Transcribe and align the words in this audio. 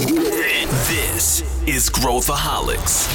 This 0.00 1.44
is 1.66 1.90
Growthaholics. 1.90 3.06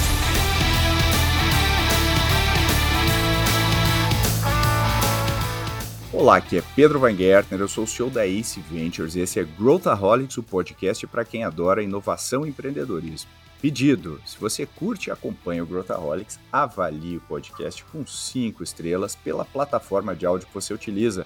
Olá, 6.14 6.38
aqui 6.38 6.60
é 6.60 6.64
Pedro 6.76 7.00
Van 7.00 7.16
Gertner, 7.16 7.60
eu 7.60 7.68
sou 7.68 7.86
o 7.86 7.88
CEO 7.88 8.12
da 8.12 8.28
Ace 8.28 8.60
Ventures 8.60 9.16
e 9.16 9.22
esse 9.22 9.40
é 9.40 9.44
Growthaholics, 9.44 10.38
o 10.38 10.44
podcast 10.44 11.08
para 11.08 11.26
quem 11.26 11.44
adora 11.44 11.82
inovação 11.82 12.46
e 12.46 12.50
empreendedorismo. 12.50 13.32
Pedido: 13.60 14.22
se 14.24 14.38
você 14.38 14.68
curte 14.68 15.10
e 15.10 15.12
acompanha 15.12 15.64
o 15.64 15.66
Growthaholics, 15.66 16.40
avalie 16.52 17.18
o 17.18 17.22
podcast 17.22 17.84
com 17.86 18.06
5 18.06 18.62
estrelas 18.62 19.16
pela 19.16 19.44
plataforma 19.44 20.16
de 20.16 20.28
áudio 20.28 20.48
que 20.48 20.54
você 20.54 20.72
utiliza. 20.72 21.26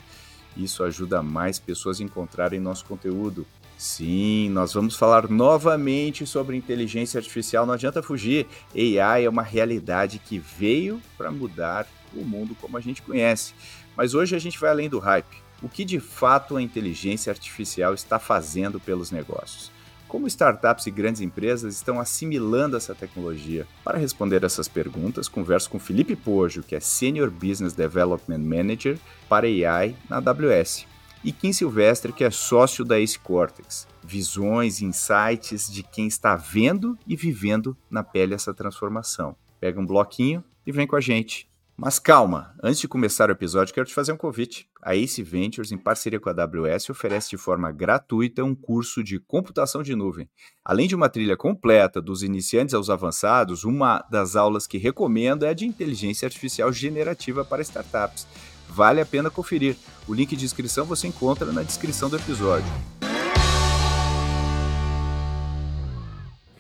Isso 0.55 0.86
ajuda 0.86 1.21
mais 1.21 1.60
pessoas 1.60 2.00
a 2.00 2.04
encontrarem 2.04 2.62
nosso 2.62 2.86
conteúdo. 2.86 3.46
Sim, 3.80 4.50
nós 4.50 4.73
vamos 4.73 4.98
falar 4.98 5.30
novamente 5.30 6.25
sobre 6.25 6.57
inteligência 6.57 7.17
artificial, 7.17 7.66
não 7.66 7.76
adianta 7.76 8.03
fugir. 8.03 8.45
AI 8.76 9.23
é 9.23 9.30
uma 9.30 9.41
realidade 9.41 10.20
que 10.20 10.38
veio 10.38 11.02
para 11.17 11.31
mudar 11.31 11.88
o 12.13 12.26
mundo 12.26 12.53
como 12.59 12.76
a 12.76 12.81
gente 12.81 13.02
conhece. 13.02 13.53
Mas 13.95 14.13
hoje 14.13 14.36
a 14.36 14.39
gente 14.39 14.59
vai 14.59 14.72
além 14.72 14.89
do 14.89 15.00
hype. 15.00 15.41
O 15.62 15.70
que 15.70 15.86
de 15.86 15.98
fato 15.98 16.58
a 16.58 16.62
inteligência 16.62 17.31
artificial 17.31 17.94
está 17.94 18.20
fazendo 18.20 18.81
pelos 18.81 19.12
negócios? 19.12 19.72
Como 20.09 20.27
startups 20.27 20.86
e 20.86 20.91
grandes 20.91 21.22
empresas 21.22 21.73
estão 21.73 22.02
assimilando 22.02 22.75
essa 22.75 22.94
tecnologia? 22.94 23.66
Para 23.81 23.98
responder 23.98 24.44
essas 24.44 24.67
perguntas, 24.67 25.30
converso 25.30 25.70
com 25.70 25.80
Felipe 25.80 26.17
Pojo, 26.17 26.64
que 26.64 26.75
é 26.75 26.81
Senior 26.81 27.31
Business 27.31 27.72
Development 27.72 28.39
Manager 28.39 29.00
para 29.30 29.48
AI 29.48 29.95
na 30.09 30.17
AWS, 30.17 30.86
e 31.23 31.32
Kim 31.32 31.52
Silvestre, 31.52 32.14
que 32.14 32.23
é 32.23 32.32
sócio 32.32 32.86
da 32.86 33.00
Ace 33.00 33.20
Cortex. 33.20 33.88
Visões, 34.04 34.82
insights 34.82 35.72
de 35.72 35.84
quem 35.84 36.08
está 36.08 36.36
vendo 36.36 36.98
e 37.05 37.16
vivendo 37.16 37.76
na 37.90 38.04
pele 38.04 38.34
essa 38.34 38.54
transformação. 38.54 39.36
Pega 39.59 39.80
um 39.80 39.86
bloquinho 39.86 40.44
e 40.66 40.72
vem 40.72 40.88
com 40.88 40.95
a 40.95 41.02
gente. 41.02 41.50
Mas 41.81 41.98
calma, 41.98 42.53
antes 42.61 42.81
de 42.81 42.89
começar 42.89 43.30
o 43.30 43.31
episódio, 43.31 43.73
quero 43.73 43.88
te 43.88 43.94
fazer 43.94 44.11
um 44.11 44.17
convite. 44.17 44.67
A 44.84 44.98
Ace 44.98 45.23
Ventures, 45.23 45.72
em 45.72 45.78
parceria 45.78 46.20
com 46.20 46.30
a 46.30 46.34
AWS, 46.34 46.89
oferece 46.89 47.30
de 47.30 47.38
forma 47.38 47.72
gratuita 47.72 48.44
um 48.44 48.54
curso 48.54 49.02
de 49.02 49.17
computação 49.17 49.81
de 49.81 49.95
nuvem. 49.95 50.30
Além 50.64 50.89
de 50.89 50.95
uma 50.95 51.08
trilha 51.08 51.38
completa 51.38 52.02
dos 52.02 52.22
iniciantes 52.22 52.73
aos 52.73 52.89
avançados, 52.89 53.64
uma 53.64 54.06
das 54.11 54.36
aulas 54.36 54.67
que 54.67 54.78
recomendo 54.78 55.45
é 55.45 55.50
a 55.50 55.54
de 55.54 55.66
inteligência 55.66 56.26
artificial 56.26 56.70
generativa 56.73 57.45
para 57.45 57.61
startups. 57.61 58.28
Vale 58.70 59.02
a 59.02 59.06
pena 59.06 59.30
conferir. 59.30 59.75
O 60.08 60.14
link 60.14 60.36
de 60.36 60.45
inscrição 60.45 60.86
você 60.86 61.08
encontra 61.08 61.52
na 61.52 61.64
descrição 61.64 62.09
do 62.09 62.16
episódio. 62.16 62.72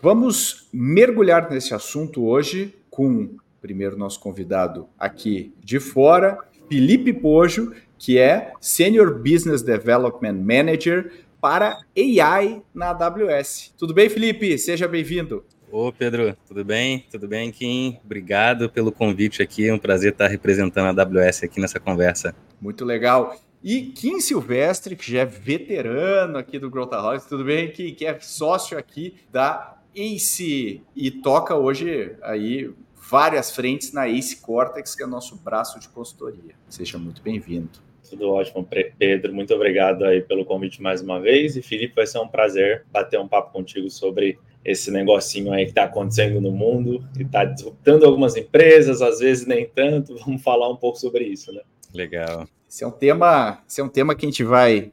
Vamos 0.01 0.67
mergulhar 0.73 1.49
nesse 1.49 1.73
assunto 1.73 2.25
hoje 2.25 2.73
com 2.89 3.37
primeiro 3.61 3.97
nosso 3.97 4.19
convidado 4.19 4.87
aqui 4.97 5.53
de 5.63 5.79
fora, 5.79 6.39
Felipe 6.69 7.11
Pojo, 7.11 7.73
que 7.97 8.17
é 8.17 8.53
Senior 8.61 9.19
Business 9.19 9.61
Development 9.61 10.35
Manager 10.35 11.11
para 11.41 11.79
AI 11.97 12.61
na 12.73 12.89
AWS. 12.89 13.73
Tudo 13.77 13.93
bem, 13.93 14.09
Felipe? 14.09 14.57
Seja 14.57 14.87
bem-vindo. 14.87 15.43
Ô, 15.71 15.91
Pedro, 15.91 16.35
tudo 16.47 16.65
bem? 16.65 17.05
Tudo 17.11 17.27
bem, 17.27 17.51
Kim? 17.51 17.99
Obrigado 18.03 18.69
pelo 18.71 18.91
convite 18.91 19.43
aqui. 19.43 19.67
É 19.67 19.73
um 19.73 19.77
prazer 19.77 20.11
estar 20.13 20.27
representando 20.27 20.99
a 20.99 21.03
AWS 21.03 21.43
aqui 21.43 21.59
nessa 21.59 21.79
conversa. 21.79 22.33
Muito 22.59 22.83
legal. 22.83 23.39
E 23.63 23.81
Kim 23.81 24.19
Silvestre, 24.19 24.95
que 24.95 25.11
já 25.11 25.19
é 25.19 25.25
veterano 25.25 26.39
aqui 26.39 26.57
do 26.57 26.71
Growthaholics, 26.71 27.27
tudo 27.27 27.43
bem? 27.43 27.71
Que, 27.71 27.91
que 27.91 28.05
é 28.05 28.19
sócio 28.19 28.77
aqui 28.77 29.15
da 29.31 29.77
ACE 29.95 30.81
e 30.95 31.11
toca 31.11 31.55
hoje 31.55 32.15
aí 32.23 32.73
várias 33.09 33.51
frentes 33.51 33.93
na 33.93 34.09
Ace 34.09 34.37
Cortex, 34.37 34.95
que 34.95 35.03
é 35.03 35.05
nosso 35.05 35.35
braço 35.37 35.79
de 35.79 35.87
consultoria. 35.89 36.55
Seja 36.67 36.97
muito 36.97 37.21
bem-vindo. 37.21 37.69
Tudo 38.09 38.29
ótimo, 38.31 38.67
Pedro. 38.97 39.33
Muito 39.33 39.53
obrigado 39.53 40.03
aí 40.03 40.21
pelo 40.21 40.45
convite 40.45 40.81
mais 40.81 41.01
uma 41.01 41.19
vez. 41.19 41.55
E 41.55 41.61
Felipe, 41.61 41.93
vai 41.95 42.07
ser 42.07 42.17
um 42.17 42.27
prazer 42.27 42.85
bater 42.91 43.19
um 43.19 43.27
papo 43.27 43.51
contigo 43.51 43.87
sobre 43.89 44.39
esse 44.63 44.91
negocinho 44.91 45.53
aí 45.53 45.65
que 45.65 45.71
está 45.71 45.85
acontecendo 45.85 46.41
no 46.41 46.51
mundo 46.51 47.03
e 47.17 47.23
está 47.23 47.45
disruptando 47.45 48.05
algumas 48.05 48.35
empresas, 48.35 49.01
às 49.01 49.19
vezes 49.19 49.45
nem 49.45 49.67
tanto. 49.67 50.15
Vamos 50.25 50.41
falar 50.41 50.69
um 50.69 50.75
pouco 50.75 50.99
sobre 50.99 51.25
isso, 51.25 51.51
né? 51.51 51.61
Legal. 51.93 52.47
Esse 52.69 52.83
é 52.83 52.87
um 52.87 52.91
tema, 52.91 53.63
esse 53.67 53.81
é 53.81 53.83
um 53.83 53.89
tema 53.89 54.13
que 54.13 54.25
a 54.25 54.29
gente 54.29 54.43
vai. 54.43 54.91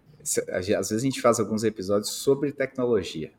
Às 0.51 0.67
vezes 0.67 0.93
a 0.93 0.99
gente 0.99 1.21
faz 1.21 1.39
alguns 1.39 1.63
episódios 1.63 2.11
sobre 2.11 2.53
tecnologia. 2.53 3.31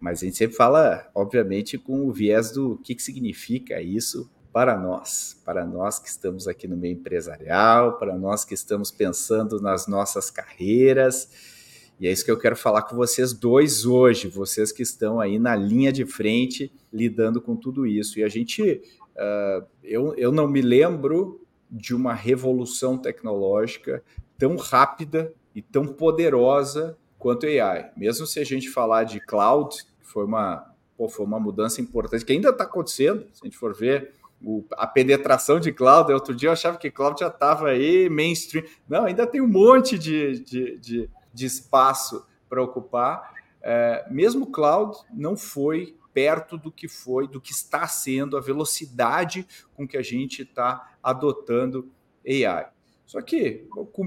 Mas 0.00 0.22
a 0.22 0.26
gente 0.26 0.36
sempre 0.36 0.56
fala, 0.56 1.08
obviamente, 1.14 1.78
com 1.78 2.06
o 2.06 2.12
viés 2.12 2.50
do 2.50 2.78
que, 2.84 2.94
que 2.94 3.02
significa 3.02 3.80
isso 3.80 4.28
para 4.52 4.76
nós, 4.76 5.40
para 5.44 5.64
nós 5.64 5.98
que 5.98 6.08
estamos 6.08 6.46
aqui 6.46 6.68
no 6.68 6.76
meio 6.76 6.94
empresarial, 6.94 7.98
para 7.98 8.16
nós 8.16 8.44
que 8.44 8.54
estamos 8.54 8.90
pensando 8.90 9.60
nas 9.60 9.86
nossas 9.86 10.30
carreiras. 10.30 11.53
E 11.98 12.08
é 12.08 12.12
isso 12.12 12.24
que 12.24 12.30
eu 12.30 12.38
quero 12.38 12.56
falar 12.56 12.82
com 12.82 12.96
vocês 12.96 13.32
dois 13.32 13.86
hoje, 13.86 14.28
vocês 14.28 14.72
que 14.72 14.82
estão 14.82 15.20
aí 15.20 15.38
na 15.38 15.54
linha 15.54 15.92
de 15.92 16.04
frente 16.04 16.72
lidando 16.92 17.40
com 17.40 17.54
tudo 17.54 17.86
isso. 17.86 18.18
E 18.18 18.24
a 18.24 18.28
gente, 18.28 18.82
uh, 19.16 19.66
eu, 19.82 20.14
eu 20.16 20.32
não 20.32 20.48
me 20.48 20.60
lembro 20.60 21.40
de 21.70 21.94
uma 21.94 22.12
revolução 22.14 22.98
tecnológica 22.98 24.02
tão 24.38 24.56
rápida 24.56 25.32
e 25.54 25.62
tão 25.62 25.86
poderosa 25.86 26.96
quanto 27.18 27.46
AI. 27.46 27.90
Mesmo 27.96 28.26
se 28.26 28.40
a 28.40 28.44
gente 28.44 28.68
falar 28.68 29.04
de 29.04 29.20
cloud, 29.20 29.76
foi 30.02 30.24
uma, 30.24 30.74
pô, 30.96 31.08
foi 31.08 31.24
uma 31.24 31.40
mudança 31.40 31.80
importante 31.80 32.24
que 32.24 32.32
ainda 32.32 32.50
está 32.50 32.64
acontecendo, 32.64 33.26
se 33.32 33.40
a 33.42 33.46
gente 33.46 33.56
for 33.56 33.74
ver 33.74 34.12
o, 34.44 34.64
a 34.72 34.86
penetração 34.86 35.58
de 35.58 35.72
cloud. 35.72 36.12
Outro 36.12 36.34
dia 36.34 36.48
eu 36.48 36.52
achava 36.52 36.76
que 36.76 36.90
cloud 36.90 37.18
já 37.18 37.28
estava 37.28 37.68
aí 37.68 38.08
mainstream. 38.10 38.64
Não, 38.88 39.04
ainda 39.04 39.26
tem 39.26 39.40
um 39.40 39.48
monte 39.48 39.98
de, 39.98 40.40
de, 40.40 40.78
de, 40.78 41.10
de 41.34 41.44
espaço 41.44 42.26
para 42.48 42.62
ocupar. 42.62 43.34
É, 43.60 44.06
mesmo 44.10 44.46
cloud 44.46 44.96
não 45.12 45.36
foi 45.36 45.96
perto 46.12 46.56
do 46.56 46.70
que 46.70 46.86
foi, 46.86 47.26
do 47.26 47.40
que 47.40 47.50
está 47.50 47.86
sendo, 47.88 48.36
a 48.36 48.40
velocidade 48.40 49.46
com 49.74 49.86
que 49.86 49.96
a 49.96 50.02
gente 50.02 50.42
está 50.42 50.96
adotando 51.02 51.90
AI. 52.26 52.68
Só 53.04 53.20
que, 53.20 53.66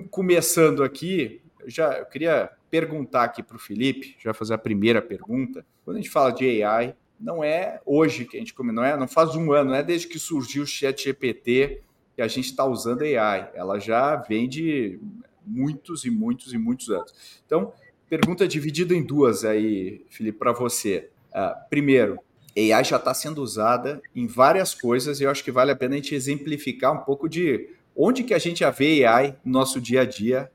começando 0.09 0.83
aqui, 0.83 1.41
já 1.65 1.99
eu 1.99 2.05
queria 2.05 2.49
perguntar 2.69 3.23
aqui 3.23 3.43
para 3.43 3.57
o 3.57 3.59
Felipe, 3.59 4.15
já 4.19 4.33
fazer 4.33 4.53
a 4.53 4.57
primeira 4.57 5.01
pergunta. 5.01 5.65
Quando 5.83 5.97
a 5.97 5.99
gente 5.99 6.09
fala 6.09 6.31
de 6.31 6.63
AI, 6.63 6.95
não 7.19 7.43
é 7.43 7.81
hoje 7.85 8.25
que 8.25 8.37
a 8.37 8.39
gente 8.39 8.53
come, 8.53 8.71
não 8.71 8.83
é, 8.83 8.95
não 8.95 9.07
faz 9.07 9.35
um 9.35 9.51
ano, 9.51 9.71
não 9.71 9.77
é 9.77 9.83
desde 9.83 10.07
que 10.07 10.19
surgiu 10.19 10.63
o 10.63 10.67
Chat 10.67 11.03
GPT 11.03 11.81
que 12.15 12.21
a 12.21 12.27
gente 12.27 12.45
está 12.45 12.65
usando 12.65 13.03
AI. 13.03 13.51
Ela 13.53 13.79
já 13.79 14.15
vem 14.15 14.47
de 14.47 14.99
muitos 15.47 16.05
e 16.05 16.09
muitos 16.09 16.53
e 16.53 16.57
muitos 16.57 16.89
anos. 16.89 17.13
Então, 17.45 17.73
pergunta 18.09 18.47
dividida 18.47 18.93
em 18.93 19.03
duas 19.03 19.43
aí, 19.45 20.05
Felipe, 20.09 20.37
para 20.37 20.51
você. 20.51 21.09
Uh, 21.29 21.69
primeiro, 21.69 22.19
AI 22.55 22.83
já 22.83 22.97
está 22.97 23.13
sendo 23.13 23.41
usada 23.41 24.01
em 24.15 24.27
várias 24.27 24.73
coisas 24.73 25.19
e 25.19 25.23
eu 25.23 25.29
acho 25.29 25.43
que 25.43 25.51
vale 25.51 25.71
a 25.71 25.75
pena 25.75 25.93
a 25.93 25.97
gente 25.97 26.15
exemplificar 26.15 26.93
um 26.93 27.03
pouco 27.03 27.29
de 27.29 27.69
onde 27.95 28.23
que 28.23 28.33
a 28.33 28.39
gente 28.39 28.59
já 28.59 28.71
vê 28.71 29.05
AI 29.05 29.37
no 29.45 29.53
nosso 29.53 29.79
dia 29.79 30.01
a 30.01 30.05
dia 30.05 30.51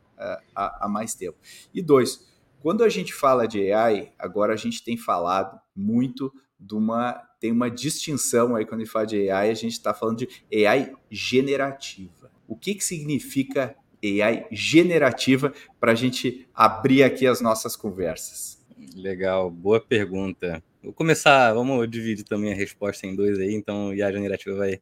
há, 0.54 0.86
há 0.86 0.88
mais 0.88 1.14
tempo. 1.14 1.38
E 1.72 1.80
dois, 1.80 2.26
quando 2.60 2.84
a 2.84 2.88
gente 2.88 3.12
fala 3.12 3.46
de 3.46 3.72
AI, 3.72 4.12
agora 4.18 4.52
a 4.52 4.56
gente 4.56 4.84
tem 4.84 4.96
falado 4.96 5.60
muito 5.74 6.32
de 6.58 6.74
uma. 6.74 7.20
Tem 7.40 7.50
uma 7.50 7.68
distinção 7.68 8.54
aí 8.54 8.64
quando 8.64 8.82
a 8.82 8.84
gente 8.84 8.92
fala 8.92 9.06
de 9.06 9.28
AI, 9.28 9.50
a 9.50 9.54
gente 9.54 9.72
está 9.72 9.92
falando 9.92 10.18
de 10.18 10.28
AI 10.64 10.94
generativa. 11.10 12.30
O 12.46 12.56
que, 12.56 12.76
que 12.76 12.84
significa 12.84 13.74
AI 14.02 14.46
generativa 14.50 15.52
para 15.78 15.92
a 15.92 15.94
gente 15.94 16.46
abrir 16.54 17.02
aqui 17.02 17.26
as 17.26 17.40
nossas 17.40 17.76
conversas? 17.76 18.62
Legal, 18.94 19.50
boa 19.50 19.80
pergunta. 19.80 20.62
Vou 20.82 20.92
começar, 20.92 21.52
vamos 21.52 21.88
dividir 21.88 22.24
também 22.24 22.52
a 22.52 22.56
resposta 22.56 23.06
em 23.06 23.14
dois 23.14 23.38
aí, 23.38 23.54
então 23.54 23.90
a 23.90 24.12
generativa 24.12 24.56
vai 24.56 24.80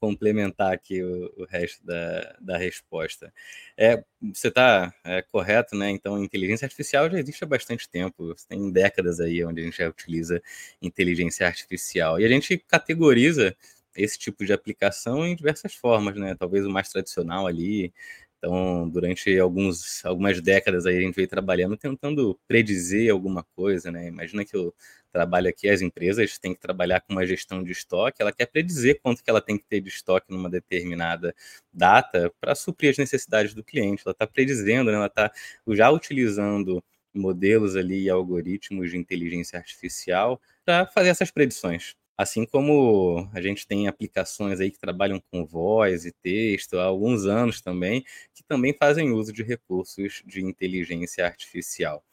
complementar 0.00 0.72
aqui 0.72 1.02
o, 1.02 1.32
o 1.36 1.44
resto 1.44 1.84
da, 1.84 2.36
da 2.40 2.56
resposta. 2.56 3.32
É, 3.76 4.02
você 4.32 4.48
está 4.48 4.92
é, 5.04 5.20
correto, 5.22 5.76
né? 5.76 5.90
Então, 5.90 6.22
inteligência 6.22 6.64
artificial 6.64 7.10
já 7.10 7.18
existe 7.18 7.44
há 7.44 7.46
bastante 7.46 7.88
tempo, 7.88 8.34
tem 8.48 8.72
décadas 8.72 9.20
aí 9.20 9.44
onde 9.44 9.60
a 9.60 9.64
gente 9.64 9.76
já 9.76 9.88
utiliza 9.88 10.42
inteligência 10.80 11.46
artificial. 11.46 12.18
E 12.18 12.24
a 12.24 12.28
gente 12.28 12.56
categoriza 12.58 13.54
esse 13.94 14.18
tipo 14.18 14.44
de 14.44 14.52
aplicação 14.52 15.26
em 15.26 15.36
diversas 15.36 15.74
formas, 15.74 16.16
né? 16.16 16.34
Talvez 16.34 16.64
o 16.64 16.70
mais 16.70 16.88
tradicional 16.88 17.46
ali. 17.46 17.92
Então, 18.42 18.88
durante 18.88 19.38
alguns, 19.38 20.02
algumas 20.04 20.40
décadas 20.40 20.86
aí 20.86 20.96
a 20.96 21.00
gente 21.02 21.14
veio 21.14 21.28
trabalhando 21.28 21.76
tentando 21.76 22.38
predizer 22.48 23.12
alguma 23.12 23.44
coisa, 23.54 23.90
né? 23.90 24.08
Imagina 24.08 24.46
que 24.46 24.56
eu 24.56 24.74
trabalho 25.12 25.48
aqui, 25.48 25.68
as 25.68 25.82
empresas 25.82 26.38
têm 26.38 26.54
que 26.54 26.60
trabalhar 26.60 27.00
com 27.02 27.12
uma 27.12 27.26
gestão 27.26 27.62
de 27.62 27.72
estoque, 27.72 28.22
ela 28.22 28.32
quer 28.32 28.46
predizer 28.46 28.98
quanto 29.02 29.22
que 29.22 29.28
ela 29.28 29.42
tem 29.42 29.58
que 29.58 29.64
ter 29.66 29.80
de 29.82 29.90
estoque 29.90 30.30
numa 30.30 30.48
determinada 30.48 31.34
data 31.72 32.32
para 32.40 32.54
suprir 32.54 32.90
as 32.90 32.96
necessidades 32.98 33.52
do 33.54 33.62
cliente. 33.62 34.02
Ela 34.06 34.12
está 34.12 34.26
predizendo, 34.26 34.90
né? 34.90 34.96
ela 34.96 35.06
está 35.06 35.30
já 35.68 35.90
utilizando 35.90 36.82
modelos 37.12 37.76
ali 37.76 38.04
e 38.04 38.10
algoritmos 38.10 38.90
de 38.90 38.96
inteligência 38.96 39.58
artificial 39.58 40.40
para 40.64 40.86
fazer 40.86 41.10
essas 41.10 41.30
predições. 41.30 41.94
Assim 42.20 42.44
como 42.44 43.30
a 43.32 43.40
gente 43.40 43.66
tem 43.66 43.88
aplicações 43.88 44.60
aí 44.60 44.70
que 44.70 44.78
trabalham 44.78 45.22
com 45.32 45.42
voz 45.42 46.04
e 46.04 46.12
texto 46.12 46.78
há 46.78 46.84
alguns 46.84 47.24
anos 47.24 47.62
também, 47.62 48.04
que 48.34 48.42
também 48.42 48.74
fazem 48.74 49.10
uso 49.10 49.32
de 49.32 49.42
recursos 49.42 50.22
de 50.26 50.44
inteligência 50.44 51.24
artificial. 51.24 52.04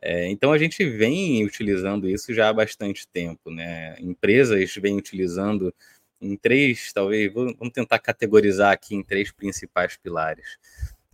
É, 0.00 0.28
então 0.28 0.52
a 0.52 0.58
gente 0.58 0.84
vem 0.84 1.44
utilizando 1.44 2.08
isso 2.08 2.34
já 2.34 2.48
há 2.48 2.52
bastante 2.52 3.06
tempo, 3.06 3.52
né? 3.52 3.94
Empresas 4.00 4.74
vêm 4.74 4.96
utilizando 4.96 5.72
em 6.20 6.36
três, 6.36 6.92
talvez, 6.92 7.32
vamos 7.32 7.70
tentar 7.72 8.00
categorizar 8.00 8.72
aqui 8.72 8.96
em 8.96 9.02
três 9.04 9.30
principais 9.30 9.96
pilares. 9.96 10.58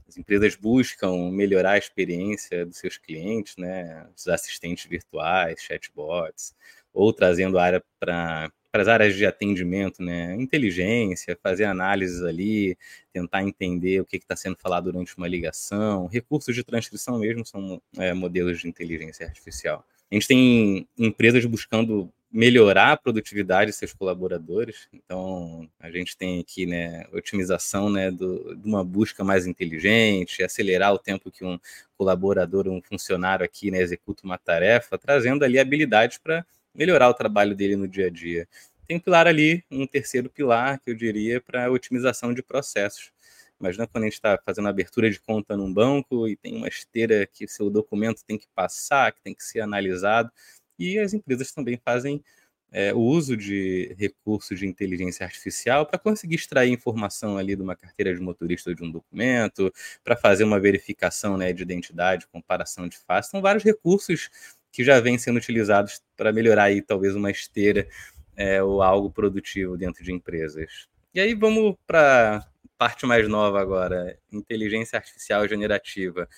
As 0.08 0.16
empresas 0.16 0.56
buscam 0.56 1.30
melhorar 1.30 1.72
a 1.72 1.78
experiência 1.78 2.64
dos 2.64 2.78
seus 2.78 2.96
clientes, 2.96 3.58
né? 3.58 4.08
Os 4.16 4.26
assistentes 4.26 4.86
virtuais, 4.86 5.60
chatbots, 5.60 6.54
ou 6.92 7.12
trazendo 7.12 7.58
área 7.58 7.82
para 8.00 8.50
para 8.70 8.82
as 8.82 8.88
áreas 8.88 9.16
de 9.16 9.24
atendimento, 9.24 10.02
né? 10.02 10.36
Inteligência, 10.36 11.38
fazer 11.42 11.64
análises 11.64 12.22
ali, 12.22 12.76
tentar 13.12 13.42
entender 13.42 14.00
o 14.00 14.04
que 14.04 14.16
está 14.18 14.36
sendo 14.36 14.56
falado 14.56 14.92
durante 14.92 15.16
uma 15.16 15.26
ligação. 15.26 16.06
Recursos 16.06 16.54
de 16.54 16.62
transcrição 16.62 17.18
mesmo 17.18 17.46
são 17.46 17.80
é, 17.96 18.12
modelos 18.12 18.60
de 18.60 18.68
inteligência 18.68 19.26
artificial. 19.26 19.84
A 20.10 20.14
gente 20.14 20.28
tem 20.28 20.86
empresas 20.98 21.44
buscando 21.46 22.12
melhorar 22.30 22.92
a 22.92 22.96
produtividade 22.96 23.70
de 23.70 23.76
seus 23.76 23.92
colaboradores. 23.94 24.86
Então, 24.92 25.68
a 25.80 25.90
gente 25.90 26.16
tem 26.16 26.40
aqui, 26.40 26.66
né, 26.66 27.06
otimização, 27.12 27.88
né, 27.88 28.10
do, 28.10 28.54
de 28.54 28.68
uma 28.68 28.84
busca 28.84 29.24
mais 29.24 29.46
inteligente, 29.46 30.42
acelerar 30.42 30.92
o 30.92 30.98
tempo 30.98 31.30
que 31.30 31.42
um 31.42 31.58
colaborador, 31.96 32.68
um 32.68 32.82
funcionário 32.82 33.44
aqui, 33.44 33.70
né, 33.70 33.80
executa 33.80 34.24
uma 34.24 34.36
tarefa, 34.36 34.98
trazendo 34.98 35.42
ali 35.42 35.58
habilidades 35.58 36.18
para 36.18 36.44
melhorar 36.78 37.08
o 37.08 37.14
trabalho 37.14 37.56
dele 37.56 37.74
no 37.74 37.88
dia 37.88 38.06
a 38.06 38.10
dia. 38.10 38.48
Tem 38.86 38.96
um 38.96 39.00
pilar 39.00 39.26
ali, 39.26 39.64
um 39.70 39.86
terceiro 39.86 40.30
pilar, 40.30 40.80
que 40.80 40.90
eu 40.90 40.94
diria, 40.94 41.40
para 41.40 41.70
otimização 41.70 42.32
de 42.32 42.42
processos. 42.42 43.12
Imagina 43.60 43.88
quando 43.88 44.04
a 44.04 44.06
gente 44.06 44.14
está 44.14 44.38
fazendo 44.46 44.68
abertura 44.68 45.10
de 45.10 45.20
conta 45.20 45.56
num 45.56 45.72
banco 45.72 46.28
e 46.28 46.36
tem 46.36 46.56
uma 46.56 46.68
esteira 46.68 47.26
que 47.26 47.48
seu 47.48 47.68
documento 47.68 48.22
tem 48.24 48.38
que 48.38 48.46
passar, 48.54 49.12
que 49.12 49.20
tem 49.20 49.34
que 49.34 49.42
ser 49.42 49.60
analisado, 49.60 50.30
e 50.78 50.98
as 50.98 51.12
empresas 51.12 51.50
também 51.50 51.76
fazem 51.84 52.22
é, 52.70 52.92
o 52.94 52.98
uso 52.98 53.36
de 53.36 53.94
recursos 53.98 54.58
de 54.58 54.66
inteligência 54.66 55.24
artificial 55.24 55.86
para 55.86 55.98
conseguir 55.98 56.36
extrair 56.36 56.70
informação 56.70 57.36
ali 57.36 57.56
de 57.56 57.62
uma 57.62 57.74
carteira 57.74 58.14
de 58.14 58.20
motorista 58.20 58.70
ou 58.70 58.76
de 58.76 58.84
um 58.84 58.90
documento, 58.90 59.72
para 60.04 60.16
fazer 60.16 60.44
uma 60.44 60.60
verificação 60.60 61.36
né, 61.36 61.52
de 61.52 61.62
identidade, 61.62 62.28
comparação 62.28 62.86
de 62.86 62.96
face. 62.98 63.30
São 63.30 63.40
vários 63.40 63.64
recursos 63.64 64.30
que 64.72 64.84
já 64.84 65.00
vêm 65.00 65.18
sendo 65.18 65.36
utilizados 65.36 66.02
para 66.16 66.32
melhorar 66.32 66.64
aí 66.64 66.82
talvez 66.82 67.14
uma 67.14 67.30
esteira 67.30 67.88
é, 68.36 68.62
ou 68.62 68.82
algo 68.82 69.10
produtivo 69.10 69.76
dentro 69.76 70.04
de 70.04 70.12
empresas. 70.12 70.88
E 71.14 71.20
aí 71.20 71.34
vamos 71.34 71.76
para 71.86 72.46
parte 72.76 73.04
mais 73.06 73.28
nova 73.28 73.60
agora, 73.60 74.16
inteligência 74.32 74.96
artificial 74.96 75.46
generativa. 75.48 76.28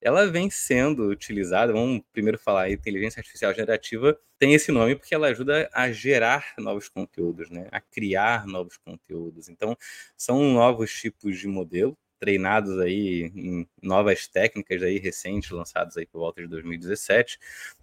Ela 0.00 0.26
vem 0.30 0.48
sendo 0.50 1.08
utilizada, 1.08 1.72
vamos 1.72 2.02
primeiro 2.12 2.38
falar, 2.38 2.70
inteligência 2.70 3.20
artificial 3.20 3.52
generativa 3.52 4.18
tem 4.38 4.54
esse 4.54 4.70
nome 4.70 4.94
porque 4.94 5.14
ela 5.14 5.28
ajuda 5.28 5.68
a 5.72 5.90
gerar 5.90 6.54
novos 6.58 6.88
conteúdos, 6.88 7.50
né? 7.50 7.68
a 7.72 7.80
criar 7.80 8.46
novos 8.46 8.76
conteúdos. 8.76 9.48
Então, 9.48 9.76
são 10.16 10.42
novos 10.52 10.92
tipos 10.92 11.38
de 11.38 11.48
modelo, 11.48 11.96
treinados 12.18 12.78
aí 12.80 13.30
em 13.34 13.66
novas 13.82 14.26
técnicas 14.28 14.82
aí 14.82 14.98
recentes, 14.98 15.50
lançadas 15.50 15.96
aí 15.96 16.06
por 16.06 16.18
volta 16.20 16.40
de 16.42 16.48
2017, 16.48 17.38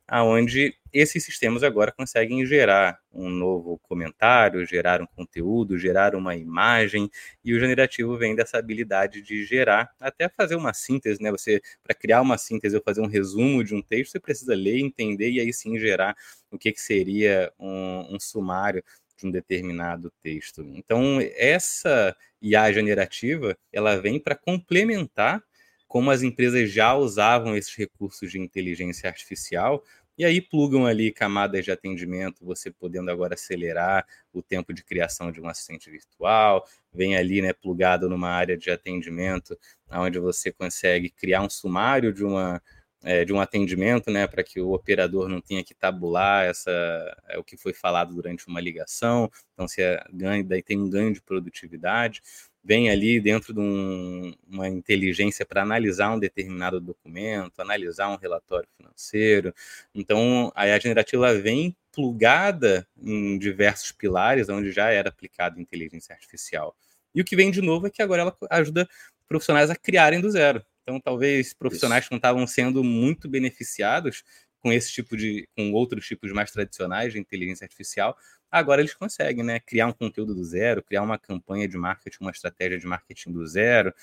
aonde 0.07 0.75
esses 0.91 1.23
sistemas 1.23 1.63
agora 1.63 1.91
conseguem 1.91 2.45
gerar 2.45 2.99
um 3.11 3.29
novo 3.29 3.79
comentário, 3.79 4.65
gerar 4.65 5.01
um 5.01 5.05
conteúdo, 5.07 5.77
gerar 5.77 6.15
uma 6.15 6.35
imagem, 6.35 7.09
e 7.43 7.53
o 7.53 7.59
generativo 7.59 8.17
vem 8.17 8.35
dessa 8.35 8.57
habilidade 8.57 9.21
de 9.21 9.43
gerar, 9.45 9.89
até 9.99 10.27
fazer 10.29 10.55
uma 10.55 10.73
síntese, 10.73 11.21
né? 11.21 11.31
Você, 11.31 11.61
para 11.83 11.95
criar 11.95 12.21
uma 12.21 12.37
síntese 12.37 12.75
ou 12.75 12.81
fazer 12.83 13.01
um 13.01 13.07
resumo 13.07 13.63
de 13.63 13.73
um 13.73 13.81
texto, 13.81 14.11
você 14.11 14.19
precisa 14.19 14.53
ler, 14.55 14.79
entender 14.79 15.31
e 15.31 15.39
aí 15.39 15.53
sim 15.53 15.77
gerar 15.79 16.15
o 16.51 16.57
que, 16.57 16.71
que 16.71 16.81
seria 16.81 17.51
um, 17.59 18.15
um 18.15 18.19
sumário 18.19 18.83
de 19.23 19.27
um 19.27 19.31
determinado 19.31 20.11
texto. 20.21 20.61
Então, 20.75 21.19
essa 21.35 22.15
IA 22.41 22.71
generativa, 22.71 23.57
ela 23.71 23.95
vem 23.95 24.19
para 24.19 24.35
complementar 24.35 25.41
como 25.87 26.11
as 26.11 26.23
empresas 26.23 26.71
já 26.71 26.93
usavam 26.95 27.55
esses 27.55 27.75
recursos 27.75 28.31
de 28.31 28.39
inteligência 28.39 29.07
artificial 29.07 29.83
e 30.17 30.23
aí 30.25 30.41
plugam 30.41 30.85
ali 30.85 31.11
camadas 31.11 31.65
de 31.65 31.71
atendimento, 31.71 32.45
você 32.45 32.69
podendo 32.69 33.09
agora 33.09 33.33
acelerar 33.33 34.05
o 34.31 34.43
tempo 34.43 34.71
de 34.73 34.83
criação 34.83 35.31
de 35.31 35.41
um 35.41 35.47
assistente 35.47 35.89
virtual, 35.89 36.67
vem 36.93 37.15
ali, 37.15 37.41
né, 37.41 37.51
plugado 37.51 38.07
numa 38.07 38.29
área 38.29 38.55
de 38.55 38.69
atendimento, 38.69 39.57
onde 39.89 40.19
você 40.19 40.51
consegue 40.51 41.09
criar 41.09 41.41
um 41.41 41.49
sumário 41.49 42.13
de 42.13 42.23
uma 42.23 42.61
é, 43.03 43.25
de 43.25 43.33
um 43.33 43.39
atendimento, 43.41 44.09
né, 44.09 44.25
para 44.25 44.43
que 44.43 44.61
o 44.61 44.71
operador 44.71 45.27
não 45.27 45.41
tenha 45.41 45.63
que 45.63 45.73
tabular 45.73 46.45
essa, 46.45 46.71
é, 47.27 47.37
o 47.37 47.43
que 47.43 47.57
foi 47.57 47.73
falado 47.73 48.13
durante 48.15 48.47
uma 48.47 48.61
ligação. 48.61 49.29
Então, 49.53 49.67
se 49.67 49.81
é 49.81 50.03
ganho, 50.11 50.43
daí 50.45 50.63
tem 50.63 50.79
um 50.79 50.89
ganho 50.89 51.13
de 51.13 51.21
produtividade. 51.21 52.21
Vem 52.63 52.89
ali 52.89 53.19
dentro 53.19 53.53
de 53.53 53.59
um, 53.59 54.33
uma 54.47 54.69
inteligência 54.69 55.45
para 55.45 55.61
analisar 55.61 56.15
um 56.15 56.19
determinado 56.19 56.79
documento, 56.79 57.59
analisar 57.59 58.09
um 58.09 58.15
relatório 58.15 58.67
financeiro. 58.77 59.53
Então, 59.93 60.49
a 60.55 60.79
generativa 60.79 61.33
vem 61.33 61.75
plugada 61.91 62.87
em 62.97 63.37
diversos 63.37 63.91
pilares, 63.91 64.47
onde 64.47 64.71
já 64.71 64.89
era 64.89 65.09
aplicada 65.09 65.59
inteligência 65.59 66.15
artificial. 66.15 66.75
E 67.13 67.21
o 67.21 67.25
que 67.25 67.35
vem 67.35 67.51
de 67.51 67.61
novo 67.61 67.87
é 67.87 67.89
que 67.89 68.01
agora 68.01 68.21
ela 68.21 68.37
ajuda 68.49 68.87
profissionais 69.27 69.69
a 69.69 69.75
criarem 69.75 70.21
do 70.21 70.31
zero. 70.31 70.63
Então, 70.83 70.99
talvez 70.99 71.53
profissionais 71.53 72.03
Isso. 72.03 72.09
que 72.09 72.13
não 72.13 72.17
estavam 72.17 72.45
sendo 72.45 72.83
muito 72.83 73.27
beneficiados 73.27 74.23
com 74.59 74.71
esse 74.71 74.91
tipo 74.91 75.17
de, 75.17 75.47
com 75.57 75.71
outros 75.73 76.05
tipos 76.05 76.31
mais 76.31 76.51
tradicionais 76.51 77.11
de 77.11 77.19
inteligência 77.19 77.65
artificial, 77.65 78.17
agora 78.49 78.81
eles 78.81 78.93
conseguem, 78.93 79.43
né, 79.43 79.59
criar 79.59 79.87
um 79.87 79.91
conteúdo 79.91 80.33
do 80.33 80.43
zero, 80.43 80.81
criar 80.81 81.01
uma 81.01 81.17
campanha 81.19 81.67
de 81.67 81.77
marketing, 81.77 82.17
uma 82.21 82.31
estratégia 82.31 82.79
de 82.79 82.87
marketing 82.87 83.31
do 83.33 83.45
zero. 83.45 83.93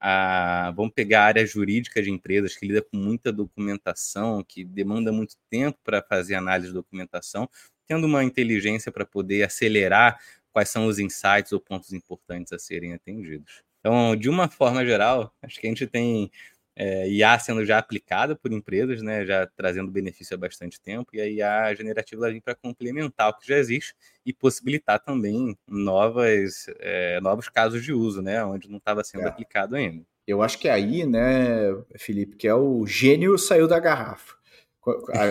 Ah, 0.00 0.72
vamos 0.76 0.92
pegar 0.94 1.22
a 1.22 1.26
área 1.26 1.46
jurídica 1.46 2.02
de 2.02 2.10
empresas 2.10 2.56
que 2.56 2.66
lida 2.66 2.82
com 2.82 2.96
muita 2.96 3.32
documentação, 3.32 4.42
que 4.42 4.64
demanda 4.64 5.12
muito 5.12 5.36
tempo 5.50 5.78
para 5.84 6.02
fazer 6.02 6.34
análise 6.34 6.68
de 6.68 6.74
documentação, 6.74 7.48
tendo 7.86 8.06
uma 8.06 8.24
inteligência 8.24 8.92
para 8.92 9.04
poder 9.04 9.42
acelerar 9.42 10.18
quais 10.52 10.70
são 10.70 10.86
os 10.86 10.98
insights 10.98 11.52
ou 11.52 11.60
pontos 11.60 11.92
importantes 11.92 12.52
a 12.52 12.58
serem 12.58 12.94
atendidos. 12.94 13.62
Então, 13.86 14.16
de 14.16 14.28
uma 14.28 14.48
forma 14.48 14.84
geral, 14.84 15.32
acho 15.40 15.60
que 15.60 15.66
a 15.68 15.70
gente 15.70 15.86
tem 15.86 16.28
é, 16.74 17.08
IA 17.08 17.38
sendo 17.38 17.64
já 17.64 17.78
aplicada 17.78 18.34
por 18.34 18.52
empresas, 18.52 19.00
né, 19.00 19.24
já 19.24 19.46
trazendo 19.56 19.92
benefício 19.92 20.34
há 20.34 20.36
bastante 20.36 20.80
tempo, 20.80 21.10
e 21.14 21.20
a 21.20 21.28
IA 21.28 21.72
generativa 21.76 22.28
vem 22.28 22.40
para 22.40 22.56
complementar 22.56 23.30
o 23.30 23.38
que 23.38 23.46
já 23.46 23.56
existe 23.56 23.94
e 24.24 24.32
possibilitar 24.32 24.98
também 24.98 25.56
novas, 25.68 26.66
é, 26.80 27.20
novos 27.20 27.48
casos 27.48 27.84
de 27.84 27.92
uso, 27.92 28.20
né, 28.20 28.44
onde 28.44 28.68
não 28.68 28.78
estava 28.78 29.04
sendo 29.04 29.22
é. 29.22 29.28
aplicado 29.28 29.76
ainda. 29.76 30.04
Eu 30.26 30.42
acho 30.42 30.58
que 30.58 30.68
aí, 30.68 31.06
né, 31.06 31.72
Felipe, 31.96 32.34
que 32.34 32.48
é 32.48 32.54
o 32.56 32.84
gênio 32.88 33.38
saiu 33.38 33.68
da 33.68 33.78
garrafa. 33.78 34.34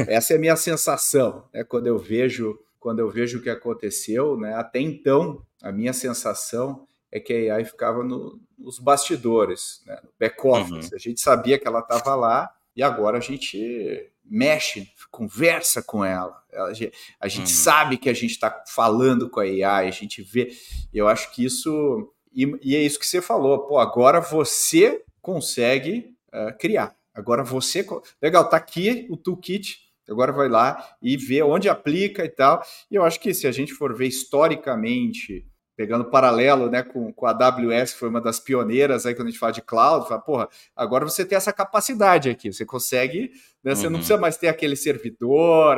Essa 0.08 0.32
é 0.32 0.38
a 0.38 0.40
minha 0.40 0.56
sensação, 0.56 1.44
né, 1.54 1.66
quando 1.66 1.88
eu 1.88 2.00
vejo 2.00 2.58
quando 2.80 3.00
eu 3.00 3.10
vejo 3.10 3.40
o 3.40 3.42
que 3.42 3.50
aconteceu, 3.50 4.38
né, 4.38 4.54
até 4.54 4.80
então 4.80 5.44
a 5.62 5.72
minha 5.72 5.92
sensação 5.92 6.88
é 7.16 7.20
que 7.22 7.50
a 7.50 7.56
AI 7.56 7.64
ficava 7.64 8.04
no, 8.04 8.38
nos 8.60 8.78
bastidores, 8.78 9.82
né, 9.86 9.98
no 10.04 10.10
back-office. 10.20 10.90
Uhum. 10.90 10.96
A 10.96 10.98
gente 10.98 11.22
sabia 11.22 11.58
que 11.58 11.66
ela 11.66 11.80
estava 11.80 12.14
lá 12.14 12.52
e 12.76 12.84
agora 12.84 13.18
a 13.18 13.22
gente 13.22 14.12
mexe, 14.26 14.90
conversa 15.10 15.82
com 15.82 16.04
ela. 16.04 16.36
A 16.52 16.74
gente, 16.74 16.94
a 17.18 17.28
gente 17.30 17.48
uhum. 17.48 17.56
sabe 17.56 17.98
que 17.98 18.10
a 18.10 18.14
gente 18.14 18.32
está 18.32 18.64
falando 18.68 19.30
com 19.30 19.40
a 19.40 19.44
AI, 19.44 19.88
a 19.88 19.92
gente 19.92 20.22
vê. 20.22 20.52
Eu 20.94 21.08
acho 21.08 21.34
que 21.34 21.46
isso. 21.46 22.14
E, 22.34 22.44
e, 22.62 22.76
é 22.76 22.82
isso 22.82 23.00
que 23.00 23.08
você 23.08 23.22
falou. 23.22 23.66
Pô, 23.66 23.80
agora 23.80 24.20
você 24.20 25.02
consegue 25.22 26.14
uh, 26.34 26.58
criar. 26.60 26.94
Agora 27.14 27.46
você. 27.46 27.88
Legal, 28.22 28.50
tá 28.50 28.58
aqui 28.58 29.08
o 29.10 29.16
toolkit. 29.16 29.86
Agora 30.10 30.34
vai 30.34 30.50
lá 30.50 30.86
e 31.02 31.16
vê 31.16 31.42
onde 31.42 31.70
aplica 31.70 32.26
e 32.26 32.30
tal. 32.30 32.62
E 32.92 32.96
eu 32.96 33.06
acho 33.06 33.22
que 33.22 33.34
se 33.34 33.48
a 33.48 33.54
gente 33.54 33.74
for 33.74 33.96
ver 33.96 34.08
historicamente 34.08 35.46
pegando 35.76 36.06
paralelo 36.06 36.70
né, 36.70 36.82
com, 36.82 37.12
com 37.12 37.26
a 37.26 37.32
AWS, 37.32 37.94
que 37.94 38.00
foi 38.00 38.10
uma 38.10 38.22
das 38.22 38.40
pioneiras 38.40 39.06
aí 39.06 39.14
quando 39.14 39.28
a 39.28 39.32
gente 39.32 39.40
fala 39.40 39.52
de 39.52 39.62
cloud, 39.62 40.08
fala, 40.08 40.22
porra, 40.22 40.50
agora 40.76 41.04
você 41.04 41.26
tem 41.26 41.36
essa 41.36 41.52
capacidade 41.52 42.30
aqui, 42.30 42.52
você 42.52 42.66
consegue, 42.66 43.32
né, 43.64 43.76
você 43.76 43.84
não 43.84 43.92
uhum. 43.92 43.98
precisa 43.98 44.18
mais 44.18 44.38
ter 44.38 44.48
aquele 44.48 44.76
servidor, 44.76 45.78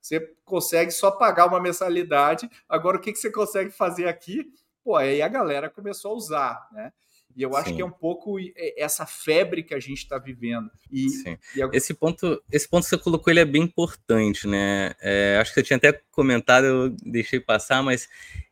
você 0.00 0.20
consegue 0.44 0.90
só 0.90 1.10
pagar 1.10 1.46
uma 1.46 1.60
mensalidade, 1.60 2.50
agora 2.68 2.96
o 2.96 3.00
que, 3.00 3.12
que 3.12 3.18
você 3.18 3.30
consegue 3.30 3.70
fazer 3.70 4.08
aqui? 4.08 4.46
Pô, 4.82 4.96
aí 4.96 5.22
a 5.22 5.28
galera 5.28 5.70
começou 5.70 6.12
a 6.12 6.14
usar, 6.14 6.68
né? 6.72 6.92
E 7.36 7.42
eu 7.42 7.54
acho 7.54 7.68
Sim. 7.68 7.76
que 7.76 7.82
é 7.82 7.84
um 7.84 7.90
pouco 7.90 8.38
essa 8.78 9.04
febre 9.04 9.62
que 9.62 9.74
a 9.74 9.78
gente 9.78 9.98
está 9.98 10.16
vivendo. 10.16 10.70
E, 10.90 11.06
e 11.54 11.62
a... 11.62 11.68
esse 11.70 11.92
ponto, 11.92 12.42
esse 12.50 12.66
ponto 12.66 12.84
que 12.84 12.88
você 12.88 12.96
colocou, 12.96 13.30
ele 13.30 13.40
é 13.40 13.44
bem 13.44 13.62
importante, 13.62 14.48
né? 14.48 14.94
É, 15.02 15.36
acho 15.38 15.52
que 15.52 15.60
você 15.60 15.66
tinha 15.66 15.76
até 15.76 16.00
comentado, 16.10 16.64
eu 16.64 16.96
deixei 17.04 17.38
passar, 17.38 17.82
mas 17.82 18.08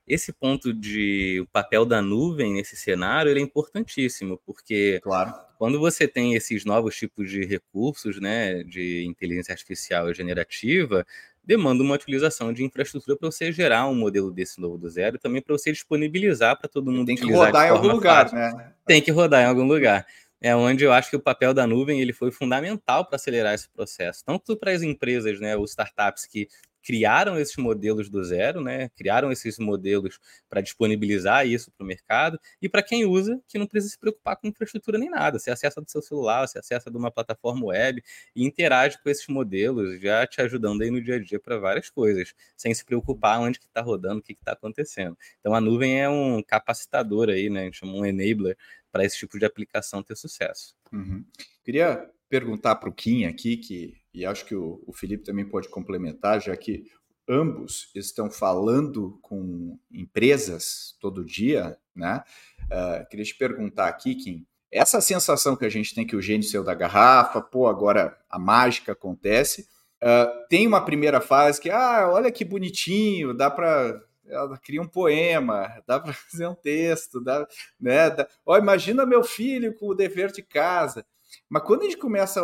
esse 0.07 0.33
ponto 0.33 0.73
de 0.73 1.41
o 1.41 1.47
papel 1.47 1.85
da 1.87 2.03
nuvem 2.03 2.53
nesse 2.53 2.77
cenário 2.77 3.31
ele 3.31 3.41
é 3.41 3.43
importantíssimo, 3.43 4.39
porque 4.45 5.01
claro. 5.03 5.35
quando 5.59 5.79
você 5.79 6.07
tem 6.07 6.35
esses 6.35 6.65
novos 6.65 6.95
tipos 6.97 7.31
de 7.31 7.45
recursos, 7.45 8.21
né, 8.21 8.63
de 8.65 9.05
inteligência 9.07 9.53
artificial 9.53 10.13
generativa, 10.13 11.07
demanda 11.43 11.83
uma 11.83 11.95
utilização 11.95 12.53
de 12.53 12.65
infraestrutura 12.65 13.17
para 13.17 13.31
você 13.31 13.51
gerar 13.51 13.87
um 13.87 13.95
modelo 13.95 14.31
desse 14.31 14.61
novo 14.61 14.79
do 14.79 14.89
zero 14.89 15.17
e 15.17 15.19
também 15.19 15.41
para 15.41 15.57
você 15.57 15.73
disponibilizar 15.73 16.59
para 16.59 16.69
todo 16.69 16.91
mundo 16.91 17.07
Tem 17.07 17.17
que 17.17 17.33
rodar 17.33 17.67
em 17.67 17.71
algum 17.71 17.89
lugar, 17.89 18.33
né? 18.33 18.73
Tem 18.87 19.03
que 19.03 19.11
rodar 19.11 19.43
em 19.43 19.47
algum 19.47 19.65
lugar. 19.65 20.07
É 20.41 20.55
onde 20.55 20.85
eu 20.85 20.93
acho 20.93 21.09
que 21.09 21.17
o 21.17 21.21
papel 21.21 21.55
da 21.55 21.67
nuvem 21.67 22.03
ele 22.03 22.13
foi 22.13 22.31
fundamental 22.31 23.07
para 23.07 23.17
acelerar 23.17 23.55
esse 23.55 23.69
processo, 23.71 24.23
tanto 24.27 24.55
para 24.57 24.73
as 24.73 24.83
empresas, 24.83 25.41
né, 25.41 25.57
os 25.57 25.71
startups 25.71 26.27
que 26.27 26.49
criaram 26.85 27.39
esses 27.39 27.57
modelos 27.57 28.11
do 28.11 28.23
zero, 28.23 28.61
né? 28.61 28.91
Criaram 28.91 29.33
esses 29.33 29.59
modelos 29.59 30.21
para 30.49 30.61
disponibilizar 30.61 31.47
isso 31.47 31.73
para 31.73 31.83
o 31.83 31.87
mercado 31.87 32.39
e 32.61 32.69
para 32.69 32.83
quem 32.83 33.07
usa, 33.07 33.41
que 33.49 33.59
não 33.59 33.67
precisa 33.67 33.93
se 33.93 33.99
preocupar 33.99 34.37
com 34.37 34.47
infraestrutura 34.47 34.99
nem 34.99 35.09
nada. 35.09 35.39
Você 35.39 35.51
acessa 35.51 35.81
do 35.81 35.91
seu 35.91 36.03
celular, 36.03 36.47
você 36.47 36.59
acessa 36.59 36.91
de 36.91 36.97
uma 36.97 37.11
plataforma 37.11 37.67
web 37.67 38.03
e 38.37 38.45
interage 38.45 39.03
com 39.03 39.09
esses 39.09 39.27
modelos, 39.27 39.99
já 40.01 40.27
te 40.27 40.43
ajudando 40.43 40.83
aí 40.83 40.91
no 40.91 41.03
dia 41.03 41.17
a 41.17 41.19
dia 41.19 41.41
para 41.41 41.59
várias 41.59 41.89
coisas, 41.89 42.35
sem 42.57 42.75
se 42.75 42.85
preocupar 42.85 43.41
onde 43.41 43.59
que 43.59 43.67
está 43.67 43.81
rodando, 43.81 44.19
o 44.19 44.23
que 44.23 44.35
está 44.35 44.53
acontecendo. 44.53 45.17
Então 45.41 45.55
a 45.55 45.61
nuvem 45.61 46.01
é 46.01 46.09
um 46.09 46.43
capacitador 46.43 47.31
aí, 47.31 47.49
né? 47.49 47.63
A 47.63 47.65
gente 47.65 47.79
chama 47.79 47.95
um 47.95 48.05
enabler 48.05 48.59
para 48.93 49.05
esse 49.05 49.17
tipo 49.17 49.39
de 49.39 49.47
aplicação 49.47 50.03
ter 50.03 50.17
sucesso. 50.17 50.77
Uhum. 50.93 51.25
Queria 51.65 52.11
perguntar 52.29 52.77
para 52.77 52.91
o 52.91 52.93
Kim 52.93 53.25
aqui, 53.25 53.57
que, 53.57 53.97
e 54.15 54.25
acho 54.25 54.47
que 54.47 54.55
o, 54.55 54.83
o 54.87 54.93
Felipe 54.93 55.25
também 55.25 55.45
pode 55.45 55.69
complementar, 55.69 56.41
já 56.41 56.57
que 56.57 56.85
ambos 57.29 57.91
estão 57.95 58.31
falando 58.31 59.19
com 59.21 59.79
empresas 59.91 60.97
todo 61.01 61.25
dia, 61.25 61.77
né? 61.95 62.23
Uh, 62.65 63.09
queria 63.09 63.25
te 63.25 63.35
perguntar 63.35 63.89
aqui, 63.89 64.15
Kim, 64.15 64.47
essa 64.71 65.01
sensação 65.01 65.57
que 65.57 65.65
a 65.65 65.69
gente 65.69 65.95
tem 65.95 66.07
que 66.07 66.17
o 66.17 66.23
gênio 66.23 66.47
saiu 66.47 66.65
da 66.65 66.75
garrafa, 66.75 67.41
pô, 67.41 67.67
agora 67.67 68.17
a 68.29 68.39
mágica 68.39 68.93
acontece. 68.93 69.69
Uh, 70.03 70.47
tem 70.49 70.67
uma 70.67 70.85
primeira 70.85 71.21
fase 71.21 71.61
que, 71.61 71.71
ah, 71.71 72.09
olha 72.13 72.31
que 72.31 72.45
bonitinho, 72.45 73.33
dá 73.33 73.51
para 73.51 74.01
ela 74.27 74.57
cria 74.59 74.81
um 74.81 74.89
poema, 74.89 75.83
dá 75.87 76.01
para 76.01 76.13
fazer 76.31 76.47
um 76.47 76.55
texto, 76.55 77.21
dá, 77.21 77.47
né? 77.81 78.11
Dá, 78.11 78.27
oh, 78.45 78.57
imagina 78.57 79.07
meu 79.07 79.23
filho 79.23 79.75
com 79.75 79.89
o 79.89 79.95
dever 79.95 80.33
de 80.33 80.43
casa. 80.43 81.05
Mas 81.49 81.63
quando 81.65 81.83
a 81.83 81.85
gente 81.85 81.97
começa 81.97 82.41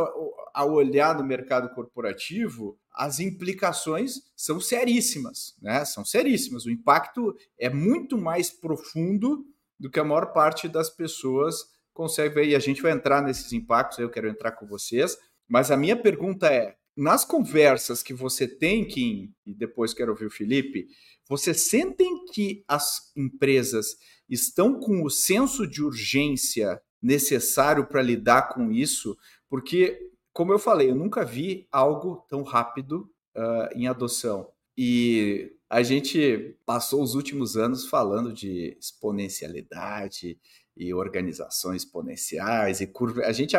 a 0.54 0.64
olhar 0.64 1.16
no 1.16 1.24
mercado 1.24 1.74
corporativo, 1.74 2.78
as 2.92 3.20
implicações 3.20 4.14
são 4.36 4.60
seríssimas, 4.60 5.54
né? 5.60 5.84
São 5.84 6.04
seríssimas. 6.04 6.66
O 6.66 6.70
impacto 6.70 7.34
é 7.58 7.70
muito 7.70 8.18
mais 8.18 8.50
profundo 8.50 9.44
do 9.78 9.90
que 9.90 10.00
a 10.00 10.04
maior 10.04 10.32
parte 10.32 10.68
das 10.68 10.90
pessoas 10.90 11.56
consegue 11.92 12.34
ver. 12.34 12.48
E 12.48 12.54
a 12.54 12.58
gente 12.58 12.82
vai 12.82 12.92
entrar 12.92 13.22
nesses 13.22 13.52
impactos, 13.52 13.98
eu 13.98 14.10
quero 14.10 14.28
entrar 14.28 14.52
com 14.52 14.66
vocês. 14.66 15.16
Mas 15.48 15.70
a 15.70 15.76
minha 15.76 15.96
pergunta 15.96 16.46
é: 16.52 16.76
nas 16.96 17.24
conversas 17.24 18.02
que 18.02 18.12
você 18.12 18.46
tem, 18.46 18.86
Kim, 18.86 19.32
e 19.46 19.54
depois 19.54 19.94
quero 19.94 20.12
ouvir 20.12 20.26
o 20.26 20.30
Felipe, 20.30 20.86
você 21.28 21.54
sentem 21.54 22.24
que 22.32 22.64
as 22.68 23.12
empresas 23.16 23.96
estão 24.28 24.78
com 24.78 25.04
o 25.04 25.10
senso 25.10 25.66
de 25.66 25.82
urgência 25.82 26.80
necessário 27.02 27.86
para 27.86 28.02
lidar 28.02 28.48
com 28.50 28.70
isso, 28.70 29.16
porque, 29.48 30.10
como 30.32 30.52
eu 30.52 30.58
falei, 30.58 30.90
eu 30.90 30.94
nunca 30.94 31.24
vi 31.24 31.66
algo 31.70 32.24
tão 32.28 32.42
rápido 32.42 33.10
uh, 33.36 33.74
em 33.74 33.86
adoção. 33.86 34.50
E 34.76 35.52
a 35.68 35.82
gente 35.82 36.56
passou 36.64 37.02
os 37.02 37.14
últimos 37.14 37.56
anos 37.56 37.86
falando 37.86 38.32
de 38.32 38.76
exponencialidade 38.78 40.38
e 40.76 40.94
organizações 40.94 41.82
exponenciais 41.82 42.80
e 42.80 42.86
curva. 42.86 43.22
A 43.22 43.32
gente 43.32 43.56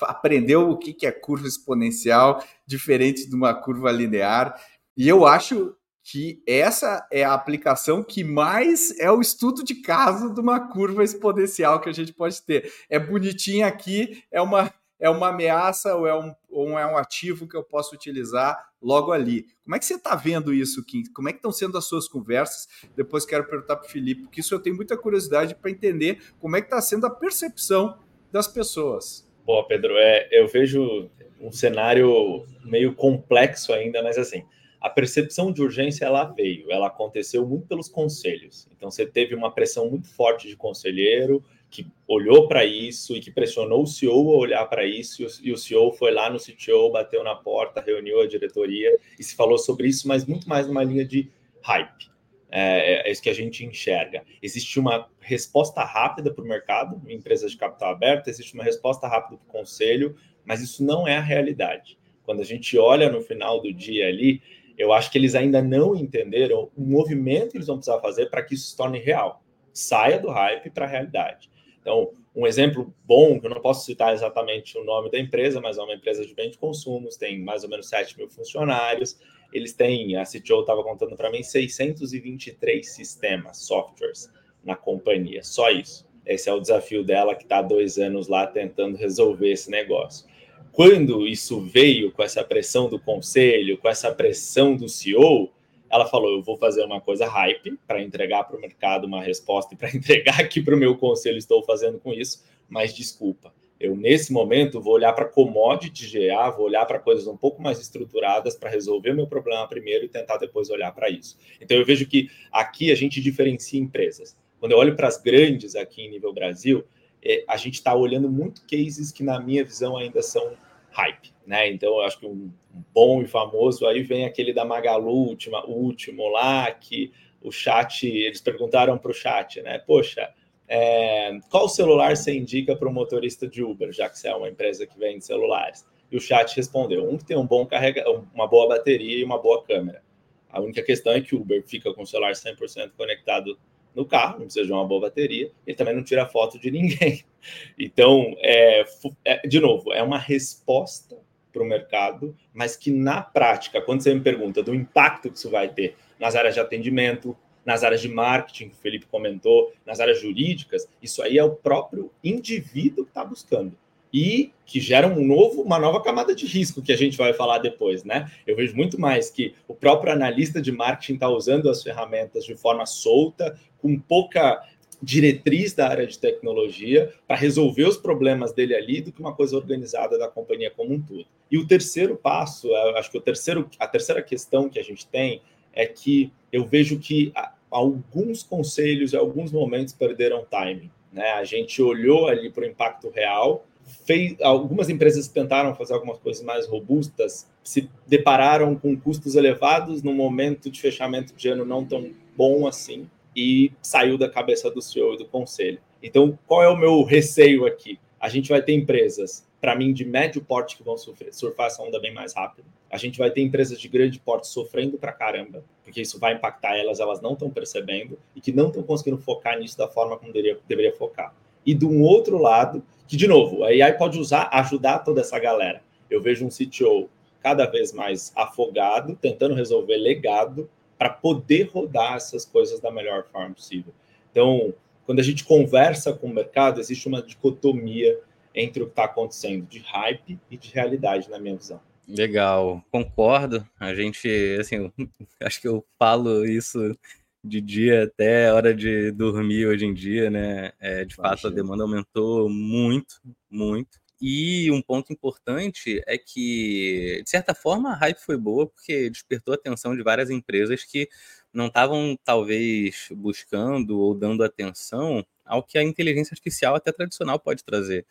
aprendeu 0.00 0.70
o 0.70 0.78
que 0.78 1.06
é 1.06 1.12
curva 1.12 1.46
exponencial, 1.46 2.42
diferente 2.66 3.28
de 3.28 3.34
uma 3.34 3.54
curva 3.54 3.92
linear. 3.92 4.58
E 4.96 5.08
eu 5.08 5.26
acho 5.26 5.76
que 6.02 6.42
essa 6.46 7.06
é 7.12 7.22
a 7.24 7.32
aplicação 7.32 8.02
que 8.02 8.24
mais 8.24 8.98
é 8.98 9.10
o 9.10 9.20
estudo 9.20 9.62
de 9.62 9.76
caso 9.76 10.34
de 10.34 10.40
uma 10.40 10.68
curva 10.68 11.04
exponencial 11.04 11.80
que 11.80 11.88
a 11.88 11.92
gente 11.92 12.12
pode 12.12 12.42
ter. 12.42 12.72
É 12.90 12.98
bonitinha 12.98 13.66
aqui, 13.66 14.22
é 14.30 14.42
uma, 14.42 14.72
é 14.98 15.08
uma 15.08 15.28
ameaça 15.28 15.94
ou 15.94 16.06
é 16.06 16.18
um, 16.18 16.34
ou 16.50 16.78
é 16.78 16.86
um 16.86 16.96
ativo 16.96 17.46
que 17.46 17.56
eu 17.56 17.62
posso 17.62 17.94
utilizar 17.94 18.72
logo 18.82 19.12
ali. 19.12 19.46
Como 19.62 19.76
é 19.76 19.78
que 19.78 19.84
você 19.84 19.94
está 19.94 20.16
vendo 20.16 20.52
isso, 20.52 20.84
Kim? 20.84 21.04
Como 21.14 21.28
é 21.28 21.32
que 21.32 21.38
estão 21.38 21.52
sendo 21.52 21.78
as 21.78 21.84
suas 21.84 22.08
conversas? 22.08 22.68
Depois 22.96 23.24
quero 23.24 23.44
perguntar 23.44 23.76
para 23.76 23.86
o 23.86 23.90
Felipe, 23.90 24.22
porque 24.22 24.40
isso 24.40 24.54
eu 24.54 24.60
tenho 24.60 24.74
muita 24.74 24.96
curiosidade 24.96 25.54
para 25.54 25.70
entender 25.70 26.20
como 26.40 26.56
é 26.56 26.60
que 26.60 26.66
está 26.66 26.80
sendo 26.80 27.06
a 27.06 27.10
percepção 27.10 27.98
das 28.32 28.48
pessoas. 28.48 29.30
Pô, 29.44 29.62
Pedro, 29.64 29.92
é, 29.96 30.28
eu 30.32 30.48
vejo 30.48 31.08
um 31.40 31.52
cenário 31.52 32.44
meio 32.64 32.94
complexo 32.94 33.72
ainda, 33.72 34.02
mas 34.02 34.16
assim, 34.16 34.44
a 34.82 34.90
percepção 34.90 35.52
de 35.52 35.62
urgência 35.62 36.04
ela 36.04 36.24
veio, 36.24 36.70
ela 36.70 36.88
aconteceu 36.88 37.46
muito 37.46 37.68
pelos 37.68 37.88
conselhos. 37.88 38.66
Então 38.76 38.90
você 38.90 39.06
teve 39.06 39.32
uma 39.32 39.54
pressão 39.54 39.88
muito 39.88 40.08
forte 40.08 40.48
de 40.48 40.56
conselheiro 40.56 41.42
que 41.70 41.86
olhou 42.06 42.48
para 42.48 42.64
isso 42.64 43.16
e 43.16 43.20
que 43.20 43.30
pressionou 43.30 43.84
o 43.84 43.86
CEO 43.86 44.34
a 44.34 44.36
olhar 44.36 44.66
para 44.66 44.84
isso 44.84 45.24
e 45.40 45.52
o 45.52 45.56
CEO 45.56 45.92
foi 45.92 46.10
lá 46.10 46.28
no 46.28 46.38
CTO, 46.38 46.90
bateu 46.90 47.22
na 47.22 47.36
porta, 47.36 47.80
reuniu 47.80 48.20
a 48.20 48.26
diretoria 48.26 48.98
e 49.18 49.22
se 49.22 49.36
falou 49.36 49.56
sobre 49.56 49.86
isso, 49.86 50.08
mas 50.08 50.26
muito 50.26 50.48
mais 50.48 50.66
numa 50.66 50.82
linha 50.82 51.04
de 51.04 51.30
hype. 51.62 52.10
É, 52.50 53.08
é 53.08 53.10
isso 53.10 53.22
que 53.22 53.30
a 53.30 53.34
gente 53.34 53.64
enxerga. 53.64 54.24
Existe 54.42 54.80
uma 54.80 55.08
resposta 55.20 55.84
rápida 55.84 56.34
para 56.34 56.44
o 56.44 56.46
mercado, 56.46 57.00
em 57.08 57.14
empresas 57.14 57.52
de 57.52 57.56
capital 57.56 57.92
aberto, 57.92 58.28
existe 58.28 58.52
uma 58.52 58.64
resposta 58.64 59.06
rápida 59.06 59.38
para 59.38 59.48
o 59.48 59.60
conselho, 59.60 60.16
mas 60.44 60.60
isso 60.60 60.84
não 60.84 61.06
é 61.06 61.16
a 61.16 61.22
realidade. 61.22 61.96
Quando 62.24 62.40
a 62.40 62.44
gente 62.44 62.76
olha 62.76 63.10
no 63.10 63.20
final 63.20 63.62
do 63.62 63.72
dia 63.72 64.08
ali, 64.08 64.42
eu 64.82 64.92
acho 64.92 65.12
que 65.12 65.16
eles 65.16 65.36
ainda 65.36 65.62
não 65.62 65.94
entenderam 65.94 66.68
o 66.76 66.82
movimento 66.82 67.52
que 67.52 67.56
eles 67.56 67.68
vão 67.68 67.76
precisar 67.76 68.00
fazer 68.00 68.26
para 68.26 68.42
que 68.42 68.54
isso 68.54 68.70
se 68.70 68.76
torne 68.76 68.98
real. 68.98 69.40
Saia 69.72 70.18
do 70.18 70.28
hype 70.28 70.70
para 70.70 70.86
a 70.86 70.88
realidade. 70.88 71.48
Então, 71.80 72.10
um 72.34 72.46
exemplo 72.46 72.92
bom, 73.04 73.38
que 73.38 73.46
eu 73.46 73.50
não 73.50 73.60
posso 73.60 73.84
citar 73.84 74.12
exatamente 74.12 74.76
o 74.76 74.84
nome 74.84 75.08
da 75.08 75.20
empresa, 75.20 75.60
mas 75.60 75.78
é 75.78 75.82
uma 75.82 75.94
empresa 75.94 76.26
de 76.26 76.34
bem 76.34 76.50
de 76.50 76.58
consumos, 76.58 77.16
tem 77.16 77.38
mais 77.38 77.62
ou 77.62 77.70
menos 77.70 77.88
7 77.88 78.18
mil 78.18 78.28
funcionários. 78.28 79.16
Eles 79.52 79.72
têm, 79.72 80.16
a 80.16 80.24
CTO 80.24 80.60
estava 80.60 80.82
contando 80.82 81.14
para 81.14 81.30
mim, 81.30 81.44
623 81.44 82.88
sistemas, 82.88 83.58
softwares 83.58 84.32
na 84.64 84.74
companhia, 84.74 85.44
só 85.44 85.70
isso. 85.70 86.04
Esse 86.26 86.48
é 86.48 86.52
o 86.52 86.60
desafio 86.60 87.04
dela, 87.04 87.36
que 87.36 87.44
está 87.44 87.58
há 87.58 87.62
dois 87.62 87.98
anos 87.98 88.26
lá 88.26 88.48
tentando 88.48 88.96
resolver 88.96 89.52
esse 89.52 89.70
negócio 89.70 90.31
quando 90.72 91.26
isso 91.28 91.60
veio 91.60 92.10
com 92.10 92.22
essa 92.22 92.42
pressão 92.42 92.88
do 92.88 92.98
conselho, 92.98 93.76
com 93.76 93.88
essa 93.88 94.10
pressão 94.10 94.74
do 94.74 94.88
CEO, 94.88 95.52
ela 95.90 96.06
falou: 96.06 96.32
eu 96.32 96.42
vou 96.42 96.56
fazer 96.56 96.82
uma 96.82 97.00
coisa 97.00 97.28
hype 97.28 97.78
para 97.86 98.02
entregar 98.02 98.44
para 98.44 98.56
o 98.56 98.60
mercado 98.60 99.06
uma 99.06 99.22
resposta 99.22 99.74
e 99.74 99.76
para 99.76 99.90
entregar 99.94 100.40
aqui 100.40 100.60
para 100.62 100.74
o 100.74 100.78
meu 100.78 100.96
conselho, 100.96 101.36
estou 101.36 101.62
fazendo 101.62 101.98
com 101.98 102.12
isso, 102.12 102.42
mas 102.68 102.94
desculpa. 102.94 103.52
Eu, 103.78 103.96
nesse 103.96 104.32
momento, 104.32 104.80
vou 104.80 104.94
olhar 104.94 105.12
para 105.12 105.24
commodity 105.24 106.08
GA, 106.08 106.50
vou 106.50 106.66
olhar 106.66 106.86
para 106.86 107.00
coisas 107.00 107.26
um 107.26 107.36
pouco 107.36 107.60
mais 107.60 107.80
estruturadas 107.80 108.54
para 108.54 108.70
resolver 108.70 109.12
meu 109.12 109.26
problema 109.26 109.66
primeiro 109.66 110.04
e 110.04 110.08
tentar 110.08 110.36
depois 110.36 110.70
olhar 110.70 110.92
para 110.92 111.10
isso. 111.10 111.36
Então, 111.60 111.76
eu 111.76 111.84
vejo 111.84 112.06
que 112.06 112.30
aqui 112.52 112.92
a 112.92 112.94
gente 112.94 113.20
diferencia 113.20 113.80
empresas. 113.80 114.36
Quando 114.60 114.70
eu 114.70 114.78
olho 114.78 114.94
para 114.94 115.08
as 115.08 115.20
grandes 115.20 115.74
aqui 115.74 116.02
em 116.02 116.10
nível 116.10 116.32
Brasil, 116.32 116.84
é, 117.24 117.44
a 117.46 117.56
gente 117.56 117.74
está 117.74 117.94
olhando 117.94 118.28
muito 118.28 118.62
cases 118.62 119.12
que, 119.12 119.22
na 119.22 119.40
minha 119.40 119.64
visão, 119.64 119.96
ainda 119.96 120.22
são 120.22 120.52
hype, 120.90 121.32
né? 121.46 121.68
Então, 121.68 121.90
eu 121.90 122.00
acho 122.02 122.18
que 122.18 122.26
um, 122.26 122.50
bom 122.92 123.22
e 123.22 123.26
famoso 123.26 123.86
aí 123.86 124.02
vem 124.02 124.24
aquele 124.24 124.52
da 124.52 124.64
Magalu, 124.64 125.10
última, 125.10 125.64
último 125.66 126.28
lá, 126.28 126.70
que 126.72 127.12
o 127.40 127.50
chat, 127.50 128.06
eles 128.06 128.40
perguntaram 128.40 128.96
para 128.98 129.10
o 129.10 129.14
chat, 129.14 129.60
né? 129.62 129.78
Poxa, 129.78 130.32
é, 130.68 131.38
qual 131.50 131.68
celular 131.68 132.16
você 132.16 132.34
indica 132.34 132.76
para 132.76 132.88
o 132.88 132.92
motorista 132.92 133.46
de 133.46 133.62
Uber, 133.62 133.92
já 133.92 134.08
que 134.08 134.18
você 134.18 134.28
é 134.28 134.34
uma 134.34 134.48
empresa 134.48 134.86
que 134.86 134.98
vende 134.98 135.24
celulares? 135.24 135.84
E 136.10 136.16
o 136.16 136.20
chat 136.20 136.54
respondeu: 136.56 137.08
um 137.08 137.16
que 137.16 137.24
tem 137.24 137.36
um 137.36 137.46
bom 137.46 137.66
carrega, 137.66 138.04
uma 138.34 138.46
boa 138.46 138.68
bateria 138.68 139.18
e 139.18 139.24
uma 139.24 139.40
boa 139.40 139.62
câmera. 139.62 140.02
A 140.50 140.60
única 140.60 140.82
questão 140.82 141.14
é 141.14 141.20
que 141.20 141.34
o 141.34 141.40
Uber 141.40 141.62
fica 141.66 141.92
com 141.94 142.02
o 142.02 142.06
celular 142.06 142.32
100% 142.32 142.92
conectado 142.96 143.58
no 143.94 144.04
carro, 144.04 144.38
não 144.38 144.46
precisa 144.46 144.66
de 144.66 144.72
uma 144.72 144.86
boa 144.86 145.02
bateria, 145.02 145.50
ele 145.66 145.76
também 145.76 145.94
não 145.94 146.02
tira 146.02 146.26
foto 146.26 146.58
de 146.58 146.70
ninguém. 146.70 147.24
Então, 147.76 148.36
é, 148.38 148.84
é 149.24 149.48
de 149.48 149.58
novo, 149.58 149.92
é 149.92 150.00
uma 150.00 150.16
resposta 150.16 151.18
para 151.52 151.60
o 151.60 151.66
mercado, 151.66 152.36
mas 152.54 152.76
que 152.76 152.88
na 152.88 153.20
prática, 153.20 153.80
quando 153.80 154.00
você 154.00 154.14
me 154.14 154.20
pergunta 154.20 154.62
do 154.62 154.72
impacto 154.72 155.28
que 155.28 155.36
isso 155.36 155.50
vai 155.50 155.68
ter 155.68 155.96
nas 156.20 156.36
áreas 156.36 156.54
de 156.54 156.60
atendimento, 156.60 157.36
nas 157.64 157.82
áreas 157.82 158.00
de 158.00 158.08
marketing, 158.08 158.68
que 158.68 158.74
o 158.74 158.78
Felipe 158.78 159.06
comentou, 159.06 159.72
nas 159.84 159.98
áreas 159.98 160.20
jurídicas, 160.20 160.88
isso 161.02 161.20
aí 161.20 161.36
é 161.36 161.44
o 161.44 161.50
próprio 161.50 162.12
indivíduo 162.22 163.04
que 163.04 163.10
está 163.10 163.24
buscando. 163.24 163.76
E 164.12 164.52
que 164.66 164.80
gera 164.80 165.06
um 165.06 165.24
novo, 165.24 165.62
uma 165.62 165.78
nova 165.78 166.02
camada 166.02 166.34
de 166.34 166.46
risco 166.46 166.82
que 166.82 166.92
a 166.92 166.96
gente 166.96 167.16
vai 167.16 167.32
falar 167.32 167.58
depois, 167.58 168.04
né? 168.04 168.30
Eu 168.46 168.56
vejo 168.56 168.76
muito 168.76 169.00
mais 169.00 169.30
que 169.30 169.54
o 169.66 169.74
próprio 169.74 170.12
analista 170.12 170.60
de 170.60 170.70
marketing 170.70 171.14
está 171.14 171.28
usando 171.28 171.70
as 171.70 171.82
ferramentas 171.82 172.44
de 172.44 172.54
forma 172.54 172.84
solta, 172.86 173.58
com 173.80 173.98
pouca 173.98 174.62
diretriz 175.02 175.74
da 175.74 175.88
área 175.88 176.06
de 176.06 176.18
tecnologia 176.18 177.12
para 177.26 177.36
resolver 177.36 177.84
os 177.84 177.96
problemas 177.96 178.52
dele 178.52 178.74
ali 178.74 179.00
do 179.00 179.10
que 179.10 179.20
uma 179.20 179.34
coisa 179.34 179.56
organizada 179.56 180.16
da 180.16 180.28
companhia 180.28 180.70
como 180.70 180.94
um 180.94 181.02
todo. 181.02 181.26
E 181.50 181.58
o 181.58 181.66
terceiro 181.66 182.16
passo, 182.16 182.72
acho 182.96 183.10
que 183.10 183.18
o 183.18 183.20
terceiro, 183.20 183.68
a 183.78 183.88
terceira 183.88 184.22
questão 184.22 184.68
que 184.68 184.78
a 184.78 184.82
gente 184.82 185.06
tem 185.06 185.42
é 185.72 185.86
que 185.86 186.32
eu 186.52 186.64
vejo 186.64 186.98
que 186.98 187.32
alguns 187.70 188.42
conselhos, 188.42 189.12
em 189.12 189.16
alguns 189.16 189.50
momentos, 189.50 189.92
perderam 189.92 190.44
timing. 190.44 190.90
Né? 191.12 191.30
A 191.32 191.44
gente 191.44 191.82
olhou 191.82 192.28
ali 192.28 192.50
para 192.50 192.62
o 192.62 192.66
impacto 192.66 193.10
real, 193.10 193.66
fez, 193.86 194.36
algumas 194.40 194.88
empresas 194.88 195.28
tentaram 195.28 195.74
fazer 195.74 195.94
algumas 195.94 196.18
coisas 196.18 196.42
mais 196.42 196.66
robustas, 196.66 197.48
se 197.62 197.88
depararam 198.06 198.74
com 198.74 198.96
custos 198.96 199.34
elevados 199.34 200.02
no 200.02 200.12
momento 200.12 200.70
de 200.70 200.80
fechamento 200.80 201.34
de 201.34 201.48
ano 201.48 201.64
não 201.64 201.84
tão 201.84 202.10
bom 202.36 202.66
assim, 202.66 203.08
e 203.34 203.72
saiu 203.80 204.18
da 204.18 204.28
cabeça 204.28 204.70
do 204.70 204.82
CEO 204.82 205.14
e 205.14 205.18
do 205.18 205.26
conselho. 205.26 205.78
Então, 206.02 206.38
qual 206.46 206.62
é 206.62 206.68
o 206.68 206.76
meu 206.76 207.02
receio 207.02 207.64
aqui? 207.64 207.98
A 208.20 208.28
gente 208.28 208.48
vai 208.48 208.62
ter 208.62 208.72
empresas, 208.72 209.46
para 209.60 209.74
mim, 209.74 209.92
de 209.92 210.04
médio 210.04 210.42
porte 210.42 210.76
que 210.76 210.82
vão 210.82 210.96
sofrer, 210.96 211.32
surfar 211.32 211.66
essa 211.66 211.82
onda 211.82 211.98
bem 212.00 212.12
mais 212.12 212.34
rápido. 212.34 212.66
A 212.90 212.96
gente 212.96 213.18
vai 213.18 213.30
ter 213.30 213.40
empresas 213.40 213.80
de 213.80 213.88
grande 213.88 214.18
porte 214.18 214.46
sofrendo 214.48 214.98
para 214.98 215.12
caramba, 215.12 215.64
porque 215.82 216.02
isso 216.02 216.18
vai 216.18 216.34
impactar 216.34 216.76
elas, 216.76 217.00
elas 217.00 217.20
não 217.20 217.32
estão 217.32 217.50
percebendo 217.50 218.18
e 218.36 218.40
que 218.40 218.52
não 218.52 218.68
estão 218.68 218.82
conseguindo 218.82 219.18
focar 219.18 219.58
nisso 219.58 219.78
da 219.78 219.88
forma 219.88 220.16
como 220.18 220.32
deveria, 220.32 220.58
deveria 220.68 220.92
focar. 220.94 221.34
E 221.64 221.72
de 221.74 221.86
um 221.86 222.02
outro 222.02 222.38
lado, 222.38 222.82
que 223.12 223.16
de 223.18 223.28
novo, 223.28 223.62
a 223.62 223.66
AI 223.66 223.98
pode 223.98 224.18
usar, 224.18 224.48
ajudar 224.50 225.00
toda 225.00 225.20
essa 225.20 225.38
galera. 225.38 225.82
Eu 226.08 226.22
vejo 226.22 226.46
um 226.46 226.48
CTO 226.48 227.10
cada 227.42 227.66
vez 227.66 227.92
mais 227.92 228.32
afogado, 228.34 229.14
tentando 229.20 229.54
resolver 229.54 229.98
legado, 229.98 230.66
para 230.96 231.10
poder 231.10 231.64
rodar 231.64 232.14
essas 232.14 232.46
coisas 232.46 232.80
da 232.80 232.90
melhor 232.90 233.26
forma 233.30 233.54
possível. 233.54 233.92
Então, 234.30 234.72
quando 235.04 235.20
a 235.20 235.22
gente 235.22 235.44
conversa 235.44 236.14
com 236.14 236.28
o 236.28 236.34
mercado, 236.34 236.80
existe 236.80 237.06
uma 237.06 237.20
dicotomia 237.20 238.18
entre 238.54 238.82
o 238.82 238.86
que 238.86 238.92
está 238.92 239.04
acontecendo 239.04 239.66
de 239.66 239.80
hype 239.80 240.38
e 240.50 240.56
de 240.56 240.72
realidade, 240.72 241.28
na 241.28 241.38
minha 241.38 241.56
visão. 241.56 241.82
Legal, 242.08 242.82
concordo. 242.90 243.62
A 243.78 243.94
gente, 243.94 244.56
assim, 244.58 244.90
acho 245.38 245.60
que 245.60 245.68
eu 245.68 245.84
falo 245.98 246.46
isso 246.46 246.96
de 247.44 247.60
dia 247.60 248.04
até 248.04 248.52
hora 248.52 248.74
de 248.74 249.10
dormir 249.12 249.66
hoje 249.66 249.84
em 249.86 249.94
dia, 249.94 250.30
né? 250.30 250.72
É, 250.80 251.04
de 251.04 251.14
fato, 251.16 251.48
a 251.48 251.50
demanda 251.50 251.82
aumentou 251.84 252.48
muito, 252.48 253.16
muito. 253.50 254.00
E 254.20 254.70
um 254.70 254.80
ponto 254.80 255.12
importante 255.12 256.00
é 256.06 256.16
que, 256.16 257.20
de 257.24 257.28
certa 257.30 257.54
forma, 257.54 257.90
a 257.92 257.96
hype 257.96 258.18
foi 258.18 258.36
boa 258.36 258.66
porque 258.68 259.10
despertou 259.10 259.52
a 259.52 259.56
atenção 259.56 259.96
de 259.96 260.02
várias 260.02 260.30
empresas 260.30 260.84
que 260.84 261.08
não 261.52 261.66
estavam, 261.66 262.16
talvez, 262.24 263.08
buscando 263.10 263.98
ou 263.98 264.14
dando 264.14 264.44
atenção 264.44 265.24
ao 265.44 265.62
que 265.62 265.76
a 265.76 265.82
inteligência 265.82 266.34
artificial, 266.34 266.76
até 266.76 266.92
tradicional, 266.92 267.38
pode 267.40 267.64
trazer. 267.64 268.06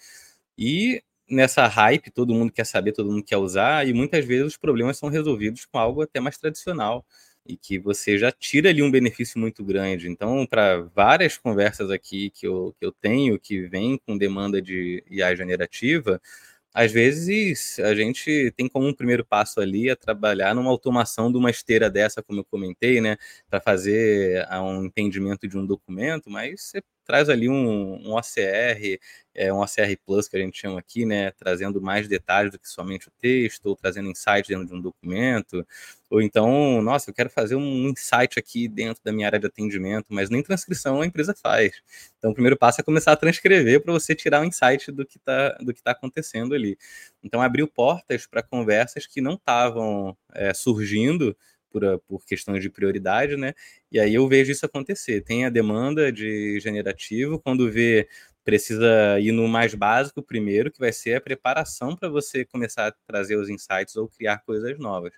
E 0.57 1.01
nessa 1.29 1.67
hype, 1.67 2.11
todo 2.11 2.33
mundo 2.33 2.51
quer 2.51 2.65
saber, 2.65 2.91
todo 2.91 3.09
mundo 3.11 3.23
quer 3.23 3.37
usar, 3.37 3.87
e 3.87 3.93
muitas 3.93 4.25
vezes 4.25 4.47
os 4.47 4.57
problemas 4.57 4.97
são 4.97 5.09
resolvidos 5.09 5.65
com 5.65 5.77
algo 5.79 6.01
até 6.01 6.19
mais 6.19 6.37
tradicional 6.37 7.05
e 7.45 7.57
que 7.57 7.79
você 7.79 8.17
já 8.17 8.31
tira 8.31 8.69
ali 8.69 8.81
um 8.83 8.91
benefício 8.91 9.39
muito 9.39 9.63
grande. 9.63 10.07
Então, 10.09 10.45
para 10.45 10.81
várias 10.95 11.37
conversas 11.37 11.89
aqui 11.91 12.29
que 12.31 12.47
eu, 12.47 12.75
que 12.79 12.85
eu 12.85 12.91
tenho, 12.91 13.39
que 13.39 13.61
vem 13.67 13.97
com 14.05 14.17
demanda 14.17 14.61
de 14.61 15.03
IA 15.09 15.35
generativa, 15.35 16.21
às 16.73 16.91
vezes 16.91 17.79
a 17.79 17.93
gente 17.95 18.51
tem 18.57 18.67
como 18.69 18.87
um 18.87 18.93
primeiro 18.93 19.25
passo 19.25 19.59
ali 19.59 19.89
a 19.89 19.95
trabalhar 19.95 20.55
numa 20.55 20.69
automação 20.71 21.31
de 21.31 21.37
uma 21.37 21.49
esteira 21.51 21.89
dessa, 21.89 22.23
como 22.23 22.39
eu 22.41 22.45
comentei, 22.45 23.01
né, 23.01 23.17
para 23.49 23.59
fazer 23.61 24.47
um 24.61 24.85
entendimento 24.85 25.47
de 25.47 25.57
um 25.57 25.65
documento, 25.65 26.29
mas 26.29 26.61
você 26.61 26.81
traz 27.11 27.27
ali 27.27 27.49
um, 27.49 28.07
um 28.07 28.13
OCR, 28.13 28.97
é, 29.35 29.51
um 29.51 29.59
OCR 29.59 29.97
Plus 30.05 30.29
que 30.29 30.37
a 30.37 30.39
gente 30.39 30.57
chama 30.57 30.79
aqui, 30.79 31.05
né, 31.05 31.31
trazendo 31.31 31.81
mais 31.81 32.07
detalhes 32.07 32.53
do 32.53 32.57
que 32.57 32.69
somente 32.69 33.09
o 33.09 33.11
texto, 33.19 33.65
ou 33.65 33.75
trazendo 33.75 34.09
insights 34.09 34.47
dentro 34.47 34.65
de 34.65 34.73
um 34.73 34.79
documento, 34.79 35.67
ou 36.09 36.21
então, 36.21 36.81
nossa, 36.81 37.09
eu 37.09 37.13
quero 37.13 37.29
fazer 37.29 37.55
um 37.55 37.89
insight 37.89 38.39
aqui 38.39 38.69
dentro 38.69 39.03
da 39.03 39.11
minha 39.11 39.27
área 39.27 39.37
de 39.37 39.45
atendimento, 39.45 40.05
mas 40.09 40.29
nem 40.29 40.41
transcrição 40.41 41.01
a 41.01 41.05
empresa 41.05 41.35
faz. 41.35 41.81
Então, 42.17 42.31
o 42.31 42.33
primeiro 42.33 42.57
passo 42.57 42.79
é 42.79 42.83
começar 42.83 43.11
a 43.11 43.17
transcrever 43.17 43.81
para 43.81 43.91
você 43.91 44.15
tirar 44.15 44.41
o 44.41 44.45
insight 44.45 44.89
do 44.89 45.05
que 45.05 45.17
está 45.17 45.57
do 45.59 45.73
que 45.73 45.81
está 45.81 45.91
acontecendo 45.91 46.55
ali. 46.55 46.77
Então, 47.21 47.41
abriu 47.41 47.67
portas 47.67 48.25
para 48.25 48.41
conversas 48.41 49.05
que 49.05 49.19
não 49.19 49.33
estavam 49.33 50.15
é, 50.33 50.53
surgindo 50.53 51.35
por, 51.71 51.83
por 52.07 52.25
questões 52.25 52.61
de 52.61 52.69
prioridade, 52.69 53.37
né? 53.37 53.53
E 53.91 53.99
aí 53.99 54.13
eu 54.13 54.27
vejo 54.27 54.51
isso 54.51 54.65
acontecer. 54.65 55.21
Tem 55.21 55.45
a 55.45 55.49
demanda 55.49 56.11
de 56.11 56.59
generativo, 56.59 57.39
quando 57.39 57.71
vê 57.71 58.07
precisa 58.43 59.19
ir 59.19 59.31
no 59.31 59.47
mais 59.47 59.73
básico 59.75 60.21
primeiro, 60.21 60.71
que 60.71 60.79
vai 60.79 60.91
ser 60.91 61.15
a 61.15 61.21
preparação 61.21 61.95
para 61.95 62.09
você 62.09 62.43
começar 62.43 62.87
a 62.87 62.91
trazer 63.07 63.35
os 63.35 63.49
insights 63.49 63.95
ou 63.95 64.07
criar 64.07 64.39
coisas 64.39 64.79
novas. 64.79 65.13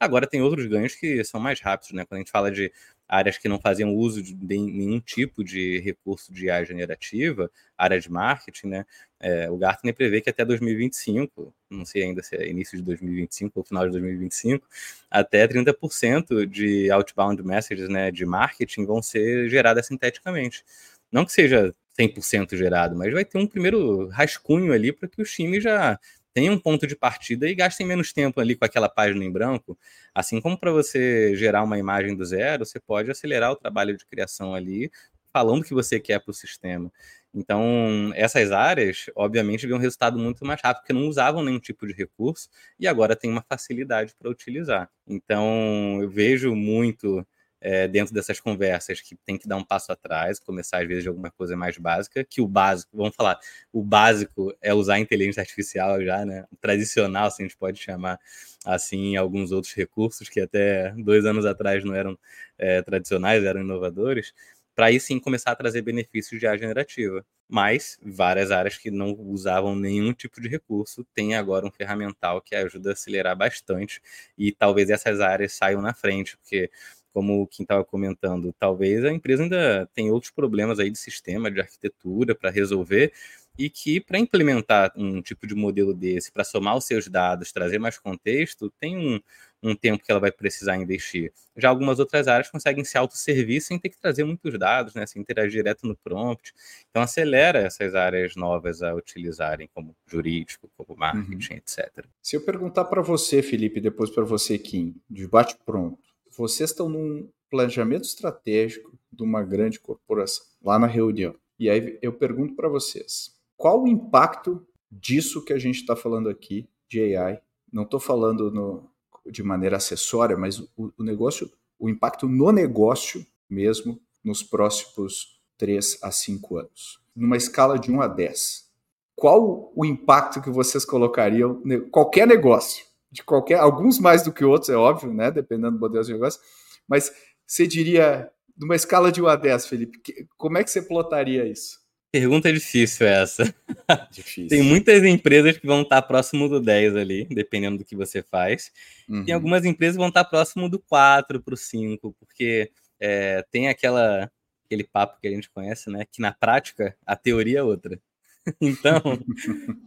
Agora 0.00 0.28
tem 0.28 0.40
outros 0.40 0.66
ganhos 0.66 0.94
que 0.94 1.24
são 1.24 1.40
mais 1.40 1.60
rápidos, 1.60 1.92
né? 1.92 2.04
Quando 2.04 2.18
a 2.18 2.20
gente 2.20 2.30
fala 2.30 2.50
de 2.52 2.72
áreas 3.08 3.38
que 3.38 3.48
não 3.48 3.58
faziam 3.58 3.94
uso 3.94 4.22
de 4.22 4.34
nenhum 4.34 5.00
tipo 5.00 5.42
de 5.42 5.80
recurso 5.80 6.32
de 6.32 6.46
IA 6.46 6.64
generativa, 6.64 7.50
área 7.76 7.98
de 7.98 8.10
marketing, 8.10 8.66
né? 8.68 8.86
É, 9.20 9.50
o 9.50 9.56
Gartner 9.56 9.94
prevê 9.94 10.20
que 10.20 10.30
até 10.30 10.44
2025, 10.44 11.52
não 11.70 11.84
sei 11.84 12.04
ainda 12.04 12.22
se 12.22 12.36
é 12.36 12.48
início 12.48 12.76
de 12.76 12.84
2025 12.84 13.58
ou 13.58 13.64
final 13.64 13.84
de 13.86 13.92
2025, 13.92 14.66
até 15.10 15.46
30% 15.48 16.46
de 16.46 16.90
outbound 16.90 17.42
messages, 17.42 17.88
né, 17.88 18.10
de 18.12 18.24
marketing 18.24 18.84
vão 18.86 19.02
ser 19.02 19.48
geradas 19.48 19.86
sinteticamente. 19.86 20.64
Não 21.10 21.24
que 21.24 21.32
seja 21.32 21.74
100% 21.98 22.56
gerado, 22.56 22.94
mas 22.96 23.12
vai 23.12 23.24
ter 23.24 23.38
um 23.38 23.46
primeiro 23.46 24.06
rascunho 24.08 24.72
ali 24.72 24.92
para 24.92 25.08
que 25.08 25.20
os 25.20 25.32
times 25.32 25.64
já 25.64 25.98
tenham 26.34 26.54
um 26.54 26.58
ponto 26.58 26.86
de 26.86 26.96
partida 26.96 27.48
e 27.48 27.54
gastem 27.54 27.86
menos 27.86 28.12
tempo 28.12 28.40
ali 28.40 28.56
com 28.56 28.64
aquela 28.64 28.88
página 28.88 29.24
em 29.24 29.30
branco. 29.30 29.78
Assim 30.14 30.40
como 30.40 30.58
para 30.58 30.70
você 30.72 31.34
gerar 31.36 31.62
uma 31.64 31.78
imagem 31.78 32.14
do 32.16 32.24
zero, 32.24 32.64
você 32.64 32.80
pode 32.80 33.10
acelerar 33.10 33.50
o 33.52 33.56
trabalho 33.56 33.96
de 33.96 34.06
criação 34.06 34.54
ali, 34.54 34.90
falando 35.32 35.60
o 35.62 35.64
que 35.64 35.74
você 35.74 36.00
quer 36.00 36.20
para 36.20 36.30
o 36.30 36.34
sistema. 36.34 36.92
Então, 37.34 38.10
essas 38.14 38.50
áreas, 38.52 39.06
obviamente, 39.14 39.66
viam 39.66 39.78
um 39.78 39.80
resultado 39.80 40.18
muito 40.18 40.44
mais 40.44 40.60
rápido, 40.62 40.82
porque 40.82 40.92
não 40.92 41.06
usavam 41.08 41.44
nenhum 41.44 41.58
tipo 41.60 41.86
de 41.86 41.92
recurso 41.92 42.48
e 42.78 42.86
agora 42.88 43.14
tem 43.14 43.30
uma 43.30 43.42
facilidade 43.42 44.14
para 44.18 44.30
utilizar. 44.30 44.90
Então, 45.06 45.98
eu 46.02 46.08
vejo 46.08 46.54
muito 46.54 47.24
é, 47.60 47.88
dentro 47.88 48.14
dessas 48.14 48.40
conversas 48.40 49.00
que 49.00 49.16
tem 49.16 49.36
que 49.38 49.48
dar 49.48 49.56
um 49.56 49.64
passo 49.64 49.92
atrás, 49.92 50.38
começar 50.38 50.80
às 50.82 50.88
vezes 50.88 51.02
de 51.02 51.08
alguma 51.08 51.30
coisa 51.30 51.56
mais 51.56 51.76
básica, 51.78 52.24
que 52.24 52.40
o 52.40 52.46
básico, 52.48 52.96
vamos 52.96 53.14
falar, 53.16 53.38
o 53.72 53.82
básico 53.82 54.54
é 54.60 54.72
usar 54.74 54.94
a 54.94 55.00
inteligência 55.00 55.40
artificial 55.40 56.02
já, 56.04 56.24
né? 56.24 56.44
Tradicional, 56.60 57.30
se 57.30 57.42
a 57.42 57.46
gente 57.46 57.56
pode 57.56 57.78
chamar 57.80 58.18
assim, 58.64 59.16
alguns 59.16 59.52
outros 59.52 59.72
recursos 59.74 60.28
que 60.28 60.40
até 60.40 60.92
dois 60.96 61.24
anos 61.24 61.44
atrás 61.46 61.84
não 61.84 61.94
eram 61.94 62.18
é, 62.58 62.82
tradicionais, 62.82 63.44
eram 63.44 63.60
inovadores, 63.62 64.32
para 64.74 64.86
aí 64.86 65.00
sim 65.00 65.18
começar 65.18 65.52
a 65.52 65.56
trazer 65.56 65.82
benefícios 65.82 66.38
de 66.38 66.46
área 66.46 66.60
generativa. 66.60 67.24
Mas 67.50 67.98
várias 68.02 68.50
áreas 68.50 68.76
que 68.76 68.90
não 68.90 69.12
usavam 69.18 69.74
nenhum 69.74 70.12
tipo 70.12 70.40
de 70.40 70.48
recurso 70.48 71.04
têm 71.14 71.34
agora 71.34 71.66
um 71.66 71.70
ferramental 71.70 72.42
que 72.42 72.54
ajuda 72.54 72.90
a 72.90 72.92
acelerar 72.92 73.34
bastante 73.36 74.00
e 74.36 74.52
talvez 74.52 74.90
essas 74.90 75.20
áreas 75.20 75.52
saiam 75.54 75.80
na 75.80 75.94
frente, 75.94 76.36
porque 76.36 76.70
como 77.18 77.48
quem 77.48 77.64
estava 77.64 77.84
comentando, 77.84 78.54
talvez 78.60 79.04
a 79.04 79.12
empresa 79.12 79.42
ainda 79.42 79.90
tem 79.92 80.08
outros 80.08 80.30
problemas 80.30 80.78
aí 80.78 80.88
de 80.88 80.96
sistema, 80.96 81.50
de 81.50 81.60
arquitetura 81.60 82.32
para 82.32 82.48
resolver, 82.48 83.12
e 83.58 83.68
que 83.68 84.00
para 84.00 84.20
implementar 84.20 84.92
um 84.94 85.20
tipo 85.20 85.44
de 85.44 85.52
modelo 85.52 85.92
desse, 85.92 86.30
para 86.30 86.44
somar 86.44 86.76
os 86.76 86.84
seus 86.84 87.08
dados, 87.08 87.50
trazer 87.50 87.80
mais 87.80 87.98
contexto, 87.98 88.72
tem 88.78 88.96
um, 88.96 89.20
um 89.60 89.74
tempo 89.74 90.04
que 90.04 90.12
ela 90.12 90.20
vai 90.20 90.30
precisar 90.30 90.76
investir. 90.76 91.32
Já 91.56 91.68
algumas 91.68 91.98
outras 91.98 92.28
áreas 92.28 92.52
conseguem 92.52 92.84
se 92.84 92.96
autosservir 92.96 93.60
sem 93.60 93.80
ter 93.80 93.88
que 93.88 93.98
trazer 93.98 94.22
muitos 94.22 94.56
dados, 94.56 94.94
né, 94.94 95.04
sem 95.04 95.20
interagir 95.20 95.58
direto 95.58 95.88
no 95.88 95.96
prompt. 95.96 96.54
Então 96.88 97.02
acelera 97.02 97.58
essas 97.58 97.96
áreas 97.96 98.36
novas 98.36 98.80
a 98.80 98.94
utilizarem, 98.94 99.68
como 99.74 99.92
jurídico, 100.06 100.70
como 100.76 100.96
marketing, 100.96 101.54
uhum. 101.54 101.58
etc. 101.58 102.06
Se 102.22 102.36
eu 102.36 102.44
perguntar 102.44 102.84
para 102.84 103.02
você, 103.02 103.42
Felipe, 103.42 103.80
depois 103.80 104.08
para 104.08 104.22
você, 104.22 104.56
Kim, 104.56 104.94
de 105.10 105.26
bate 105.26 105.56
pronto, 105.66 105.98
vocês 106.38 106.70
estão 106.70 106.88
num 106.88 107.28
planejamento 107.50 108.04
estratégico 108.04 108.96
de 109.12 109.22
uma 109.22 109.42
grande 109.42 109.80
corporação, 109.80 110.46
lá 110.62 110.78
na 110.78 110.86
reunião. 110.86 111.34
E 111.58 111.68
aí 111.68 111.98
eu 112.00 112.12
pergunto 112.12 112.54
para 112.54 112.68
vocês, 112.68 113.34
qual 113.56 113.82
o 113.82 113.88
impacto 113.88 114.64
disso 114.90 115.44
que 115.44 115.52
a 115.52 115.58
gente 115.58 115.80
está 115.80 115.96
falando 115.96 116.28
aqui, 116.28 116.68
de 116.88 117.16
AI? 117.16 117.40
Não 117.72 117.82
estou 117.82 117.98
falando 117.98 118.50
no, 118.50 118.88
de 119.26 119.42
maneira 119.42 119.76
acessória, 119.76 120.36
mas 120.36 120.60
o, 120.60 120.92
o 120.96 121.02
negócio, 121.02 121.50
o 121.78 121.88
impacto 121.88 122.28
no 122.28 122.52
negócio 122.52 123.26
mesmo 123.50 124.00
nos 124.22 124.42
próximos 124.42 125.40
3 125.56 125.98
a 126.02 126.12
5 126.12 126.56
anos? 126.56 127.00
Numa 127.16 127.36
escala 127.36 127.78
de 127.78 127.90
1 127.90 128.00
a 128.00 128.06
10, 128.06 128.70
qual 129.16 129.72
o 129.74 129.84
impacto 129.84 130.40
que 130.40 130.50
vocês 130.50 130.84
colocariam 130.84 131.60
em 131.64 131.80
qualquer 131.90 132.26
negócio? 132.26 132.87
De 133.10 133.22
qualquer, 133.22 133.58
alguns 133.58 133.98
mais 133.98 134.22
do 134.22 134.32
que 134.32 134.44
outros, 134.44 134.70
é 134.70 134.76
óbvio, 134.76 135.12
né? 135.12 135.30
Dependendo 135.30 135.72
do 135.72 135.80
modelo 135.80 136.04
de 136.04 136.12
negócio, 136.12 136.40
mas 136.86 137.12
você 137.46 137.66
diria, 137.66 138.30
numa 138.56 138.76
escala 138.76 139.10
de 139.10 139.22
1 139.22 139.26
a 139.26 139.36
10, 139.36 139.66
Felipe, 139.66 140.26
como 140.36 140.58
é 140.58 140.64
que 140.64 140.70
você 140.70 140.82
plotaria 140.82 141.46
isso? 141.46 141.78
Pergunta 142.10 142.50
difícil 142.50 143.06
essa. 143.06 143.54
Difícil. 144.10 144.48
Tem 144.48 144.62
muitas 144.62 145.04
empresas 145.04 145.58
que 145.58 145.66
vão 145.66 145.82
estar 145.82 146.00
próximo 146.00 146.48
do 146.48 146.58
10 146.58 146.96
ali, 146.96 147.26
dependendo 147.26 147.78
do 147.78 147.84
que 147.84 147.94
você 147.94 148.22
faz. 148.22 148.72
Uhum. 149.06 149.24
Tem 149.26 149.34
algumas 149.34 149.64
empresas 149.66 149.96
que 149.96 150.00
vão 150.00 150.08
estar 150.08 150.24
próximo 150.24 150.70
do 150.70 150.78
4 150.78 151.42
para 151.42 151.52
o 151.52 151.56
5, 151.56 152.16
porque 152.18 152.70
é, 152.98 153.44
tem 153.50 153.68
aquela, 153.68 154.30
aquele 154.64 154.84
papo 154.84 155.20
que 155.20 155.28
a 155.28 155.30
gente 155.30 155.50
conhece, 155.50 155.90
né? 155.90 156.06
Que 156.10 156.22
na 156.22 156.32
prática 156.32 156.96
a 157.06 157.14
teoria 157.14 157.58
é 157.58 157.62
outra. 157.62 158.00
então, 158.60 159.00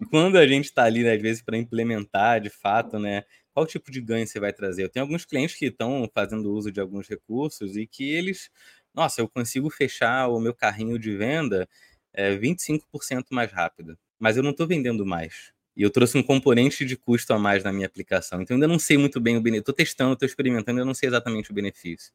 quando 0.10 0.38
a 0.38 0.48
gente 0.48 0.66
está 0.66 0.84
ali, 0.84 1.04
né, 1.04 1.14
às 1.14 1.22
vezes, 1.22 1.42
para 1.42 1.58
implementar 1.58 2.42
de 2.42 2.50
fato, 2.50 3.00
né? 3.00 3.24
Qual 3.54 3.66
tipo 3.66 3.92
de 3.92 4.00
ganho 4.02 4.26
você 4.26 4.40
vai 4.40 4.54
trazer? 4.54 4.84
Eu 4.84 4.90
tenho 4.90 5.04
alguns 5.04 5.26
clientes 5.26 5.56
que 5.56 5.66
estão 5.66 6.10
fazendo 6.14 6.52
uso 6.54 6.72
de 6.72 6.80
alguns 6.80 7.08
recursos 7.08 7.76
e 7.76 7.86
que 7.86 8.10
eles, 8.10 8.50
nossa, 8.94 9.22
eu 9.22 9.28
consigo 9.28 9.70
fechar 9.70 10.28
o 10.30 10.40
meu 10.40 10.54
carrinho 10.54 10.98
de 10.98 11.16
venda 11.16 11.68
é, 12.14 12.36
25% 12.36 13.26
mais 13.32 13.52
rápido, 13.52 13.98
mas 14.20 14.38
eu 14.38 14.44
não 14.44 14.52
estou 14.52 14.68
vendendo 14.68 15.06
mais. 15.06 15.52
E 15.76 15.84
eu 15.84 15.90
trouxe 15.90 16.18
um 16.18 16.24
componente 16.24 16.86
de 16.86 16.98
custo 16.98 17.34
a 17.34 17.40
mais 17.40 17.64
na 17.64 17.72
minha 17.74 17.88
aplicação. 17.88 18.42
Então, 18.42 18.56
ainda 18.56 18.68
não 18.68 18.78
sei 18.80 18.98
muito 18.98 19.20
bem 19.20 19.38
o 19.38 19.42
benefício. 19.42 19.62
Estou 19.62 19.76
testando, 19.76 20.14
estou 20.14 20.26
experimentando, 20.26 20.80
eu 20.80 20.86
não 20.86 20.94
sei 20.94 21.08
exatamente 21.10 21.52
o 21.52 21.54
benefício. 21.54 22.12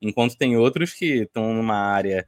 Enquanto 0.00 0.36
tem 0.36 0.56
outros 0.56 0.92
que 0.94 1.22
estão 1.22 1.52
numa 1.54 1.76
área 1.76 2.26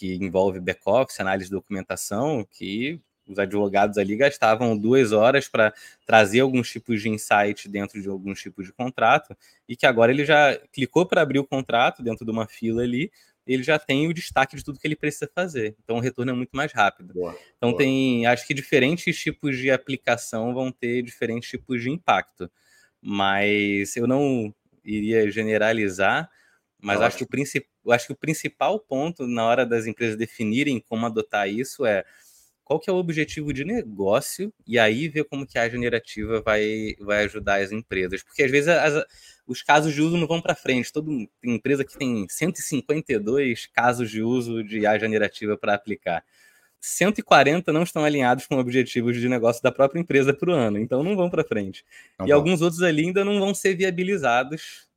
que 0.00 0.14
envolve 0.14 0.58
back-office, 0.58 1.20
análise 1.20 1.50
de 1.50 1.54
documentação, 1.54 2.42
que 2.50 2.98
os 3.28 3.38
advogados 3.38 3.98
ali 3.98 4.16
gastavam 4.16 4.76
duas 4.76 5.12
horas 5.12 5.46
para 5.46 5.74
trazer 6.06 6.40
alguns 6.40 6.70
tipos 6.70 7.02
de 7.02 7.10
insight 7.10 7.68
dentro 7.68 8.00
de 8.00 8.08
alguns 8.08 8.40
tipos 8.40 8.64
de 8.64 8.72
contrato, 8.72 9.36
e 9.68 9.76
que 9.76 9.84
agora 9.84 10.10
ele 10.10 10.24
já 10.24 10.58
clicou 10.72 11.04
para 11.04 11.20
abrir 11.20 11.38
o 11.38 11.46
contrato 11.46 12.02
dentro 12.02 12.24
de 12.24 12.30
uma 12.30 12.48
fila 12.48 12.82
ali, 12.82 13.12
ele 13.46 13.62
já 13.62 13.78
tem 13.78 14.08
o 14.08 14.14
destaque 14.14 14.56
de 14.56 14.64
tudo 14.64 14.78
que 14.78 14.86
ele 14.86 14.96
precisa 14.96 15.30
fazer. 15.34 15.76
Então 15.84 15.96
o 15.96 16.00
retorno 16.00 16.32
é 16.32 16.34
muito 16.34 16.56
mais 16.56 16.72
rápido. 16.72 17.12
Boa, 17.12 17.36
então 17.58 17.70
boa. 17.70 17.78
tem, 17.78 18.24
acho 18.24 18.46
que 18.46 18.54
diferentes 18.54 19.18
tipos 19.18 19.58
de 19.58 19.70
aplicação 19.70 20.54
vão 20.54 20.72
ter 20.72 21.02
diferentes 21.02 21.50
tipos 21.50 21.82
de 21.82 21.90
impacto. 21.90 22.50
Mas 23.02 23.94
eu 23.96 24.06
não 24.06 24.54
iria 24.82 25.30
generalizar, 25.30 26.30
mas 26.82 27.00
acho 27.00 27.18
que, 27.18 27.24
o 27.84 27.92
acho 27.92 28.06
que 28.06 28.12
o 28.12 28.16
principal 28.16 28.78
ponto 28.78 29.26
na 29.26 29.44
hora 29.44 29.66
das 29.66 29.86
empresas 29.86 30.16
definirem 30.16 30.80
como 30.80 31.06
adotar 31.06 31.48
isso 31.48 31.84
é 31.84 32.04
qual 32.70 32.78
que 32.78 32.88
é 32.88 32.92
o 32.92 32.96
objetivo 32.96 33.52
de 33.52 33.64
negócio 33.64 34.52
e 34.64 34.78
aí 34.78 35.08
ver 35.08 35.24
como 35.24 35.44
que 35.44 35.58
a 35.58 35.68
generativa 35.68 36.40
vai, 36.40 36.94
vai 37.00 37.24
ajudar 37.24 37.60
as 37.60 37.72
empresas. 37.72 38.22
Porque 38.22 38.44
às 38.44 38.50
vezes 38.50 38.68
as, 38.68 39.04
os 39.44 39.60
casos 39.60 39.92
de 39.92 40.00
uso 40.00 40.16
não 40.16 40.28
vão 40.28 40.40
para 40.40 40.54
frente. 40.54 40.92
Todo, 40.92 41.10
tem 41.40 41.56
empresa 41.56 41.84
que 41.84 41.98
tem 41.98 42.26
152 42.28 43.66
casos 43.66 44.08
de 44.08 44.22
uso 44.22 44.62
de 44.62 44.78
IA 44.78 44.96
generativa 45.00 45.58
para 45.58 45.74
aplicar. 45.74 46.24
140 46.80 47.72
não 47.72 47.82
estão 47.82 48.04
alinhados 48.04 48.46
com 48.46 48.56
objetivos 48.56 49.16
de 49.16 49.28
negócio 49.28 49.60
da 49.62 49.72
própria 49.72 50.00
empresa 50.00 50.32
para 50.32 50.50
o 50.50 50.54
ano, 50.54 50.78
então 50.78 51.02
não 51.02 51.16
vão 51.16 51.28
para 51.28 51.42
frente. 51.42 51.84
Não 52.18 52.28
e 52.28 52.30
alguns 52.32 52.62
outros 52.62 52.82
ali 52.82 53.06
ainda 53.06 53.24
não 53.24 53.40
vão 53.40 53.52
ser 53.52 53.74
viabilizados 53.74 54.88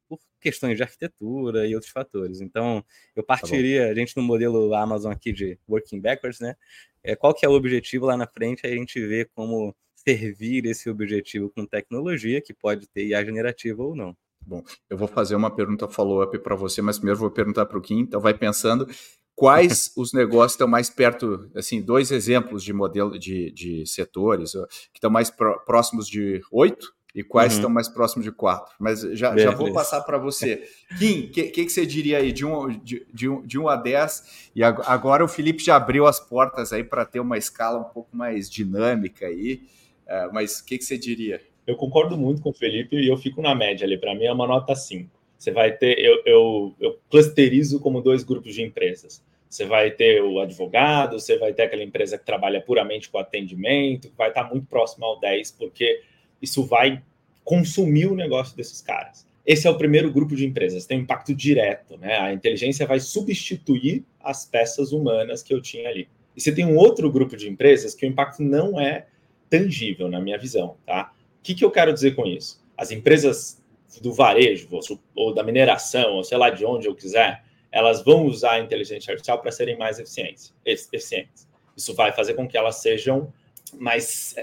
questões 0.44 0.76
de 0.76 0.84
arquitetura 0.84 1.66
e 1.66 1.74
outros 1.74 1.92
fatores. 1.92 2.42
Então, 2.42 2.84
eu 3.16 3.24
tá 3.24 3.38
partiria, 3.38 3.86
tá 3.86 3.92
a 3.92 3.96
gente 3.96 4.16
no 4.18 4.22
modelo 4.22 4.76
Amazon 4.76 5.12
aqui 5.12 5.32
de 5.32 5.58
working 5.68 6.02
backwards, 6.02 6.42
né? 6.42 6.56
É, 7.02 7.16
qual 7.16 7.34
que 7.34 7.46
é 7.46 7.50
o 7.50 7.54
objetivo 7.54 8.06
lá 8.06 8.18
na 8.18 8.28
frente, 8.28 8.68
aí 8.68 8.74
a 8.74 8.78
gente 8.78 9.00
vê 9.06 9.26
como 9.34 9.76
servir 9.96 10.66
esse 10.66 10.90
objetivo 10.90 11.50
com 11.50 11.66
tecnologia, 11.66 12.42
que 12.42 12.54
pode 12.54 12.88
ter 12.88 13.08
IA 13.08 13.24
generativa 13.24 13.82
ou 13.82 13.96
não. 13.96 14.16
Bom, 14.46 14.62
eu 14.90 14.98
vou 14.98 15.08
fazer 15.08 15.36
uma 15.36 15.50
pergunta 15.50 15.88
follow-up 15.88 16.38
para 16.40 16.56
você, 16.56 16.82
mas 16.82 16.98
primeiro 16.98 17.20
vou 17.20 17.32
perguntar 17.32 17.66
para 17.66 17.78
o 17.78 17.82
Kim, 17.82 18.00
então 18.00 18.20
vai 18.20 18.34
pensando 18.34 18.86
quais 19.34 19.94
os 19.98 20.12
negócios 20.12 20.54
estão 20.54 20.68
mais 20.68 20.90
perto, 20.90 21.50
assim, 21.56 21.82
dois 21.82 22.12
exemplos 22.12 22.62
de 22.62 22.74
modelo 22.74 23.18
de, 23.18 23.52
de 23.52 23.86
setores 23.86 24.52
que 24.92 24.98
estão 24.98 25.10
mais 25.10 25.32
próximos 25.66 26.08
de 26.08 26.42
oito 26.52 26.94
e 27.14 27.24
quais 27.24 27.54
uhum. 27.54 27.60
estão 27.60 27.70
mais 27.70 27.88
próximos 27.88 28.26
de 28.26 28.32
quatro. 28.32 28.74
Mas 28.80 29.02
já, 29.02 29.38
já 29.38 29.52
vou 29.52 29.72
passar 29.72 30.02
para 30.02 30.18
você. 30.18 30.64
Kim, 30.98 31.26
o 31.26 31.30
que, 31.30 31.44
que, 31.44 31.66
que, 31.66 31.72
você 31.72 31.86
diria 31.86 32.18
aí 32.18 32.32
de 32.32 32.46
um, 32.46 32.70
de, 32.80 33.06
de, 33.14 33.30
um, 33.30 33.42
de 33.46 33.60
um 33.60 33.68
a 33.68 33.76
10? 33.76 34.52
E 34.56 34.64
agora 34.64 35.24
o 35.24 35.28
Felipe 35.28 35.64
já 35.64 35.76
abriu 35.76 36.08
as 36.08 36.20
portas 36.20 36.74
aí 36.74 36.84
para 36.84 37.06
ter 37.06 37.20
uma 37.20 37.38
escala 37.38 37.80
um 37.80 37.84
pouco 37.84 38.16
mais 38.16 38.50
dinâmica 38.50 39.28
aí. 39.28 39.62
Uh, 40.08 40.34
mas 40.34 40.60
o 40.60 40.66
que, 40.66 40.78
que 40.78 40.84
você 40.84 40.98
diria? 40.98 41.40
eu 41.66 41.76
concordo 41.76 42.18
muito 42.18 42.42
com 42.42 42.50
o 42.50 42.54
Felipe 42.54 42.98
e 42.98 43.08
eu 43.08 43.18
fico 43.18 43.42
na 43.42 43.56
média 43.56 43.86
ali. 43.86 43.98
Para 43.98 44.14
mim 44.14 44.26
é 44.26 44.32
uma 44.32 44.48
nota 44.48 44.76
5. 44.76 45.10
Você 45.38 45.52
vai 45.52 45.72
ter, 45.72 45.98
eu, 46.00 46.22
eu, 46.26 46.76
eu 46.80 47.00
clusterizo 47.10 47.80
como 47.80 48.02
dois 48.02 48.24
grupos 48.24 48.54
de 48.54 48.62
empresas. 48.62 49.24
Você 49.50 49.66
vai 49.66 49.92
ter 49.92 50.22
o 50.22 50.40
advogado, 50.40 51.20
você 51.20 51.38
vai 51.38 51.54
ter 51.54 51.64
aquela 51.64 51.84
empresa 51.84 52.18
que 52.18 52.26
trabalha 52.26 52.62
puramente 52.62 53.10
com 53.10 53.18
atendimento, 53.18 54.12
vai 54.18 54.30
estar 54.30 54.46
muito 54.46 54.66
próximo 54.66 55.06
ao 55.06 55.20
10, 55.20 55.52
porque 55.52 56.02
isso 56.44 56.64
vai 56.64 57.02
consumir 57.44 58.06
o 58.06 58.16
negócio 58.16 58.56
desses 58.56 58.82
caras. 58.82 59.26
Esse 59.44 59.68
é 59.68 59.70
o 59.72 59.78
primeiro 59.78 60.12
grupo 60.12 60.36
de 60.36 60.46
empresas, 60.46 60.86
tem 60.86 61.00
um 61.00 61.02
impacto 61.02 61.34
direto, 61.34 61.98
né? 61.98 62.18
A 62.20 62.32
inteligência 62.32 62.86
vai 62.86 63.00
substituir 63.00 64.06
as 64.22 64.46
peças 64.46 64.92
humanas 64.92 65.42
que 65.42 65.52
eu 65.54 65.60
tinha 65.60 65.90
ali. 65.90 66.08
E 66.36 66.42
você 66.42 66.52
tem 66.52 66.66
um 66.66 66.78
outro 66.78 67.12
grupo 67.12 67.36
de 67.36 67.50
empresas 67.50 67.96
que 67.96 68.06
o 68.06 68.10
impacto 68.10 68.44
não 68.44 68.80
é 68.80 69.08
tangível, 69.50 70.08
na 70.08 70.22
minha 70.22 70.38
visão, 70.38 70.78
tá? 70.86 71.12
que, 71.44 71.54
que 71.54 71.64
eu 71.64 71.70
quero 71.70 71.94
dizer 71.94 72.16
com 72.16 72.26
isso? 72.26 72.64
As 72.78 72.90
empresas 72.90 73.62
do 74.02 74.14
varejo, 74.14 74.68
ou 75.14 75.34
da 75.34 75.44
mineração, 75.44 76.14
ou 76.14 76.24
sei 76.24 76.38
lá 76.38 76.50
de 76.50 76.66
onde 76.66 76.88
eu 76.88 76.96
quiser, 76.96 77.44
elas 77.72 78.04
vão 78.04 78.26
usar 78.26 78.54
a 78.54 78.60
inteligência 78.60 79.12
artificial 79.12 79.40
para 79.40 79.52
serem 79.52 79.78
mais 79.78 80.00
eficientes, 80.00 80.54
eficientes. 80.66 81.48
Isso 81.76 81.94
vai 81.94 82.12
fazer 82.12 82.34
com 82.34 82.48
que 82.48 82.58
elas 82.58 82.78
sejam 82.78 83.32
mais. 83.74 84.36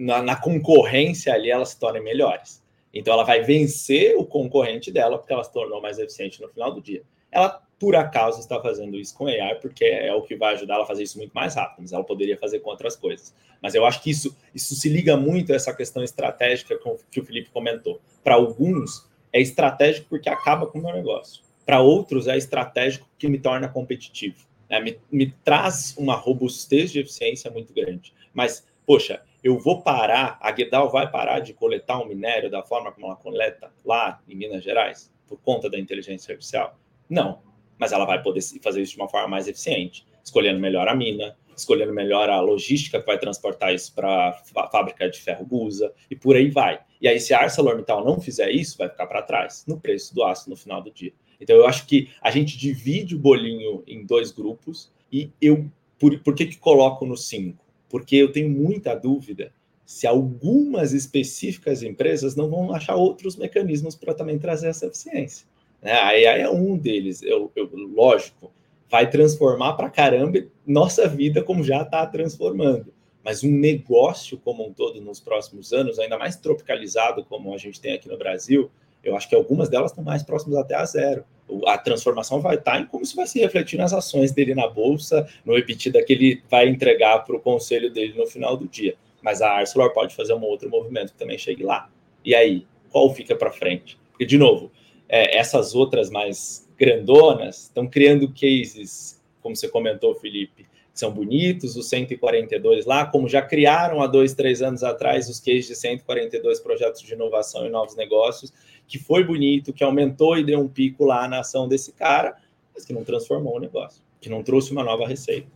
Na, 0.00 0.22
na, 0.22 0.36
concorrência 0.36 1.32
ali, 1.32 1.50
elas 1.50 1.70
se 1.70 1.78
tornem 1.78 2.02
melhores. 2.02 2.62
Então, 2.92 3.14
ela 3.14 3.24
vai 3.24 3.42
vencer 3.42 4.16
o 4.16 4.24
concorrente 4.24 4.90
dela, 4.90 5.18
porque 5.18 5.32
ela 5.32 5.44
se 5.44 5.52
tornou 5.52 5.80
mais 5.80 5.98
eficiente 5.98 6.40
no 6.40 6.48
final 6.48 6.72
do 6.72 6.80
dia. 6.80 7.02
Ela 7.30 7.62
por 7.80 7.96
acaso 7.96 8.38
está 8.40 8.60
fazendo 8.60 8.98
isso 8.98 9.16
com 9.16 9.26
AI, 9.26 9.54
porque 9.54 9.86
é 9.86 10.12
o 10.14 10.20
que 10.20 10.36
vai 10.36 10.52
ajudar 10.52 10.74
ela 10.74 10.84
a 10.84 10.86
fazer 10.86 11.02
isso 11.02 11.16
muito 11.16 11.32
mais 11.32 11.54
rápido, 11.54 11.80
mas 11.80 11.92
ela 11.94 12.04
poderia 12.04 12.36
fazer 12.36 12.60
com 12.60 12.68
outras 12.68 12.94
coisas. 12.94 13.34
Mas 13.62 13.74
eu 13.74 13.86
acho 13.86 14.02
que 14.02 14.10
isso, 14.10 14.36
isso 14.54 14.74
se 14.74 14.90
liga 14.90 15.16
muito 15.16 15.50
a 15.50 15.56
essa 15.56 15.74
questão 15.74 16.04
estratégica 16.04 16.78
que 17.10 17.20
o 17.20 17.24
Felipe 17.24 17.48
comentou. 17.48 17.98
Para 18.22 18.34
alguns, 18.34 19.08
é 19.32 19.40
estratégico 19.40 20.08
porque 20.10 20.28
acaba 20.28 20.66
com 20.66 20.78
o 20.78 20.82
meu 20.82 20.92
negócio. 20.92 21.42
Para 21.64 21.80
outros, 21.80 22.26
é 22.26 22.36
estratégico 22.36 23.08
que 23.18 23.28
me 23.28 23.38
torna 23.38 23.66
competitivo. 23.66 24.46
Né? 24.68 24.78
Me, 24.80 25.00
me 25.10 25.34
traz 25.42 25.94
uma 25.96 26.14
robustez 26.14 26.92
de 26.92 27.00
eficiência 27.00 27.50
muito 27.50 27.72
grande. 27.72 28.12
Mas, 28.34 28.66
poxa, 28.84 29.22
eu 29.42 29.58
vou 29.58 29.82
parar, 29.82 30.38
a 30.40 30.50
Guedal 30.50 30.90
vai 30.90 31.10
parar 31.10 31.40
de 31.40 31.54
coletar 31.54 31.98
um 31.98 32.06
minério 32.06 32.50
da 32.50 32.62
forma 32.62 32.92
como 32.92 33.06
ela 33.06 33.16
coleta 33.16 33.72
lá 33.84 34.20
em 34.28 34.34
Minas 34.34 34.62
Gerais, 34.62 35.12
por 35.26 35.40
conta 35.40 35.70
da 35.70 35.78
inteligência 35.78 36.32
artificial? 36.32 36.78
Não, 37.08 37.40
mas 37.78 37.92
ela 37.92 38.04
vai 38.04 38.22
poder 38.22 38.40
fazer 38.62 38.82
isso 38.82 38.92
de 38.92 39.00
uma 39.00 39.08
forma 39.08 39.28
mais 39.28 39.48
eficiente, 39.48 40.06
escolhendo 40.22 40.60
melhor 40.60 40.86
a 40.88 40.94
mina, 40.94 41.36
escolhendo 41.56 41.92
melhor 41.92 42.28
a 42.28 42.40
logística 42.40 43.00
que 43.00 43.06
vai 43.06 43.18
transportar 43.18 43.74
isso 43.74 43.94
para 43.94 44.40
a 44.56 44.68
fábrica 44.68 45.08
de 45.08 45.20
ferro 45.20 45.44
Busa 45.44 45.92
e 46.10 46.16
por 46.16 46.36
aí 46.36 46.50
vai. 46.50 46.80
E 47.00 47.08
aí, 47.08 47.18
se 47.18 47.32
a 47.32 47.40
ArcelorMittal 47.40 48.04
não 48.04 48.20
fizer 48.20 48.50
isso, 48.50 48.76
vai 48.76 48.88
ficar 48.88 49.06
para 49.06 49.22
trás 49.22 49.64
no 49.66 49.80
preço 49.80 50.14
do 50.14 50.22
aço 50.22 50.50
no 50.50 50.56
final 50.56 50.82
do 50.82 50.90
dia. 50.90 51.12
Então, 51.40 51.56
eu 51.56 51.66
acho 51.66 51.86
que 51.86 52.10
a 52.20 52.30
gente 52.30 52.58
divide 52.58 53.14
o 53.14 53.18
bolinho 53.18 53.82
em 53.86 54.04
dois 54.04 54.30
grupos 54.30 54.92
e 55.10 55.30
eu, 55.40 55.66
por, 55.98 56.18
por 56.20 56.34
que, 56.34 56.46
que 56.46 56.58
coloco 56.58 57.06
no 57.06 57.16
5? 57.16 57.64
Porque 57.90 58.16
eu 58.16 58.32
tenho 58.32 58.48
muita 58.48 58.94
dúvida 58.94 59.52
se 59.84 60.06
algumas 60.06 60.92
específicas 60.92 61.82
empresas 61.82 62.36
não 62.36 62.48
vão 62.48 62.72
achar 62.72 62.94
outros 62.94 63.36
mecanismos 63.36 63.96
para 63.96 64.14
também 64.14 64.38
trazer 64.38 64.68
essa 64.68 64.86
eficiência. 64.86 65.46
Né? 65.82 65.92
A 65.92 66.06
AI 66.06 66.42
é 66.42 66.48
um 66.48 66.78
deles, 66.78 67.22
eu, 67.22 67.50
eu 67.56 67.68
lógico, 67.74 68.52
vai 68.88 69.10
transformar 69.10 69.72
para 69.72 69.90
caramba 69.90 70.46
nossa 70.64 71.08
vida 71.08 71.42
como 71.42 71.64
já 71.64 71.82
está 71.82 72.06
transformando. 72.06 72.94
Mas 73.24 73.42
um 73.42 73.50
negócio 73.50 74.38
como 74.38 74.66
um 74.66 74.72
todo 74.72 75.00
nos 75.00 75.18
próximos 75.18 75.72
anos, 75.72 75.98
ainda 75.98 76.16
mais 76.16 76.36
tropicalizado 76.36 77.24
como 77.24 77.52
a 77.52 77.58
gente 77.58 77.80
tem 77.80 77.94
aqui 77.94 78.08
no 78.08 78.16
Brasil, 78.16 78.70
eu 79.02 79.16
acho 79.16 79.28
que 79.28 79.34
algumas 79.34 79.68
delas 79.68 79.90
estão 79.90 80.04
mais 80.04 80.22
próximas 80.22 80.58
até 80.58 80.74
a 80.74 80.84
zero. 80.84 81.24
A 81.66 81.76
transformação 81.78 82.40
vai 82.40 82.56
estar 82.56 82.80
em 82.80 82.86
como 82.86 83.02
isso 83.02 83.16
vai 83.16 83.26
se 83.26 83.40
refletir 83.40 83.76
nas 83.76 83.92
ações 83.92 84.32
dele 84.32 84.54
na 84.54 84.68
bolsa, 84.68 85.26
no 85.44 85.56
EBITDA 85.58 86.04
que 86.04 86.12
ele 86.12 86.42
vai 86.48 86.68
entregar 86.68 87.20
para 87.20 87.36
o 87.36 87.40
conselho 87.40 87.90
dele 87.90 88.14
no 88.16 88.26
final 88.26 88.56
do 88.56 88.68
dia. 88.68 88.94
Mas 89.22 89.42
a 89.42 89.50
Arcelor 89.50 89.92
pode 89.92 90.14
fazer 90.14 90.34
um 90.34 90.42
outro 90.42 90.70
movimento 90.70 91.12
que 91.12 91.18
também 91.18 91.38
chegue 91.38 91.62
lá. 91.62 91.90
E 92.24 92.34
aí, 92.34 92.66
qual 92.90 93.12
fica 93.14 93.34
para 93.34 93.50
frente? 93.50 93.98
Porque, 94.10 94.24
de 94.24 94.38
novo, 94.38 94.70
é, 95.08 95.38
essas 95.38 95.74
outras 95.74 96.10
mais 96.10 96.68
grandonas 96.78 97.64
estão 97.64 97.86
criando 97.86 98.28
cases, 98.28 99.20
como 99.42 99.56
você 99.56 99.68
comentou, 99.68 100.14
Felipe, 100.14 100.64
que 100.92 100.98
são 100.98 101.10
bonitos, 101.10 101.76
os 101.76 101.88
142 101.88 102.86
lá, 102.86 103.06
como 103.06 103.28
já 103.28 103.42
criaram 103.42 104.00
há 104.02 104.06
dois, 104.06 104.34
três 104.34 104.62
anos 104.62 104.82
atrás 104.82 105.28
os 105.28 105.40
cases 105.40 105.66
de 105.66 105.76
142 105.76 106.60
projetos 106.60 107.02
de 107.02 107.12
inovação 107.12 107.66
e 107.66 107.70
novos 107.70 107.96
negócios, 107.96 108.52
que 108.90 108.98
foi 108.98 109.22
bonito, 109.22 109.72
que 109.72 109.84
aumentou 109.84 110.36
e 110.36 110.42
deu 110.42 110.58
um 110.58 110.68
pico 110.68 111.04
lá 111.04 111.28
na 111.28 111.40
ação 111.40 111.68
desse 111.68 111.92
cara, 111.92 112.36
mas 112.74 112.84
que 112.84 112.92
não 112.92 113.04
transformou 113.04 113.56
o 113.56 113.60
negócio, 113.60 114.02
que 114.20 114.28
não 114.28 114.42
trouxe 114.42 114.72
uma 114.72 114.82
nova 114.82 115.06
receita. 115.06 115.46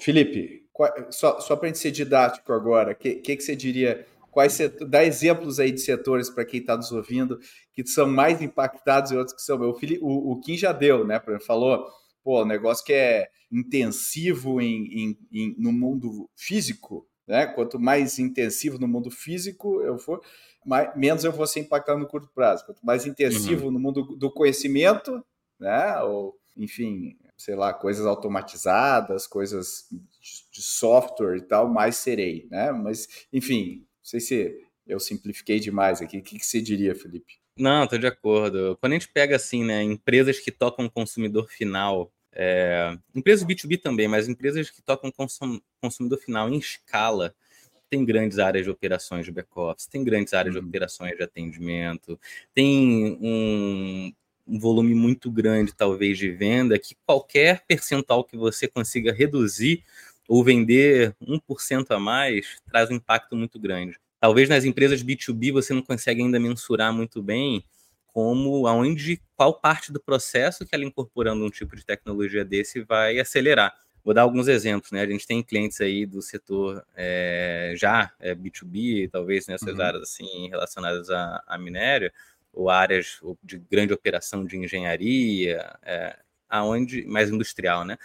Felipe, 0.00 0.64
só, 1.10 1.38
só 1.38 1.54
para 1.54 1.66
a 1.66 1.68
gente 1.68 1.78
ser 1.78 1.90
didático 1.90 2.50
agora, 2.50 2.92
o 2.92 2.94
que, 2.94 3.16
que, 3.16 3.36
que 3.36 3.42
você 3.42 3.54
diria 3.54 4.06
quais 4.30 4.54
setor, 4.54 4.88
dá 4.88 5.04
exemplos 5.04 5.60
aí 5.60 5.70
de 5.70 5.82
setores 5.82 6.30
para 6.30 6.46
quem 6.46 6.60
está 6.60 6.74
nos 6.74 6.90
ouvindo 6.90 7.38
que 7.74 7.86
são 7.86 8.08
mais 8.08 8.40
impactados 8.40 9.10
e 9.10 9.16
outros 9.16 9.36
que 9.36 9.42
são. 9.42 9.60
O, 9.60 9.78
o, 10.00 10.32
o 10.32 10.40
Kim 10.40 10.56
já 10.56 10.72
deu, 10.72 11.06
né? 11.06 11.20
Falou, 11.46 11.86
pô, 12.24 12.42
negócio 12.46 12.84
que 12.86 12.94
é 12.94 13.28
intensivo 13.50 14.62
em, 14.62 14.86
em, 14.86 15.18
em, 15.30 15.54
no 15.58 15.70
mundo 15.70 16.30
físico, 16.34 17.06
né? 17.28 17.46
Quanto 17.46 17.78
mais 17.78 18.18
intensivo 18.18 18.78
no 18.78 18.88
mundo 18.88 19.10
físico 19.10 19.82
eu 19.82 19.98
for, 19.98 20.22
mais, 20.64 20.94
menos 20.96 21.24
eu 21.24 21.32
vou 21.32 21.46
ser 21.46 21.60
impactado 21.60 21.98
no 21.98 22.06
curto 22.06 22.28
prazo. 22.34 22.64
Quanto 22.64 22.84
mais 22.84 23.06
intensivo 23.06 23.66
uhum. 23.66 23.72
no 23.72 23.78
mundo 23.78 24.02
do 24.16 24.30
conhecimento, 24.30 25.24
né? 25.58 26.00
Ou, 26.02 26.36
enfim, 26.56 27.16
sei 27.36 27.54
lá, 27.54 27.72
coisas 27.72 28.06
automatizadas, 28.06 29.26
coisas 29.26 29.88
de 30.50 30.62
software 30.62 31.36
e 31.36 31.42
tal, 31.42 31.68
mais 31.68 31.96
serei, 31.96 32.46
né? 32.50 32.72
Mas, 32.72 33.26
enfim, 33.32 33.78
não 33.78 34.04
sei 34.04 34.20
se 34.20 34.66
eu 34.86 35.00
simplifiquei 35.00 35.58
demais 35.58 36.00
aqui. 36.00 36.18
O 36.18 36.22
que, 36.22 36.38
que 36.38 36.46
você 36.46 36.60
diria, 36.60 36.94
Felipe? 36.94 37.40
Não, 37.56 37.84
estou 37.84 37.98
de 37.98 38.06
acordo. 38.06 38.76
Quando 38.80 38.92
a 38.92 38.94
gente 38.96 39.08
pega 39.08 39.36
assim, 39.36 39.64
né, 39.64 39.82
empresas 39.82 40.38
que 40.38 40.50
tocam 40.50 40.88
consumidor 40.88 41.48
final, 41.48 42.12
é, 42.32 42.96
empresas 43.14 43.46
B2B 43.46 43.80
também, 43.80 44.08
mas 44.08 44.28
empresas 44.28 44.70
que 44.70 44.80
tocam 44.80 45.10
consum, 45.10 45.60
consumidor 45.80 46.18
final 46.18 46.48
em 46.48 46.56
escala, 46.56 47.34
tem 47.92 48.06
grandes 48.06 48.38
áreas 48.38 48.64
de 48.64 48.70
operações 48.70 49.26
de 49.26 49.30
back-office, 49.30 49.86
tem 49.86 50.02
grandes 50.02 50.32
áreas 50.32 50.54
uhum. 50.54 50.62
de 50.62 50.66
operações 50.66 51.14
de 51.14 51.22
atendimento, 51.22 52.18
tem 52.54 53.18
um, 53.20 54.10
um 54.46 54.58
volume 54.58 54.94
muito 54.94 55.30
grande, 55.30 55.74
talvez, 55.74 56.16
de 56.16 56.30
venda, 56.30 56.78
que 56.78 56.96
qualquer 57.04 57.66
percentual 57.68 58.24
que 58.24 58.34
você 58.34 58.66
consiga 58.66 59.12
reduzir 59.12 59.84
ou 60.26 60.42
vender 60.42 61.14
1% 61.20 61.90
a 61.90 62.00
mais 62.00 62.56
traz 62.66 62.88
um 62.88 62.94
impacto 62.94 63.36
muito 63.36 63.60
grande. 63.60 63.98
Talvez 64.18 64.48
nas 64.48 64.64
empresas 64.64 65.02
B2B 65.02 65.52
você 65.52 65.74
não 65.74 65.82
consegue 65.82 66.22
ainda 66.22 66.40
mensurar 66.40 66.94
muito 66.94 67.22
bem 67.22 67.62
como 68.06 68.66
aonde 68.66 69.20
qual 69.36 69.60
parte 69.60 69.92
do 69.92 70.00
processo 70.00 70.64
que 70.64 70.74
ela 70.74 70.84
incorporando 70.84 71.44
um 71.44 71.50
tipo 71.50 71.76
de 71.76 71.84
tecnologia 71.84 72.42
desse 72.42 72.80
vai 72.84 73.18
acelerar. 73.18 73.74
Vou 74.04 74.12
dar 74.12 74.22
alguns 74.22 74.48
exemplos, 74.48 74.90
né? 74.90 75.02
A 75.02 75.06
gente 75.06 75.26
tem 75.26 75.42
clientes 75.42 75.80
aí 75.80 76.04
do 76.04 76.20
setor 76.20 76.84
é, 76.96 77.72
já 77.76 78.12
é, 78.18 78.34
B2B, 78.34 79.08
talvez 79.10 79.46
nessas 79.46 79.76
uhum. 79.76 79.82
áreas 79.82 80.02
assim 80.02 80.48
relacionadas 80.48 81.08
a, 81.08 81.42
a 81.46 81.56
minério, 81.56 82.12
ou 82.52 82.68
áreas 82.68 83.20
de 83.42 83.58
grande 83.58 83.92
operação 83.92 84.44
de 84.44 84.56
engenharia, 84.56 85.74
é, 85.82 86.18
aonde 86.48 87.04
mais 87.06 87.30
industrial, 87.30 87.84
né? 87.84 87.96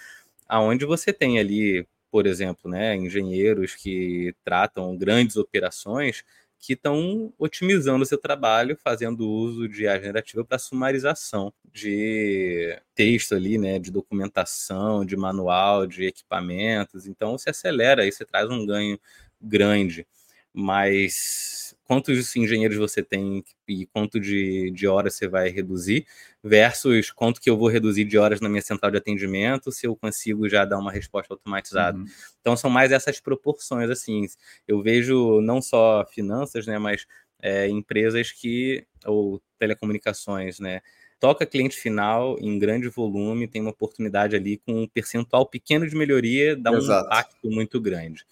Aonde 0.47 0.85
você 0.85 1.11
tem 1.11 1.39
ali, 1.39 1.85
por 2.11 2.25
exemplo, 2.27 2.69
né, 2.71 2.95
engenheiros 2.95 3.75
que 3.75 4.33
tratam 4.45 4.95
grandes 4.95 5.35
operações 5.35 6.23
que 6.59 6.73
estão 6.73 7.33
otimizando 7.37 8.03
o 8.03 8.05
seu 8.05 8.17
trabalho, 8.17 8.77
fazendo 8.83 9.27
uso 9.29 9.67
de 9.69 9.83
IA 9.83 9.97
generativa 9.99 10.43
para 10.45 10.59
sumarização 10.59 11.53
de 11.73 12.77
texto 12.95 13.35
ali, 13.35 13.57
né, 13.57 13.79
de 13.79 13.91
documentação, 13.91 15.05
de 15.05 15.15
manual, 15.15 15.85
de 15.87 16.05
equipamentos. 16.05 17.05
Então, 17.07 17.37
se 17.37 17.49
acelera 17.49 18.05
e 18.05 18.11
você 18.11 18.25
traz 18.25 18.49
um 18.49 18.65
ganho 18.65 18.99
grande. 19.41 20.05
Mas 20.53 21.66
quantos 21.87 22.35
engenheiros 22.35 22.77
você 22.77 23.01
tem 23.01 23.43
e 23.67 23.85
quanto 23.87 24.19
de, 24.19 24.69
de 24.71 24.87
horas 24.87 25.15
você 25.15 25.27
vai 25.27 25.49
reduzir, 25.49 26.05
versus 26.43 27.11
quanto 27.11 27.39
que 27.39 27.49
eu 27.49 27.57
vou 27.57 27.69
reduzir 27.69 28.03
de 28.03 28.17
horas 28.17 28.41
na 28.41 28.49
minha 28.49 28.61
central 28.61 28.91
de 28.91 28.97
atendimento 28.97 29.71
se 29.71 29.87
eu 29.87 29.95
consigo 29.95 30.49
já 30.49 30.65
dar 30.65 30.77
uma 30.77 30.91
resposta 30.91 31.33
automatizada. 31.33 31.97
Uhum. 31.97 32.05
Então 32.41 32.57
são 32.57 32.69
mais 32.69 32.91
essas 32.91 33.19
proporções, 33.19 33.89
assim. 33.89 34.25
Eu 34.67 34.81
vejo 34.83 35.39
não 35.41 35.61
só 35.61 36.05
finanças, 36.05 36.67
né, 36.67 36.77
mas 36.77 37.07
é, 37.41 37.67
empresas 37.69 38.31
que, 38.31 38.85
ou 39.05 39.41
telecomunicações, 39.57 40.59
né, 40.59 40.81
toca 41.19 41.45
cliente 41.45 41.77
final 41.77 42.37
em 42.39 42.59
grande 42.59 42.89
volume, 42.89 43.47
tem 43.47 43.61
uma 43.61 43.71
oportunidade 43.71 44.35
ali 44.35 44.57
com 44.57 44.83
um 44.83 44.87
percentual 44.87 45.45
pequeno 45.45 45.87
de 45.87 45.95
melhoria, 45.95 46.55
dá 46.55 46.71
um 46.71 46.77
Exato. 46.77 47.07
impacto 47.07 47.49
muito 47.49 47.79
grande. 47.79 48.25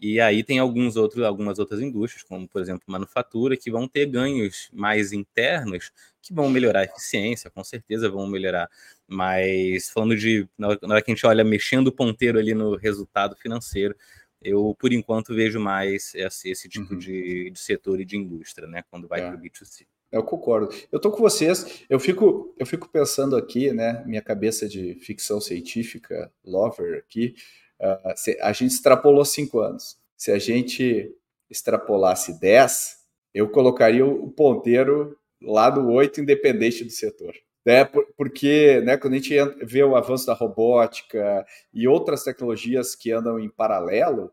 E 0.00 0.18
aí 0.18 0.42
tem 0.42 0.58
alguns 0.58 0.96
outros, 0.96 1.22
algumas 1.22 1.58
outras 1.58 1.80
indústrias, 1.80 2.22
como 2.22 2.48
por 2.48 2.62
exemplo 2.62 2.82
manufatura, 2.86 3.54
que 3.54 3.70
vão 3.70 3.86
ter 3.86 4.06
ganhos 4.06 4.70
mais 4.72 5.12
internos, 5.12 5.92
que 6.22 6.32
vão 6.32 6.48
melhorar 6.48 6.80
a 6.80 6.84
eficiência, 6.84 7.50
com 7.50 7.62
certeza 7.62 8.08
vão 8.08 8.26
melhorar. 8.26 8.70
Mas 9.06 9.90
falando 9.90 10.16
de 10.16 10.48
na 10.56 10.68
hora 10.68 11.02
que 11.02 11.10
a 11.10 11.14
gente 11.14 11.26
olha 11.26 11.44
mexendo 11.44 11.88
o 11.88 11.92
ponteiro 11.92 12.38
ali 12.38 12.54
no 12.54 12.76
resultado 12.76 13.36
financeiro, 13.36 13.94
eu 14.40 14.74
por 14.78 14.90
enquanto 14.90 15.34
vejo 15.34 15.60
mais 15.60 16.14
esse, 16.14 16.48
esse 16.48 16.66
tipo 16.66 16.94
uhum. 16.94 16.98
de, 16.98 17.50
de, 17.50 17.60
setor 17.60 18.00
e 18.00 18.04
de 18.06 18.16
indústria, 18.16 18.66
né? 18.66 18.82
Quando 18.90 19.06
vai 19.06 19.20
é. 19.20 19.26
para 19.28 19.36
o 19.36 19.40
B2C. 19.40 19.86
Eu 20.10 20.24
concordo. 20.24 20.74
Eu 20.90 20.98
tô 20.98 21.10
com 21.10 21.18
vocês. 21.18 21.84
Eu 21.88 22.00
fico, 22.00 22.54
eu 22.58 22.66
fico 22.66 22.88
pensando 22.88 23.36
aqui, 23.36 23.70
né? 23.70 24.02
Minha 24.06 24.22
cabeça 24.22 24.66
de 24.66 24.94
ficção 24.94 25.40
científica, 25.40 26.32
lover 26.42 26.98
aqui. 26.98 27.34
Uh, 27.80 28.42
a 28.42 28.52
gente 28.52 28.72
extrapolou 28.72 29.24
cinco 29.24 29.60
anos. 29.60 29.98
Se 30.16 30.30
a 30.30 30.38
gente 30.38 31.10
extrapolasse 31.48 32.38
10, 32.38 32.98
eu 33.34 33.48
colocaria 33.48 34.04
o 34.04 34.30
ponteiro 34.30 35.16
lá 35.42 35.70
do 35.70 35.90
8, 35.90 36.20
independente 36.20 36.84
do 36.84 36.90
setor. 36.90 37.34
Né? 37.64 37.84
Porque 38.16 38.80
né, 38.82 38.96
quando 38.96 39.14
a 39.14 39.16
gente 39.16 39.34
vê 39.64 39.82
o 39.82 39.96
avanço 39.96 40.26
da 40.26 40.34
robótica 40.34 41.46
e 41.72 41.88
outras 41.88 42.24
tecnologias 42.24 42.94
que 42.94 43.10
andam 43.12 43.38
em 43.38 43.48
paralelo, 43.48 44.32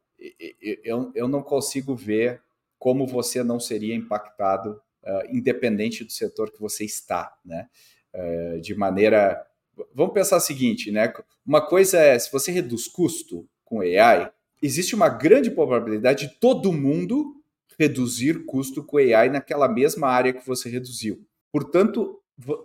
eu, 0.83 1.11
eu 1.13 1.27
não 1.27 1.41
consigo 1.41 1.95
ver 1.95 2.41
como 2.79 3.07
você 3.07 3.43
não 3.43 3.59
seria 3.59 3.95
impactado, 3.95 4.81
uh, 5.03 5.35
independente 5.35 6.03
do 6.03 6.11
setor 6.11 6.51
que 6.51 6.59
você 6.59 6.85
está, 6.85 7.35
né? 7.43 7.67
Uh, 8.13 8.59
de 8.61 8.73
maneira 8.75 9.45
vamos 9.93 10.13
pensar 10.13 10.37
o 10.37 10.41
seguinte, 10.41 10.91
né? 10.91 11.11
Uma 11.45 11.65
coisa 11.65 11.97
é 11.99 12.17
se 12.17 12.31
você 12.31 12.51
reduz 12.51 12.87
custo 12.87 13.47
com 13.63 13.81
AI, 13.81 14.31
existe 14.61 14.95
uma 14.95 15.09
grande 15.09 15.51
probabilidade 15.51 16.27
de 16.27 16.39
todo 16.39 16.73
mundo 16.73 17.35
reduzir 17.79 18.45
custo 18.45 18.83
com 18.83 18.97
AI 18.97 19.29
naquela 19.29 19.67
mesma 19.67 20.07
área 20.07 20.33
que 20.33 20.45
você 20.45 20.69
reduziu. 20.69 21.23
Portanto, 21.51 22.21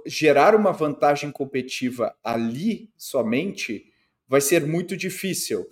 gerar 0.07 0.55
uma 0.55 0.73
vantagem 0.73 1.31
competitiva 1.31 2.15
ali 2.23 2.91
somente 2.97 3.87
vai 4.27 4.41
ser 4.41 4.67
muito 4.67 4.97
difícil. 4.97 5.67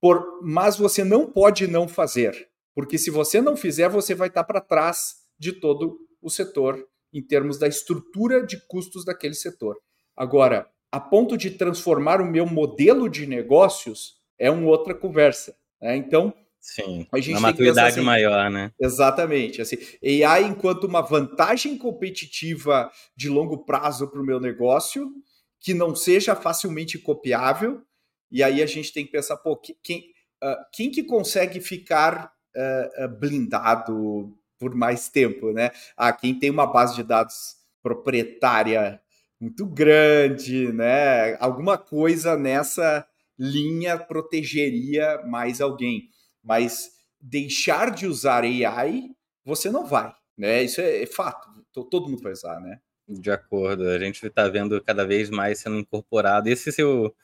Por, 0.00 0.40
mas 0.42 0.76
você 0.76 1.04
não 1.04 1.30
pode 1.30 1.66
não 1.66 1.86
fazer, 1.86 2.48
porque 2.74 2.96
se 2.96 3.10
você 3.10 3.40
não 3.40 3.56
fizer, 3.56 3.88
você 3.88 4.14
vai 4.14 4.28
estar 4.28 4.44
para 4.44 4.60
trás 4.60 5.16
de 5.38 5.52
todo 5.52 5.98
o 6.22 6.30
setor 6.30 6.86
em 7.12 7.22
termos 7.22 7.58
da 7.58 7.68
estrutura 7.68 8.44
de 8.44 8.56
custos 8.66 9.04
daquele 9.04 9.34
setor. 9.34 9.76
Agora, 10.16 10.68
a 10.92 10.98
ponto 10.98 11.36
de 11.36 11.50
transformar 11.50 12.20
o 12.20 12.26
meu 12.26 12.46
modelo 12.46 13.08
de 13.08 13.26
negócios 13.26 14.16
é 14.38 14.50
uma 14.50 14.68
outra 14.68 14.94
conversa. 14.94 15.56
Né? 15.80 15.96
Então, 15.96 16.34
Sim, 16.60 17.06
a 17.10 17.18
gente 17.18 17.34
uma 17.34 17.40
maturidade 17.40 17.96
assim, 17.96 18.00
maior, 18.02 18.50
né? 18.50 18.70
Exatamente. 18.78 19.62
Assim, 19.62 19.76
AI 20.04 20.44
enquanto 20.44 20.84
uma 20.84 21.00
vantagem 21.00 21.78
competitiva 21.78 22.90
de 23.16 23.30
longo 23.30 23.64
prazo 23.64 24.08
para 24.08 24.20
o 24.20 24.24
meu 24.24 24.38
negócio, 24.38 25.10
que 25.58 25.72
não 25.72 25.94
seja 25.94 26.36
facilmente 26.36 26.98
copiável, 26.98 27.82
e 28.30 28.42
aí 28.42 28.62
a 28.62 28.66
gente 28.66 28.92
tem 28.92 29.06
que 29.06 29.12
pensar, 29.12 29.38
pô, 29.38 29.56
quem, 29.56 30.12
uh, 30.42 30.56
quem 30.72 30.90
que 30.90 31.02
consegue 31.02 31.60
ficar 31.60 32.30
uh, 32.54 33.08
blindado 33.18 34.36
por 34.58 34.74
mais 34.74 35.08
tempo, 35.08 35.52
né? 35.52 35.70
Ah, 35.96 36.12
quem 36.12 36.38
tem 36.38 36.50
uma 36.50 36.66
base 36.66 36.94
de 36.94 37.02
dados 37.02 37.56
proprietária 37.82 39.00
muito 39.40 39.66
grande, 39.66 40.70
né? 40.72 41.34
Alguma 41.36 41.78
coisa 41.78 42.36
nessa 42.36 43.06
linha 43.38 43.98
protegeria 43.98 45.22
mais 45.26 45.60
alguém. 45.60 46.10
Mas 46.42 46.90
deixar 47.18 47.90
de 47.90 48.06
usar 48.06 48.44
AI, 48.44 49.04
você 49.44 49.70
não 49.70 49.86
vai, 49.86 50.12
né? 50.36 50.62
Isso 50.62 50.80
é, 50.80 51.02
é 51.02 51.06
fato. 51.06 51.48
Todo 51.72 52.08
mundo 52.08 52.22
vai 52.22 52.32
usar, 52.32 52.60
né? 52.60 52.80
De 53.08 53.30
acordo. 53.30 53.88
A 53.88 53.98
gente 53.98 54.24
está 54.26 54.46
vendo 54.48 54.80
cada 54.82 55.06
vez 55.06 55.30
mais 55.30 55.58
sendo 55.58 55.78
incorporado. 55.78 56.48
Esse 56.48 56.70
seu 56.70 57.14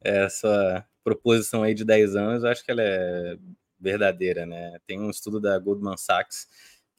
essa 0.00 0.84
proposição 1.04 1.62
aí 1.62 1.74
de 1.74 1.84
10 1.84 2.16
anos, 2.16 2.44
eu 2.44 2.50
acho 2.50 2.64
que 2.64 2.70
ela 2.70 2.82
é 2.82 3.36
verdadeira, 3.78 4.46
né? 4.46 4.78
Tem 4.86 5.00
um 5.00 5.10
estudo 5.10 5.40
da 5.40 5.58
Goldman 5.58 5.96
Sachs 5.96 6.48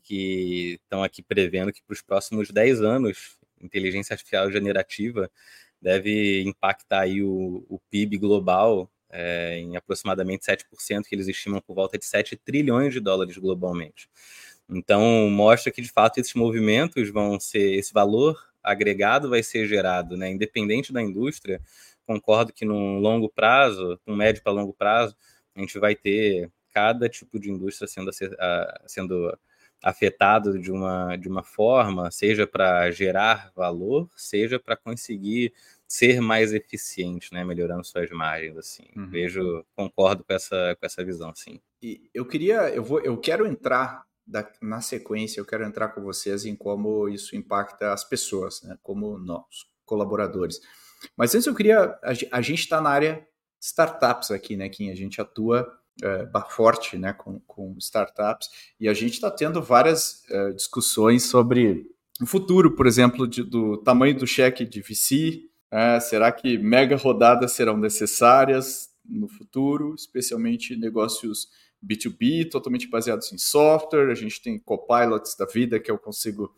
que 0.03 0.79
estão 0.83 1.03
aqui 1.03 1.21
prevendo 1.21 1.71
que 1.71 1.81
para 1.83 1.93
os 1.93 2.01
próximos 2.01 2.49
10 2.49 2.81
anos 2.81 3.37
inteligência 3.63 4.13
artificial 4.13 4.51
generativa 4.51 5.29
deve 5.81 6.43
impactar 6.43 7.01
aí 7.01 7.21
o, 7.21 7.65
o 7.67 7.79
PIB 7.89 8.17
global 8.17 8.89
é, 9.09 9.59
em 9.59 9.75
aproximadamente 9.75 10.45
7%, 10.45 11.03
que 11.03 11.13
eles 11.13 11.27
estimam 11.27 11.61
por 11.61 11.75
volta 11.75 11.97
de 11.97 12.05
7 12.05 12.35
trilhões 12.37 12.93
de 12.93 12.99
dólares 12.99 13.37
globalmente. 13.37 14.09
Então, 14.67 15.29
mostra 15.29 15.71
que, 15.71 15.81
de 15.81 15.91
fato, 15.91 16.19
esses 16.19 16.33
movimentos 16.33 17.09
vão 17.09 17.39
ser, 17.39 17.75
esse 17.77 17.93
valor 17.93 18.37
agregado 18.63 19.29
vai 19.29 19.43
ser 19.43 19.67
gerado, 19.67 20.17
né? 20.17 20.31
independente 20.31 20.91
da 20.91 21.01
indústria. 21.01 21.61
Concordo 22.07 22.53
que, 22.53 22.65
num 22.65 22.99
longo 22.99 23.29
prazo, 23.29 23.99
um 24.07 24.15
médio 24.15 24.41
para 24.41 24.51
longo 24.51 24.73
prazo, 24.73 25.15
a 25.55 25.59
gente 25.59 25.77
vai 25.77 25.95
ter 25.95 26.49
cada 26.71 27.07
tipo 27.07 27.39
de 27.39 27.51
indústria 27.51 27.87
sendo, 27.87 28.09
sendo 28.87 29.37
afetado 29.83 30.57
de 30.57 30.71
uma, 30.71 31.17
de 31.17 31.27
uma 31.27 31.43
forma, 31.43 32.09
seja 32.09 32.47
para 32.47 32.89
gerar 32.89 33.51
valor, 33.53 34.09
seja 34.15 34.57
para 34.57 34.77
conseguir 34.77 35.53
ser 35.85 36.21
mais 36.21 36.53
eficiente, 36.53 37.33
né, 37.33 37.43
melhorando 37.43 37.83
suas 37.83 38.09
margens, 38.09 38.57
assim. 38.57 38.85
Uhum. 38.95 39.09
Vejo, 39.09 39.65
concordo 39.75 40.23
com 40.23 40.33
essa, 40.33 40.75
com 40.79 40.85
essa 40.85 41.03
visão, 41.03 41.35
sim. 41.35 41.59
E 41.81 42.09
eu 42.13 42.25
queria, 42.25 42.69
eu 42.69 42.83
vou, 42.83 43.01
eu 43.01 43.17
quero 43.17 43.45
entrar 43.45 44.05
da, 44.25 44.49
na 44.61 44.79
sequência, 44.79 45.39
eu 45.39 45.45
quero 45.45 45.65
entrar 45.65 45.89
com 45.89 46.01
vocês 46.01 46.45
em 46.45 46.55
como 46.55 47.09
isso 47.09 47.35
impacta 47.35 47.91
as 47.91 48.05
pessoas, 48.05 48.63
né, 48.63 48.77
como 48.81 49.19
nós, 49.19 49.67
colaboradores. 49.85 50.61
Mas 51.17 51.35
antes 51.35 51.45
eu 51.45 51.53
queria, 51.53 51.83
a, 52.01 52.13
a 52.31 52.41
gente 52.41 52.61
está 52.61 52.79
na 52.79 52.89
área 52.89 53.27
startups 53.59 54.31
aqui, 54.31 54.55
né, 54.55 54.69
Kim? 54.69 54.89
A 54.89 54.95
gente 54.95 55.21
atua 55.21 55.77
é, 56.01 56.27
forte 56.49 56.97
né, 56.97 57.13
com, 57.13 57.39
com 57.41 57.75
startups 57.77 58.49
e 58.79 58.87
a 58.87 58.93
gente 58.93 59.13
está 59.13 59.29
tendo 59.29 59.61
várias 59.61 60.23
é, 60.29 60.51
discussões 60.51 61.23
sobre 61.23 61.85
o 62.21 62.25
futuro, 62.25 62.75
por 62.75 62.87
exemplo, 62.87 63.27
de, 63.27 63.43
do 63.43 63.77
tamanho 63.77 64.17
do 64.17 64.25
cheque 64.25 64.65
de 64.65 64.81
VC. 64.81 65.49
É, 65.71 65.99
será 65.99 66.31
que 66.31 66.57
mega 66.57 66.95
rodadas 66.95 67.51
serão 67.53 67.77
necessárias 67.77 68.89
no 69.05 69.27
futuro, 69.27 69.95
especialmente 69.95 70.75
negócios 70.75 71.47
B2B, 71.83 72.49
totalmente 72.49 72.87
baseados 72.87 73.31
em 73.33 73.37
software? 73.37 74.11
A 74.11 74.15
gente 74.15 74.41
tem 74.41 74.59
copilots 74.59 75.35
da 75.35 75.45
vida 75.45 75.79
que 75.79 75.91
eu 75.91 75.97
consigo 75.97 76.53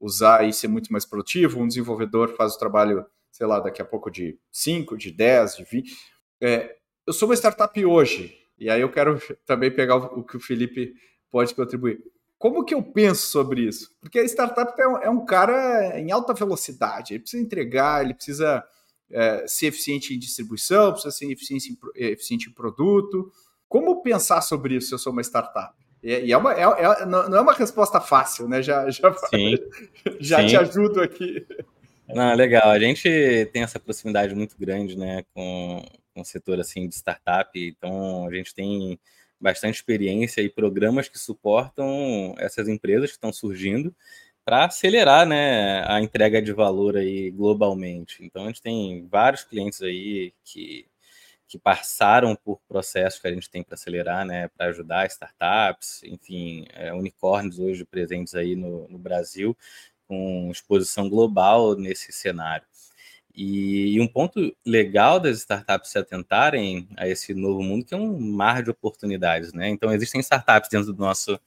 usar 0.00 0.46
e 0.46 0.52
ser 0.52 0.68
muito 0.68 0.92
mais 0.92 1.04
produtivo. 1.04 1.60
Um 1.60 1.68
desenvolvedor 1.68 2.34
faz 2.36 2.54
o 2.54 2.58
trabalho, 2.58 3.06
sei 3.30 3.46
lá, 3.46 3.60
daqui 3.60 3.80
a 3.80 3.84
pouco 3.84 4.10
de 4.10 4.38
5, 4.50 4.96
de 4.96 5.10
10, 5.10 5.56
de 5.56 5.64
20. 5.64 5.96
É, 6.42 6.76
eu 7.06 7.12
sou 7.12 7.28
uma 7.28 7.36
startup 7.36 7.84
hoje, 7.84 8.34
e 8.58 8.70
aí 8.70 8.80
eu 8.80 8.90
quero 8.90 9.20
também 9.44 9.70
pegar 9.70 9.96
o 9.96 10.22
que 10.22 10.36
o 10.36 10.40
Felipe 10.40 10.94
pode 11.30 11.54
contribuir. 11.54 12.00
Como 12.38 12.64
que 12.64 12.74
eu 12.74 12.82
penso 12.82 13.28
sobre 13.28 13.62
isso? 13.62 13.90
Porque 14.00 14.18
a 14.18 14.24
startup 14.24 14.80
é 14.80 14.86
um, 14.86 14.98
é 14.98 15.10
um 15.10 15.24
cara 15.24 15.98
em 15.98 16.12
alta 16.12 16.34
velocidade, 16.34 17.14
ele 17.14 17.20
precisa 17.20 17.42
entregar, 17.42 18.04
ele 18.04 18.14
precisa 18.14 18.62
é, 19.10 19.46
ser 19.46 19.66
eficiente 19.66 20.14
em 20.14 20.18
distribuição, 20.18 20.92
precisa 20.92 21.14
ser 21.14 21.30
eficiente 21.30 21.72
em, 21.72 22.12
eficiente 22.12 22.48
em 22.48 22.52
produto. 22.52 23.32
Como 23.68 24.02
pensar 24.02 24.40
sobre 24.42 24.76
isso 24.76 24.88
se 24.88 24.94
eu 24.94 24.98
sou 24.98 25.12
uma 25.12 25.22
startup? 25.22 25.74
E, 26.02 26.26
e 26.26 26.32
é 26.32 26.36
uma, 26.36 26.52
é, 26.52 26.62
é, 26.62 27.06
não 27.06 27.36
é 27.36 27.40
uma 27.40 27.54
resposta 27.54 28.00
fácil, 28.00 28.46
né? 28.46 28.62
Já, 28.62 28.90
já, 28.90 29.12
Sim. 29.30 29.56
já 30.20 30.40
Sim. 30.40 30.46
te 30.46 30.56
ajudo 30.56 31.00
aqui. 31.00 31.46
Não, 32.08 32.34
legal. 32.34 32.70
A 32.70 32.78
gente 32.78 33.48
tem 33.52 33.62
essa 33.62 33.80
proximidade 33.80 34.34
muito 34.34 34.54
grande, 34.58 34.96
né, 34.96 35.24
com, 35.34 35.82
o 36.16 36.24
setor 36.24 36.60
assim 36.60 36.88
de 36.88 36.94
startup. 36.94 37.50
Então, 37.54 38.26
a 38.26 38.34
gente 38.34 38.54
tem 38.54 38.98
bastante 39.40 39.76
experiência 39.76 40.40
e 40.40 40.48
programas 40.48 41.08
que 41.08 41.18
suportam 41.18 42.34
essas 42.38 42.68
empresas 42.68 43.10
que 43.10 43.16
estão 43.16 43.32
surgindo 43.32 43.94
para 44.44 44.66
acelerar, 44.66 45.26
né, 45.26 45.82
a 45.86 46.00
entrega 46.00 46.40
de 46.42 46.52
valor 46.52 46.96
aí 46.96 47.30
globalmente. 47.30 48.24
Então, 48.24 48.44
a 48.44 48.46
gente 48.48 48.62
tem 48.62 49.06
vários 49.10 49.44
clientes 49.44 49.82
aí 49.82 50.32
que 50.44 50.86
que 51.46 51.58
passaram 51.58 52.34
por 52.34 52.58
processos 52.66 53.20
que 53.20 53.28
a 53.28 53.32
gente 53.32 53.50
tem 53.50 53.62
para 53.62 53.74
acelerar, 53.74 54.24
né, 54.26 54.48
para 54.48 54.66
ajudar 54.66 55.06
startups, 55.06 56.02
enfim, 56.02 56.66
é, 56.72 56.92
unicórnios 56.92 57.58
hoje 57.58 57.84
presentes 57.84 58.34
aí 58.34 58.56
no, 58.56 58.88
no 58.88 58.98
Brasil, 58.98 59.56
com 60.06 60.50
exposição 60.50 61.08
global 61.08 61.76
nesse 61.76 62.12
cenário. 62.12 62.66
E, 63.36 63.96
e, 63.96 64.00
um 64.00 64.06
ponto 64.06 64.54
legal 64.64 65.18
das 65.18 65.38
startups 65.38 65.90
se 65.90 65.98
atentarem 65.98 66.88
a 66.96 67.08
esse 67.08 67.34
novo 67.34 67.62
mundo, 67.62 67.84
que 67.84 67.92
é 67.92 67.96
um 67.96 68.18
mar 68.18 68.62
de 68.62 68.70
oportunidades, 68.70 69.52
né? 69.52 69.68
Então, 69.68 69.92
existem 69.92 70.20
startups 70.20 70.70
dentro 70.70 70.92
do 70.92 70.98
nosso 71.00 71.38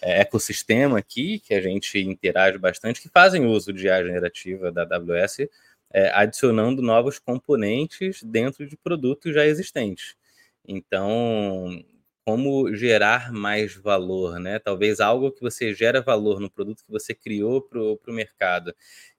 é, 0.00 0.20
ecossistema 0.22 0.98
aqui, 0.98 1.38
que 1.40 1.52
a 1.52 1.60
gente 1.60 1.98
interage 1.98 2.56
bastante, 2.56 3.00
que 3.02 3.10
fazem 3.10 3.44
uso 3.46 3.72
de 3.74 3.86
IA 3.86 4.02
generativa 4.04 4.72
da 4.72 4.82
AWS, 4.84 5.48
é, 5.92 6.10
adicionando 6.14 6.80
novos 6.80 7.18
componentes 7.18 8.22
dentro 8.22 8.66
de 8.66 8.76
produtos 8.76 9.34
já 9.34 9.44
existentes. 9.44 10.16
Então, 10.66 11.84
como 12.24 12.74
gerar 12.74 13.30
mais 13.32 13.74
valor, 13.74 14.38
né? 14.40 14.58
Talvez 14.58 14.98
algo 14.98 15.30
que 15.30 15.42
você 15.42 15.74
gera 15.74 16.00
valor 16.00 16.40
no 16.40 16.50
produto 16.50 16.84
que 16.84 16.90
você 16.90 17.14
criou 17.14 17.60
para 17.60 17.80
o 17.80 17.98
mercado, 18.08 18.74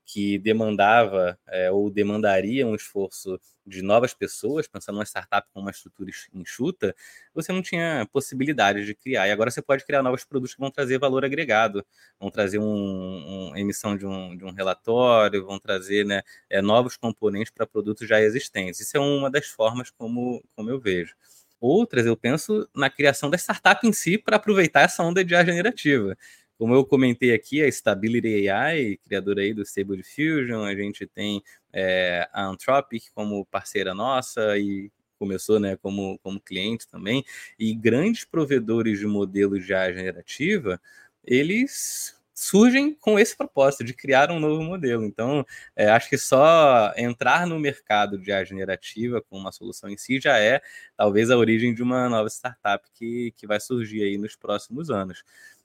que 0.06 0.38
demandava 0.38 1.38
é, 1.48 1.72
ou 1.72 1.90
demandaria 1.90 2.66
um 2.66 2.76
esforço 2.76 3.40
de 3.66 3.82
novas 3.82 4.14
pessoas, 4.14 4.68
pensando 4.68 4.96
numa 4.96 5.06
startup 5.06 5.48
com 5.52 5.60
uma 5.60 5.72
estrutura 5.72 6.12
enxuta, 6.34 6.96
você 7.34 7.52
não 7.52 7.62
tinha 7.62 8.08
possibilidade 8.12 8.86
de 8.86 8.94
criar. 8.94 9.28
E 9.28 9.32
agora 9.32 9.50
você 9.50 9.62
pode 9.62 9.84
criar 9.84 10.04
novos 10.04 10.24
produtos 10.24 10.54
que 10.54 10.62
vão 10.62 10.70
trazer 10.70 11.00
valor 11.00 11.26
agregado, 11.26 11.84
vão 12.20 12.30
trazer 12.30 12.60
uma 12.60 12.68
um, 12.68 13.58
emissão 13.58 13.98
de 13.98 14.06
um, 14.06 14.38
de 14.38 14.46
um 14.46 14.52
relatório, 14.52 15.44
vão 15.46 15.58
trazer 15.58 16.06
né, 16.06 16.22
é, 16.50 16.62
novos 16.62 16.96
componentes 16.96 17.52
para 17.52 17.66
produtos 17.66 18.08
já 18.08 18.22
existentes. 18.22 18.80
Isso 18.80 18.96
é 18.96 19.00
uma 19.00 19.32
das 19.32 19.48
formas 19.48 19.90
como, 19.90 20.44
como 20.56 20.70
eu 20.70 20.80
vejo. 20.80 21.16
Outras, 21.60 22.06
eu 22.06 22.16
penso 22.16 22.70
na 22.76 22.90
criação 22.92 23.30
da 23.30 23.38
startup 23.38 23.88
em 23.88 23.92
si 23.92 24.18
para 24.20 24.36
aproveitar 24.36 24.82
essa 24.82 25.02
onda 25.02 25.24
de 25.26 25.34
ar 25.34 25.46
generativa. 25.46 26.16
Como 26.58 26.74
eu 26.74 26.86
comentei 26.86 27.34
aqui, 27.34 27.62
a 27.62 27.68
Stability 27.68 28.48
AI, 28.50 28.98
criadora 28.98 29.42
aí 29.42 29.54
do 29.54 29.62
Stable 29.64 29.98
Diffusion, 29.98 30.64
a 30.64 30.74
gente 30.74 31.06
tem 31.06 31.44
é, 31.74 32.30
a 32.32 32.46
Anthropic 32.46 33.12
como 33.14 33.46
parceira 33.46 33.94
nossa 33.94 34.58
e 34.58 34.90
começou 35.20 35.60
né, 35.60 35.76
como, 35.78 36.18
como 36.20 36.40
cliente 36.40 36.88
também, 36.88 37.26
e 37.60 37.74
grandes 37.74 38.26
provedores 38.26 39.00
de 39.00 39.06
modelos 39.06 39.66
de 39.66 39.74
AI 39.74 39.94
generativa, 39.94 40.80
eles 41.24 42.16
surgem 42.34 42.94
com 42.94 43.18
esse 43.18 43.36
propósito 43.36 43.84
de 43.84 43.94
criar 43.94 44.30
um 44.30 44.40
novo 44.40 44.62
modelo. 44.62 45.06
Então, 45.06 45.46
é, 45.76 45.90
acho 45.90 46.10
que 46.10 46.18
só 46.18 46.94
entrar 46.98 47.48
no 47.48 47.58
mercado 47.60 48.18
de 48.18 48.32
AI 48.32 48.46
generativa 48.46 49.22
com 49.22 49.38
uma 49.38 49.52
solução 49.54 49.90
em 49.90 49.98
si 49.98 50.20
já 50.20 50.38
é 50.38 50.62
talvez 50.98 51.32
a 51.32 51.38
origem 51.38 51.74
de 51.74 51.82
uma 51.82 52.10
nova 52.10 52.30
startup 52.30 52.86
que, 52.94 53.32
que 53.38 53.48
vai 53.48 53.60
surgir 53.60 54.04
aí 54.04 54.18
nos 54.18 54.36
próximos 54.36 54.90
anos. 54.90 55.24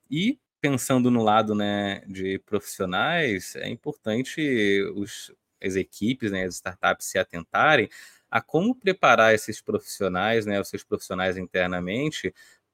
E 0.09 0.38
pensando 0.61 1.11
no 1.11 1.23
lado 1.23 1.55
né, 1.55 2.03
de 2.07 2.38
profissionais, 2.40 3.57
é 3.57 3.68
importante 3.68 4.83
os, 4.94 5.33
as 5.62 5.77
equipes, 5.77 6.31
né, 6.33 6.44
as 6.44 6.57
startups 6.57 7.07
se 7.07 7.18
atentarem 7.18 7.88
a 8.31 8.40
como 8.40 8.75
preparar 8.75 9.35
esses 9.35 9.61
profissionais, 9.61 10.46
né, 10.46 10.61
os 10.61 10.68
seus 10.68 10.85
profissionais 10.85 11.37
internamente, 11.37 12.33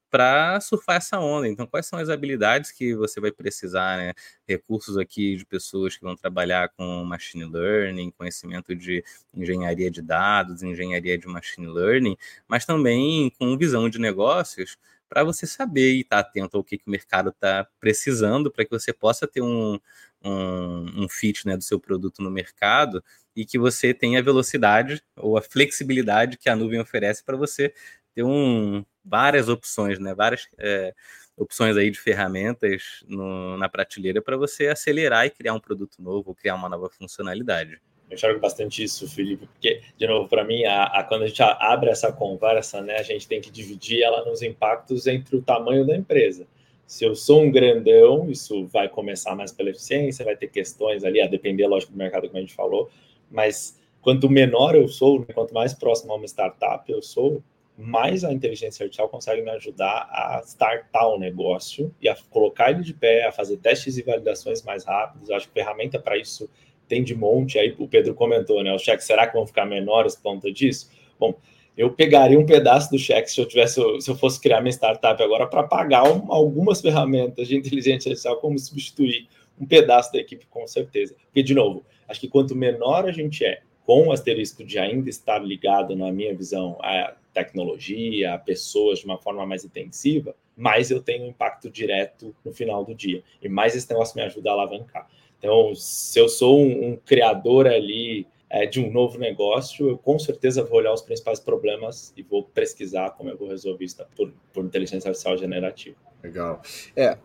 para 0.09 0.59
surfar 0.61 0.97
essa 0.97 1.19
onda. 1.19 1.47
Então, 1.47 1.67
quais 1.67 1.85
são 1.85 1.99
as 1.99 2.09
habilidades 2.09 2.71
que 2.71 2.95
você 2.95 3.19
vai 3.19 3.31
precisar, 3.31 3.97
né? 3.97 4.13
Recursos 4.47 4.97
aqui 4.97 5.35
de 5.35 5.45
pessoas 5.45 5.97
que 5.97 6.03
vão 6.03 6.15
trabalhar 6.15 6.69
com 6.69 7.03
machine 7.03 7.43
learning, 7.45 8.11
conhecimento 8.11 8.73
de 8.75 9.03
engenharia 9.33 9.91
de 9.91 10.01
dados, 10.01 10.63
engenharia 10.63 11.17
de 11.17 11.27
machine 11.27 11.67
learning, 11.67 12.17
mas 12.47 12.65
também 12.65 13.29
com 13.37 13.57
visão 13.57 13.89
de 13.89 13.99
negócios 13.99 14.77
para 15.09 15.23
você 15.23 15.47
saber 15.47 15.93
e 15.93 16.01
estar 16.01 16.23
tá 16.23 16.29
atento 16.29 16.57
ao 16.57 16.63
que, 16.63 16.77
que 16.77 16.87
o 16.87 16.91
mercado 16.91 17.29
está 17.29 17.67
precisando, 17.79 18.51
para 18.51 18.65
que 18.65 18.71
você 18.71 18.93
possa 18.93 19.27
ter 19.27 19.41
um, 19.41 19.79
um, 20.23 21.03
um 21.03 21.09
fit 21.09 21.45
né, 21.45 21.55
do 21.57 21.63
seu 21.63 21.79
produto 21.79 22.21
no 22.21 22.31
mercado 22.31 23.03
e 23.35 23.45
que 23.45 23.57
você 23.57 23.93
tenha 23.93 24.19
a 24.19 24.23
velocidade 24.23 25.01
ou 25.15 25.37
a 25.37 25.41
flexibilidade 25.41 26.37
que 26.37 26.49
a 26.49 26.55
nuvem 26.55 26.79
oferece 26.79 27.23
para 27.23 27.37
você 27.37 27.73
ter 28.13 28.23
um, 28.23 28.83
várias 29.05 29.47
opções, 29.47 29.99
né, 29.99 30.13
várias 30.13 30.47
é, 30.57 30.93
opções 31.35 31.77
aí 31.77 31.91
de 31.91 31.99
ferramentas 31.99 33.03
no, 33.07 33.57
na 33.57 33.69
prateleira 33.69 34.21
para 34.21 34.35
você 34.35 34.67
acelerar 34.67 35.25
e 35.25 35.29
criar 35.29 35.53
um 35.53 35.59
produto 35.59 36.01
novo, 36.01 36.33
criar 36.35 36.55
uma 36.55 36.67
nova 36.67 36.89
funcionalidade. 36.89 37.79
Eu 38.09 38.15
enxergo 38.15 38.39
bastante 38.39 38.83
isso, 38.83 39.07
Felipe, 39.07 39.47
porque, 39.47 39.81
de 39.97 40.07
novo, 40.07 40.29
para 40.29 40.43
mim, 40.43 40.63
a, 40.63 40.83
a, 40.83 41.03
quando 41.03 41.23
a 41.23 41.27
gente 41.27 41.41
abre 41.41 41.89
essa 41.89 42.11
conversa, 42.11 42.81
né, 42.81 42.95
a 42.95 43.03
gente 43.03 43.27
tem 43.27 43.41
que 43.41 43.51
dividir 43.51 44.01
ela 44.01 44.23
nos 44.23 44.41
impactos 44.41 45.07
entre 45.07 45.35
o 45.35 45.41
tamanho 45.41 45.85
da 45.85 45.95
empresa. 45.95 46.47
Se 46.85 47.03
eu 47.03 47.13
sou 47.15 47.41
um 47.41 47.51
grandão, 47.51 48.31
isso 48.31 48.65
vai 48.67 48.87
começar 48.87 49.35
mais 49.35 49.51
pela 49.51 49.71
eficiência, 49.71 50.23
vai 50.23 50.37
ter 50.37 50.47
questões 50.47 51.03
ali, 51.03 51.19
a 51.19 51.27
depender, 51.27 51.67
lógico, 51.67 51.91
do 51.91 51.97
mercado, 51.97 52.27
como 52.27 52.37
a 52.37 52.41
gente 52.41 52.53
falou, 52.53 52.89
mas 53.29 53.77
quanto 54.01 54.29
menor 54.29 54.73
eu 54.73 54.87
sou, 54.87 55.19
né, 55.19 55.25
quanto 55.33 55.53
mais 55.53 55.73
próximo 55.73 56.13
a 56.13 56.15
uma 56.15 56.25
startup 56.25 56.89
eu 56.89 57.01
sou, 57.01 57.43
mais 57.77 58.23
a 58.23 58.31
inteligência 58.31 58.83
artificial 58.83 59.07
consegue 59.07 59.41
me 59.41 59.51
ajudar 59.51 60.07
a 60.09 60.41
startar 60.45 61.09
o 61.09 61.19
negócio 61.19 61.93
e 62.01 62.09
a 62.09 62.17
colocar 62.29 62.71
ele 62.71 62.81
de 62.81 62.93
pé, 62.93 63.27
a 63.27 63.31
fazer 63.31 63.57
testes 63.57 63.97
e 63.97 64.01
validações 64.01 64.63
mais 64.63 64.83
rápidos. 64.83 65.29
Eu 65.29 65.35
acho 65.35 65.47
que 65.47 65.53
ferramenta 65.53 65.99
para 65.99 66.17
isso 66.17 66.49
tem 66.87 67.03
de 67.03 67.15
monte, 67.15 67.59
aí 67.59 67.75
o 67.77 67.87
Pedro 67.87 68.13
comentou, 68.13 68.63
né? 68.63 68.73
Os 68.73 68.81
cheques 68.81 69.05
será 69.05 69.27
que 69.27 69.33
vão 69.33 69.45
ficar 69.45 69.65
menores 69.65 70.15
por 70.15 70.23
conta 70.23 70.51
disso? 70.51 70.89
Bom, 71.19 71.35
eu 71.77 71.91
pegaria 71.91 72.39
um 72.39 72.45
pedaço 72.45 72.89
do 72.89 72.97
cheque 72.97 73.29
se 73.29 73.39
eu 73.39 73.45
tivesse, 73.45 73.79
se 74.01 74.09
eu 74.09 74.15
fosse 74.15 74.41
criar 74.41 74.61
minha 74.61 74.71
startup 74.71 75.21
agora 75.21 75.45
para 75.45 75.63
pagar 75.63 76.03
um, 76.03 76.31
algumas 76.31 76.81
ferramentas 76.81 77.47
de 77.47 77.55
inteligência 77.55 78.09
artificial, 78.09 78.37
como 78.37 78.57
substituir 78.57 79.27
um 79.59 79.65
pedaço 79.65 80.11
da 80.11 80.19
equipe, 80.19 80.45
com 80.47 80.65
certeza. 80.67 81.15
Porque, 81.25 81.43
de 81.43 81.53
novo, 81.53 81.83
acho 82.07 82.19
que 82.19 82.27
quanto 82.27 82.55
menor 82.55 83.05
a 83.05 83.11
gente 83.11 83.45
é, 83.45 83.61
com 83.85 84.07
o 84.07 84.11
asterisco 84.11 84.63
de 84.63 84.79
ainda 84.79 85.09
estar 85.09 85.39
ligado, 85.39 85.95
na 85.95 86.11
minha 86.11 86.35
visão, 86.35 86.77
à 86.81 87.15
tecnologia, 87.33 88.33
a 88.33 88.37
pessoas 88.37 88.99
de 88.99 89.05
uma 89.05 89.17
forma 89.17 89.45
mais 89.45 89.63
intensiva, 89.63 90.35
mais 90.55 90.89
eu 90.89 91.01
tenho 91.01 91.27
impacto 91.27 91.69
direto 91.69 92.35
no 92.43 92.51
final 92.51 92.83
do 92.83 92.95
dia. 92.95 93.23
E 93.41 93.47
mais 93.47 93.75
esse 93.75 93.89
negócio 93.89 94.15
me 94.15 94.23
ajuda 94.23 94.49
a 94.49 94.53
alavancar. 94.53 95.07
Então, 95.37 95.73
se 95.75 96.19
eu 96.19 96.27
sou 96.27 96.59
um, 96.59 96.89
um 96.89 96.97
criador 96.97 97.67
ali 97.67 98.27
é, 98.49 98.65
de 98.65 98.79
um 98.79 98.91
novo 98.91 99.19
negócio, 99.19 99.89
eu 99.89 99.97
com 99.97 100.17
certeza 100.17 100.63
vou 100.63 100.79
olhar 100.79 100.93
os 100.93 101.01
principais 101.01 101.39
problemas 101.39 102.13
e 102.15 102.23
vou 102.23 102.43
pesquisar 102.43 103.11
como 103.11 103.29
eu 103.29 103.37
vou 103.37 103.49
resolver 103.49 103.85
isso 103.85 103.97
por, 104.15 104.33
por 104.53 104.65
inteligência 104.65 105.09
artificial 105.09 105.37
generativa. 105.37 105.97
Legal. 106.23 106.61
É, 106.95 107.17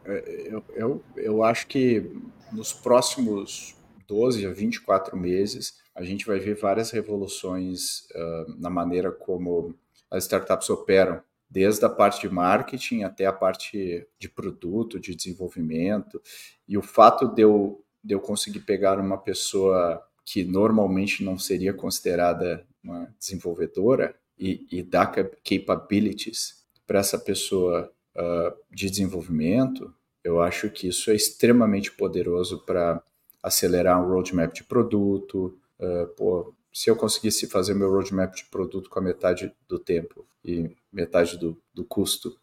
eu, 0.47 0.65
eu, 0.75 1.05
eu 1.17 1.43
acho 1.43 1.67
que 1.67 2.11
nos 2.53 2.73
próximos 2.73 3.75
12 4.07 4.47
a 4.47 4.53
24 4.53 5.17
meses, 5.17 5.81
a 5.95 6.03
gente 6.03 6.27
vai 6.27 6.39
ver 6.39 6.55
várias 6.55 6.91
revoluções 6.91 8.03
uh, 8.15 8.55
na 8.59 8.69
maneira 8.69 9.11
como 9.11 9.75
as 10.11 10.25
startups 10.25 10.69
operam, 10.69 11.23
desde 11.49 11.85
a 11.85 11.89
parte 11.89 12.21
de 12.21 12.33
marketing 12.33 13.03
até 13.03 13.27
a 13.27 13.33
parte 13.33 14.07
de 14.19 14.29
produto, 14.29 15.01
de 15.01 15.15
desenvolvimento. 15.15 16.21
E 16.69 16.77
o 16.77 16.83
fato 16.83 17.27
de 17.27 17.43
eu, 17.43 17.83
de 18.03 18.15
eu 18.15 18.21
conseguir 18.21 18.61
pegar 18.61 18.99
uma 18.99 19.19
pessoa 19.19 20.03
que 20.25 20.45
normalmente 20.45 21.25
não 21.25 21.39
seria 21.39 21.73
considerada 21.73 22.67
uma 22.83 23.13
desenvolvedora 23.19 24.15
e, 24.39 24.67
e 24.71 24.83
dar 24.83 25.07
capabilities 25.45 26.63
para 26.87 26.99
essa 26.99 27.19
pessoa 27.19 27.93
uh, 28.17 28.57
de 28.71 28.91
desenvolvimento, 28.91 29.95
eu 30.25 30.41
acho 30.41 30.71
que 30.71 30.89
isso 30.89 31.11
é 31.11 31.15
extremamente 31.15 31.93
poderoso 31.93 32.65
para 32.65 33.03
acelerar 33.43 34.01
um 34.01 34.09
roadmap 34.09 34.53
de 34.53 34.65
produto. 34.65 35.59
Uh, 35.79 36.07
pô, 36.17 36.55
se 36.73 36.91
eu 36.91 36.97
conseguisse 36.97 37.47
fazer 37.47 37.75
meu 37.75 37.91
roadmap 37.91 38.35
de 38.35 38.45
produto 38.45 38.89
com 38.89 38.99
a 38.99 39.03
metade 39.03 39.53
do 39.69 39.79
tempo 39.79 40.27
e 40.45 40.71
metade 40.93 41.39
do, 41.39 41.61
do 41.75 41.85
custo, 41.85 42.37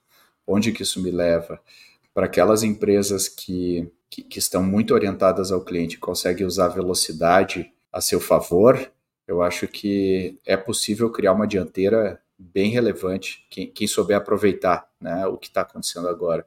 onde 0.45 0.71
que 0.71 0.83
isso 0.83 1.01
me 1.01 1.11
leva? 1.11 1.61
Para 2.13 2.25
aquelas 2.25 2.63
empresas 2.63 3.27
que 3.27 3.89
que, 4.09 4.23
que 4.23 4.39
estão 4.39 4.63
muito 4.63 4.93
orientadas 4.93 5.51
ao 5.51 5.61
cliente, 5.61 5.97
conseguem 5.97 6.45
usar 6.45 6.69
velocidade 6.69 7.71
a 7.91 8.01
seu 8.01 8.19
favor, 8.19 8.91
eu 9.27 9.41
acho 9.41 9.67
que 9.67 10.39
é 10.45 10.57
possível 10.57 11.11
criar 11.11 11.33
uma 11.33 11.45
dianteira 11.45 12.19
bem 12.37 12.71
relevante, 12.71 13.45
quem, 13.49 13.69
quem 13.69 13.87
souber 13.87 14.17
aproveitar 14.17 14.89
né, 14.99 15.27
o 15.27 15.37
que 15.37 15.47
está 15.47 15.61
acontecendo 15.61 16.07
agora. 16.07 16.45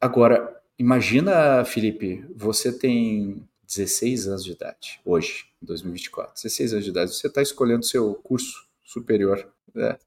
Agora, 0.00 0.56
imagina, 0.78 1.64
Felipe, 1.64 2.24
você 2.36 2.70
tem 2.70 3.48
16 3.66 4.28
anos 4.28 4.44
de 4.44 4.52
idade, 4.52 5.00
hoje, 5.04 5.46
em 5.62 5.66
2024. 5.66 6.34
16 6.34 6.72
anos 6.74 6.84
de 6.84 6.90
idade, 6.90 7.14
você 7.14 7.26
está 7.26 7.42
escolhendo 7.42 7.84
seu 7.84 8.14
curso 8.14 8.68
superior. 8.84 9.46
Né? 9.74 9.98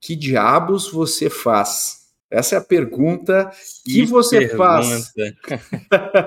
Que 0.00 0.14
diabos 0.14 0.90
você 0.90 1.30
faz 1.30 1.99
essa 2.30 2.54
é 2.54 2.58
a 2.58 2.64
pergunta 2.64 3.50
que, 3.84 3.94
que 3.94 4.06
você 4.06 4.38
pergunta. 4.38 4.56
faz. 4.56 5.12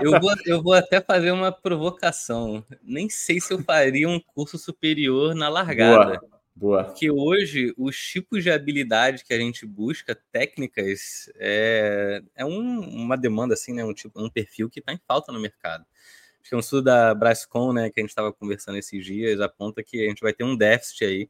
eu, 0.01 0.19
vou, 0.19 0.33
eu 0.45 0.61
vou 0.61 0.73
até 0.73 0.99
fazer 0.99 1.31
uma 1.31 1.51
provocação. 1.51 2.63
Nem 2.83 3.09
sei 3.09 3.39
se 3.39 3.53
eu 3.53 3.63
faria 3.63 4.09
um 4.09 4.19
curso 4.19 4.57
superior 4.57 5.33
na 5.33 5.47
largada. 5.47 6.19
Boa. 6.19 6.33
Boa. 6.55 6.83
Porque 6.83 7.09
hoje 7.09 7.73
os 7.77 7.97
tipos 7.97 8.43
de 8.43 8.51
habilidade 8.51 9.23
que 9.23 9.33
a 9.33 9.39
gente 9.39 9.65
busca, 9.65 10.15
técnicas, 10.31 11.31
é, 11.37 12.21
é 12.35 12.45
um, 12.45 12.79
uma 12.81 13.17
demanda, 13.17 13.55
assim, 13.55 13.73
né? 13.73 13.83
Um, 13.83 13.93
tipo, 13.93 14.21
um 14.21 14.29
perfil 14.29 14.69
que 14.69 14.79
está 14.79 14.93
em 14.93 14.99
falta 15.07 15.31
no 15.31 15.39
mercado. 15.39 15.83
Acho 16.39 16.49
que 16.49 16.55
um 16.55 16.59
estudo 16.59 16.83
da 16.83 17.15
Brascom, 17.15 17.73
né, 17.73 17.89
que 17.89 17.99
a 17.99 18.03
gente 18.03 18.09
estava 18.09 18.31
conversando 18.31 18.77
esses 18.77 19.03
dias, 19.03 19.39
aponta 19.39 19.81
que 19.81 20.05
a 20.05 20.09
gente 20.09 20.21
vai 20.21 20.33
ter 20.33 20.43
um 20.43 20.55
déficit 20.55 21.05
aí 21.05 21.29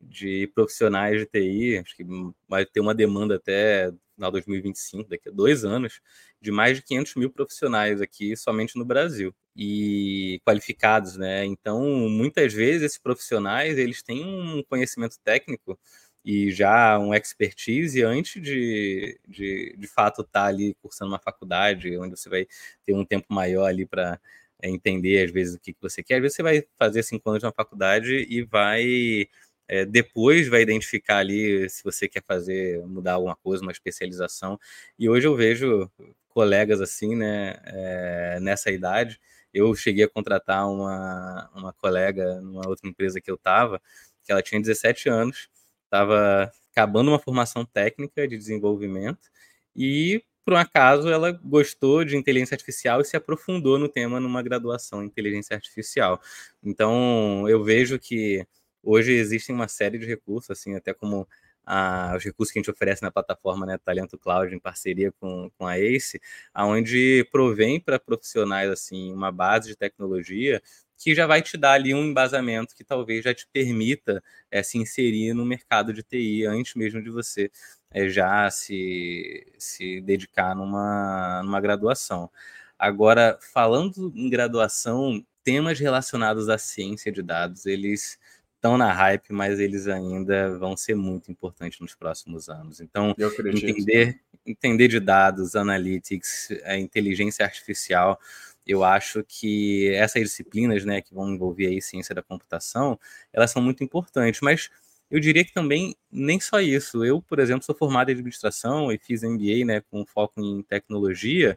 de 0.00 0.50
profissionais 0.54 1.18
de 1.18 1.26
TI, 1.26 1.78
acho 1.78 1.96
que 1.96 2.04
vai 2.48 2.64
ter 2.64 2.80
uma 2.80 2.94
demanda 2.94 3.36
até 3.36 3.90
final 4.20 4.30
de 4.30 4.34
2025, 4.34 5.08
daqui 5.08 5.30
a 5.30 5.32
dois 5.32 5.64
anos, 5.64 6.00
de 6.40 6.50
mais 6.52 6.76
de 6.76 6.82
500 6.82 7.14
mil 7.16 7.30
profissionais 7.30 8.00
aqui 8.02 8.36
somente 8.36 8.76
no 8.78 8.84
Brasil 8.84 9.34
e 9.56 10.40
qualificados, 10.44 11.16
né? 11.16 11.44
Então, 11.46 11.80
muitas 12.08 12.52
vezes 12.52 12.82
esses 12.82 12.98
profissionais 12.98 13.78
eles 13.78 14.02
têm 14.02 14.24
um 14.24 14.62
conhecimento 14.62 15.16
técnico 15.24 15.78
e 16.22 16.50
já 16.50 16.98
um 16.98 17.14
expertise 17.14 18.02
antes 18.02 18.42
de, 18.42 19.18
de, 19.26 19.74
de 19.78 19.86
fato 19.88 20.20
estar 20.20 20.42
tá 20.42 20.46
ali 20.46 20.74
cursando 20.82 21.10
uma 21.12 21.18
faculdade, 21.18 21.96
onde 21.98 22.18
você 22.18 22.28
vai 22.28 22.46
ter 22.84 22.92
um 22.94 23.04
tempo 23.06 23.26
maior 23.32 23.66
ali 23.66 23.86
para 23.86 24.20
é, 24.62 24.68
entender 24.68 25.24
às 25.24 25.30
vezes 25.30 25.54
o 25.54 25.58
que, 25.58 25.72
que 25.72 25.80
você 25.80 26.02
quer. 26.02 26.16
Às 26.16 26.22
vezes 26.22 26.36
você 26.36 26.42
vai 26.42 26.62
fazer 26.78 27.02
cinco 27.02 27.30
anos 27.30 27.42
na 27.42 27.52
faculdade 27.52 28.26
e 28.28 28.42
vai 28.42 29.26
é, 29.70 29.84
depois 29.84 30.48
vai 30.48 30.62
identificar 30.62 31.18
ali 31.18 31.70
se 31.70 31.84
você 31.84 32.08
quer 32.08 32.24
fazer, 32.24 32.84
mudar 32.88 33.12
alguma 33.14 33.36
coisa, 33.36 33.62
uma 33.62 33.70
especialização. 33.70 34.58
E 34.98 35.08
hoje 35.08 35.28
eu 35.28 35.36
vejo 35.36 35.88
colegas 36.28 36.80
assim, 36.80 37.14
né, 37.14 37.56
é, 37.66 38.40
nessa 38.40 38.72
idade. 38.72 39.20
Eu 39.54 39.72
cheguei 39.76 40.04
a 40.04 40.08
contratar 40.08 40.68
uma, 40.68 41.48
uma 41.54 41.72
colega 41.72 42.40
numa 42.40 42.68
outra 42.68 42.88
empresa 42.88 43.20
que 43.20 43.30
eu 43.30 43.36
estava, 43.36 43.80
que 44.24 44.32
ela 44.32 44.42
tinha 44.42 44.60
17 44.60 45.08
anos, 45.08 45.48
estava 45.84 46.50
acabando 46.72 47.12
uma 47.12 47.20
formação 47.20 47.64
técnica 47.64 48.26
de 48.26 48.36
desenvolvimento 48.36 49.30
e 49.76 50.20
por 50.44 50.54
um 50.54 50.56
acaso 50.56 51.08
ela 51.08 51.30
gostou 51.30 52.04
de 52.04 52.16
inteligência 52.16 52.56
artificial 52.56 53.00
e 53.00 53.04
se 53.04 53.16
aprofundou 53.16 53.78
no 53.78 53.88
tema 53.88 54.18
numa 54.18 54.42
graduação 54.42 55.02
em 55.02 55.06
inteligência 55.06 55.54
artificial. 55.54 56.20
Então 56.60 57.48
eu 57.48 57.62
vejo 57.62 58.00
que 58.00 58.44
Hoje 58.82 59.12
existem 59.12 59.54
uma 59.54 59.68
série 59.68 59.98
de 59.98 60.06
recursos, 60.06 60.50
assim, 60.50 60.74
até 60.74 60.94
como 60.94 61.28
a, 61.64 62.14
os 62.16 62.24
recursos 62.24 62.52
que 62.52 62.58
a 62.58 62.62
gente 62.62 62.70
oferece 62.70 63.02
na 63.02 63.10
plataforma 63.10 63.66
né, 63.66 63.78
Talento 63.78 64.18
Cloud, 64.18 64.54
em 64.54 64.58
parceria 64.58 65.12
com, 65.12 65.50
com 65.56 65.66
a 65.66 65.78
ACE, 65.78 66.20
aonde 66.52 67.26
provém 67.30 67.78
para 67.80 67.98
profissionais 67.98 68.70
assim 68.70 69.12
uma 69.12 69.30
base 69.30 69.68
de 69.68 69.76
tecnologia 69.76 70.62
que 70.98 71.14
já 71.14 71.26
vai 71.26 71.40
te 71.40 71.56
dar 71.56 71.72
ali 71.72 71.94
um 71.94 72.04
embasamento 72.04 72.74
que 72.74 72.84
talvez 72.84 73.24
já 73.24 73.32
te 73.32 73.46
permita 73.52 74.22
é, 74.50 74.62
se 74.62 74.76
inserir 74.78 75.32
no 75.32 75.46
mercado 75.46 75.92
de 75.94 76.02
TI 76.02 76.44
antes 76.46 76.74
mesmo 76.74 77.02
de 77.02 77.10
você 77.10 77.50
é, 77.90 78.08
já 78.08 78.50
se, 78.50 79.46
se 79.58 80.00
dedicar 80.00 80.54
numa, 80.54 81.42
numa 81.42 81.60
graduação. 81.60 82.30
Agora, 82.78 83.38
falando 83.52 84.12
em 84.14 84.28
graduação, 84.28 85.24
temas 85.44 85.78
relacionados 85.78 86.48
à 86.48 86.58
ciência 86.58 87.10
de 87.12 87.22
dados, 87.22 87.66
eles 87.66 88.18
estão 88.60 88.76
na 88.76 88.92
hype, 88.92 89.32
mas 89.32 89.58
eles 89.58 89.88
ainda 89.88 90.58
vão 90.58 90.76
ser 90.76 90.94
muito 90.94 91.32
importantes 91.32 91.80
nos 91.80 91.94
próximos 91.94 92.50
anos. 92.50 92.78
Então, 92.80 93.14
entender, 93.46 94.20
entender 94.46 94.86
de 94.86 95.00
dados, 95.00 95.56
analytics, 95.56 96.48
a 96.64 96.76
inteligência 96.76 97.42
artificial, 97.42 98.20
eu 98.66 98.84
acho 98.84 99.24
que 99.24 99.90
essas 99.94 100.22
disciplinas, 100.22 100.84
né, 100.84 101.00
que 101.00 101.14
vão 101.14 101.30
envolver 101.34 101.68
aí 101.68 101.80
ciência 101.80 102.14
da 102.14 102.22
computação, 102.22 103.00
elas 103.32 103.50
são 103.50 103.62
muito 103.62 103.82
importantes, 103.82 104.42
mas 104.42 104.68
eu 105.10 105.18
diria 105.18 105.44
que 105.44 105.52
também 105.54 105.96
nem 106.12 106.38
só 106.38 106.60
isso. 106.60 107.02
Eu, 107.04 107.20
por 107.22 107.38
exemplo, 107.40 107.64
sou 107.64 107.74
formado 107.74 108.10
em 108.10 108.12
administração 108.12 108.92
e 108.92 108.98
fiz 108.98 109.22
MBA, 109.22 109.64
né, 109.64 109.80
com 109.90 110.04
foco 110.04 110.40
em 110.40 110.62
tecnologia, 110.62 111.56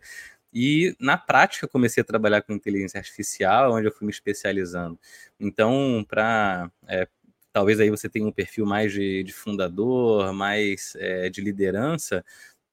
e 0.53 0.95
na 0.99 1.17
prática 1.17 1.67
comecei 1.67 2.01
a 2.01 2.05
trabalhar 2.05 2.41
com 2.41 2.53
inteligência 2.53 2.99
artificial, 2.99 3.73
onde 3.73 3.87
eu 3.87 3.91
fui 3.91 4.05
me 4.05 4.11
especializando. 4.11 4.99
Então, 5.39 6.05
para 6.07 6.69
é, 6.87 7.07
talvez 7.51 7.79
aí 7.79 7.89
você 7.89 8.09
tenha 8.09 8.25
um 8.27 8.31
perfil 8.31 8.65
mais 8.65 8.91
de, 8.91 9.23
de 9.23 9.33
fundador, 9.33 10.33
mais 10.33 10.95
é, 10.97 11.29
de 11.29 11.41
liderança, 11.41 12.23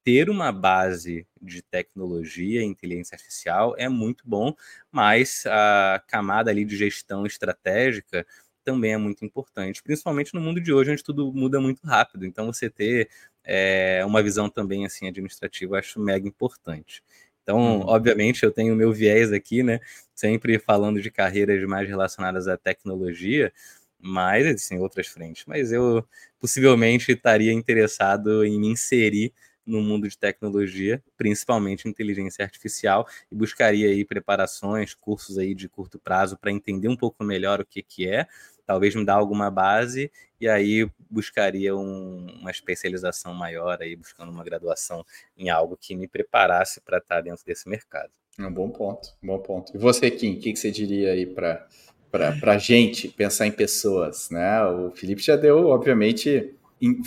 ter 0.04 0.30
uma 0.30 0.50
base 0.52 1.26
de 1.40 1.62
tecnologia 1.62 2.62
e 2.62 2.64
inteligência 2.64 3.14
artificial 3.14 3.74
é 3.78 3.88
muito 3.88 4.24
bom, 4.26 4.54
mas 4.90 5.44
a 5.46 6.02
camada 6.08 6.50
ali 6.50 6.64
de 6.64 6.76
gestão 6.76 7.26
estratégica 7.26 8.26
também 8.64 8.92
é 8.92 8.96
muito 8.96 9.24
importante, 9.24 9.82
principalmente 9.82 10.34
no 10.34 10.40
mundo 10.40 10.60
de 10.60 10.72
hoje, 10.72 10.92
onde 10.92 11.02
tudo 11.02 11.32
muda 11.32 11.60
muito 11.60 11.86
rápido. 11.86 12.26
Então, 12.26 12.46
você 12.52 12.70
ter 12.70 13.08
é, 13.44 14.02
uma 14.06 14.22
visão 14.22 14.48
também 14.50 14.86
assim 14.86 15.08
administrativa, 15.08 15.78
acho 15.78 16.00
mega 16.00 16.26
importante. 16.28 17.02
Então, 17.50 17.80
uhum. 17.80 17.80
obviamente, 17.86 18.44
eu 18.44 18.52
tenho 18.52 18.74
o 18.74 18.76
meu 18.76 18.92
viés 18.92 19.32
aqui, 19.32 19.60
né? 19.60 19.80
Sempre 20.14 20.56
falando 20.60 21.02
de 21.02 21.10
carreiras 21.10 21.60
mais 21.64 21.88
relacionadas 21.88 22.46
à 22.46 22.56
tecnologia, 22.56 23.52
mas 23.98 24.46
existem 24.46 24.78
outras 24.78 25.08
frentes. 25.08 25.44
Mas 25.46 25.72
eu 25.72 26.06
possivelmente 26.38 27.10
estaria 27.10 27.52
interessado 27.52 28.44
em 28.44 28.56
me 28.60 28.68
inserir 28.68 29.32
no 29.70 29.80
mundo 29.80 30.08
de 30.08 30.18
tecnologia, 30.18 31.02
principalmente 31.16 31.88
inteligência 31.88 32.44
artificial, 32.44 33.06
e 33.30 33.34
buscaria 33.34 33.88
aí 33.88 34.04
preparações, 34.04 34.94
cursos 34.94 35.38
aí 35.38 35.54
de 35.54 35.68
curto 35.68 35.98
prazo 35.98 36.36
para 36.36 36.50
entender 36.50 36.88
um 36.88 36.96
pouco 36.96 37.22
melhor 37.22 37.60
o 37.60 37.64
que, 37.64 37.82
que 37.82 38.08
é, 38.08 38.26
talvez 38.66 38.94
me 38.94 39.04
dar 39.04 39.14
alguma 39.14 39.50
base, 39.50 40.10
e 40.40 40.48
aí 40.48 40.88
buscaria 41.08 41.76
um, 41.76 42.26
uma 42.40 42.50
especialização 42.50 43.34
maior, 43.34 43.78
aí 43.80 43.96
buscando 43.96 44.30
uma 44.30 44.44
graduação 44.44 45.04
em 45.36 45.50
algo 45.50 45.76
que 45.76 45.94
me 45.94 46.08
preparasse 46.08 46.80
para 46.80 46.98
estar 46.98 47.20
dentro 47.20 47.44
desse 47.44 47.68
mercado. 47.68 48.10
É 48.38 48.46
um 48.46 48.52
bom 48.52 48.70
ponto, 48.70 49.10
um 49.22 49.26
bom 49.26 49.38
ponto. 49.38 49.74
E 49.74 49.78
você, 49.78 50.10
Kim, 50.10 50.34
o 50.34 50.40
que, 50.40 50.52
que 50.52 50.58
você 50.58 50.70
diria 50.70 51.12
aí 51.12 51.26
para 51.26 51.66
para 52.10 52.58
gente 52.58 53.06
pensar 53.06 53.46
em 53.46 53.52
pessoas, 53.52 54.30
né? 54.30 54.64
O 54.64 54.90
Felipe 54.90 55.22
já 55.22 55.36
deu, 55.36 55.68
obviamente, 55.68 56.52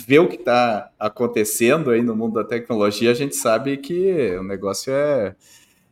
ver 0.06 0.20
o 0.20 0.28
que 0.28 0.36
está 0.36 0.90
acontecendo 0.98 1.90
aí 1.90 2.02
no 2.02 2.14
mundo 2.14 2.34
da 2.34 2.44
tecnologia, 2.44 3.10
a 3.10 3.14
gente 3.14 3.34
sabe 3.34 3.76
que 3.76 4.36
o 4.36 4.42
negócio 4.42 4.92
é, 4.92 5.34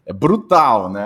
é 0.07 0.13
brutal, 0.13 0.91
né? 0.91 1.05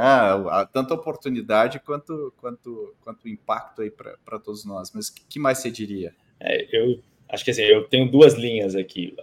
Tanto 0.73 0.93
oportunidade 0.93 1.81
quanto, 1.81 2.33
quanto, 2.37 2.95
quanto 3.01 3.29
impacto 3.29 3.83
aí 3.83 3.91
para 3.91 4.39
todos 4.39 4.65
nós. 4.65 4.93
Mas 4.95 5.09
o 5.09 5.15
que 5.29 5.39
mais 5.39 5.59
você 5.59 5.71
diria? 5.71 6.15
É, 6.39 6.67
eu 6.71 6.99
acho 7.31 7.45
que 7.45 7.51
assim, 7.51 7.63
eu 7.63 7.85
tenho 7.85 8.11
duas 8.11 8.35
linhas 8.35 8.75
aqui. 8.75 9.17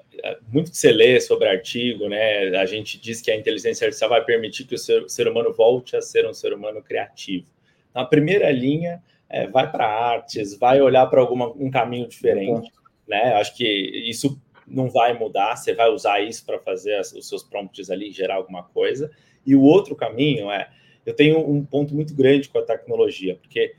Muito 0.52 0.72
que 0.72 0.78
você 0.78 0.92
lê 0.92 1.20
sobre 1.22 1.48
artigo, 1.48 2.10
né? 2.10 2.56
A 2.58 2.66
gente 2.66 3.00
diz 3.00 3.22
que 3.22 3.30
a 3.30 3.36
inteligência 3.36 3.86
artificial 3.86 4.10
vai 4.10 4.24
permitir 4.24 4.66
que 4.66 4.76
o 4.76 4.80
ser, 4.80 5.04
o 5.04 5.10
ser 5.10 5.28
humano 5.28 5.54
volte 5.54 5.96
a 5.96 6.02
ser 6.02 6.28
um 6.28 6.34
ser 6.34 6.54
humano 6.54 6.82
criativo. 6.82 7.46
Então, 7.92 8.02
a 8.02 8.06
primeira 8.06 8.52
linha 8.52 9.02
é, 9.30 9.48
vai 9.48 9.72
para 9.72 9.88
artes, 9.88 10.58
vai 10.58 10.82
olhar 10.82 11.06
para 11.06 11.24
um 11.24 11.70
caminho 11.70 12.08
diferente. 12.08 12.72
Né? 13.08 13.34
Acho 13.34 13.56
que 13.56 13.66
isso 13.66 14.42
não 14.68 14.90
vai 14.90 15.18
mudar, 15.18 15.56
você 15.56 15.74
vai 15.74 15.90
usar 15.90 16.22
isso 16.22 16.46
para 16.46 16.60
fazer 16.60 16.96
as, 16.96 17.12
os 17.14 17.28
seus 17.28 17.44
prompts 17.44 17.90
ali, 17.90 18.12
gerar 18.12 18.36
alguma 18.36 18.64
coisa. 18.64 19.12
E 19.46 19.56
o 19.56 19.62
outro 19.62 19.96
caminho 19.96 20.50
é, 20.50 20.70
eu 21.06 21.14
tenho 21.14 21.40
um 21.40 21.66
ponto 21.66 21.94
muito 21.94 22.16
grande 22.16 22.50
com 22.50 22.60
a 22.60 22.64
tecnologia, 22.64 23.36
porque 23.36 23.76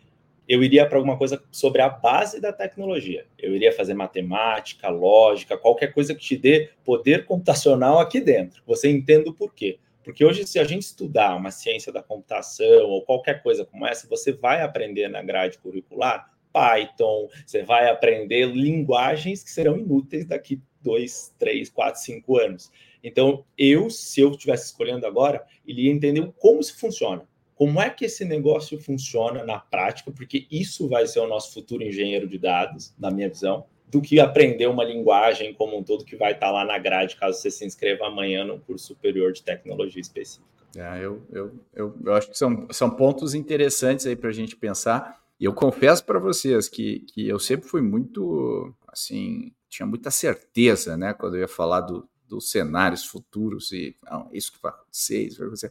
eu 0.47 0.63
iria 0.63 0.87
para 0.87 0.99
alguma 0.99 1.17
coisa 1.17 1.43
sobre 1.51 1.81
a 1.81 1.89
base 1.89 2.41
da 2.41 2.53
tecnologia. 2.53 3.27
Eu 3.39 3.55
iria 3.55 3.73
fazer 3.73 3.95
matemática, 3.95 4.89
lógica, 4.91 5.57
qualquer 5.57 5.93
coisa 5.93 6.15
que 6.15 6.21
te 6.21 6.37
dê 6.37 6.71
poder 6.85 7.25
computacional 7.25 7.99
aqui 7.99 8.21
dentro. 8.21 8.63
Você 8.67 8.91
entenda 8.91 9.31
o 9.31 9.35
porquê. 9.35 9.79
Porque 10.03 10.23
hoje, 10.23 10.47
se 10.47 10.59
a 10.59 10.65
gente 10.65 10.83
estudar 10.83 11.35
uma 11.35 11.51
ciência 11.51 11.91
da 11.91 12.03
computação 12.03 12.91
ou 12.91 13.01
qualquer 13.03 13.43
coisa 13.43 13.65
como 13.65 13.87
essa, 13.87 14.07
você 14.07 14.33
vai 14.33 14.61
aprender 14.61 15.09
na 15.09 15.23
grade 15.23 15.57
curricular 15.57 16.31
Python, 16.55 17.29
você 17.45 17.65
vai 17.65 17.91
aprender 17.91 18.47
linguagens 18.47 19.43
que 19.43 19.51
serão 19.51 19.77
inúteis 19.77 20.25
daqui 20.25 20.63
dois, 20.81 21.35
três, 21.39 21.69
quatro, 21.69 22.01
cinco 22.01 22.39
anos. 22.39 22.71
Então, 23.03 23.45
eu, 23.59 23.91
se 23.91 24.21
eu 24.21 24.31
estivesse 24.31 24.67
escolhendo 24.67 25.07
agora, 25.07 25.45
iria 25.67 25.91
entender 25.91 26.33
como 26.39 26.63
se 26.63 26.75
funciona. 26.75 27.27
Como 27.57 27.81
é 27.81 27.91
que 27.91 28.05
esse 28.05 28.25
negócio 28.25 28.79
funciona 28.81 29.45
na 29.45 29.59
prática, 29.59 30.11
porque 30.11 30.47
isso 30.51 30.89
vai 30.89 31.07
ser 31.07 31.21
o 31.21 31.27
nosso 31.27 31.53
futuro 31.53 31.83
engenheiro 31.83 32.29
de 32.29 32.39
dados, 32.39 32.95
na 32.99 33.11
minha 33.11 33.29
visão 33.29 33.67
do 33.95 34.01
que 34.01 34.19
aprender 34.19 34.67
uma 34.67 34.83
linguagem 34.83 35.55
como 35.55 35.79
um 35.79 35.83
todo 35.83 36.05
que 36.05 36.17
vai 36.17 36.33
estar 36.33 36.51
lá 36.51 36.65
na 36.65 36.77
grade, 36.79 37.15
caso 37.15 37.41
você 37.41 37.49
se 37.49 37.65
inscreva 37.65 38.09
amanhã 38.09 38.45
no 38.45 38.59
curso 38.59 38.89
superior 38.89 39.33
de 39.33 39.41
tecnologia 39.41 40.01
específica. 40.01 40.49
É, 40.77 41.05
eu, 41.05 41.23
eu, 41.31 41.53
eu, 41.73 41.95
eu 42.05 42.15
acho 42.15 42.29
que 42.29 42.37
são, 42.37 42.67
são 42.73 42.91
pontos 42.91 43.35
interessantes 43.35 44.05
aí 44.05 44.17
para 44.17 44.31
a 44.31 44.33
gente 44.33 44.57
pensar. 44.57 45.23
E 45.45 45.47
eu 45.47 45.53
confesso 45.53 46.03
para 46.07 46.19
vocês 46.19 46.71
que, 46.71 47.01
que 47.01 47.29
eu 47.29 47.39
sempre 47.39 47.69
fui 47.69 47.83
muito, 47.83 48.75
assim, 48.89 49.53
tinha 49.69 49.85
muita 49.85 50.11
certeza, 50.11 50.97
né, 50.97 51.13
quando 51.13 51.35
eu 51.35 51.43
ia 51.43 51.49
falar 51.49 51.83
do, 51.83 52.09
dos 52.27 52.51
cenários 52.51 53.05
futuros 53.05 53.71
e 53.71 53.95
não, 54.11 54.27
isso 54.33 54.51
que 54.51 54.59
vai 54.63 54.73
acontecer, 54.73 55.27
isso 55.27 55.37
vai 55.37 55.49
acontecer. 55.49 55.71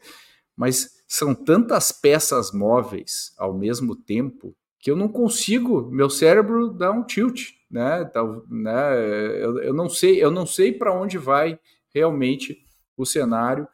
Mas 0.56 1.02
são 1.08 1.34
tantas 1.34 1.92
peças 1.92 2.52
móveis 2.52 3.34
ao 3.36 3.52
mesmo 3.52 3.96
tempo 3.96 4.56
que 4.78 4.92
eu 4.92 4.96
não 4.96 5.10
consigo, 5.10 5.90
meu 5.90 6.08
cérebro 6.08 6.70
dá 6.70 6.92
um 6.92 7.04
tilt, 7.04 7.54
né? 7.68 8.06
Tal, 8.06 8.46
né? 8.48 8.96
Eu, 9.44 9.58
eu 9.58 9.74
não 9.74 9.90
sei, 9.90 10.24
eu 10.24 10.30
não 10.30 10.46
sei 10.46 10.72
para 10.72 10.94
onde 10.94 11.18
vai 11.18 11.60
realmente 11.92 12.64
o 12.96 13.08
cenário 13.08 13.68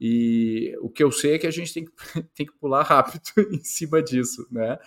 e 0.00 0.74
o 0.80 0.88
que 0.88 1.04
eu 1.04 1.12
sei 1.12 1.34
é 1.34 1.38
que 1.38 1.46
a 1.46 1.50
gente 1.50 1.74
tem 1.74 1.84
que, 1.84 1.92
tem 2.34 2.46
que 2.46 2.54
pular 2.54 2.84
rápido 2.84 3.20
em 3.52 3.62
cima 3.62 4.02
disso, 4.02 4.46
né? 4.50 4.78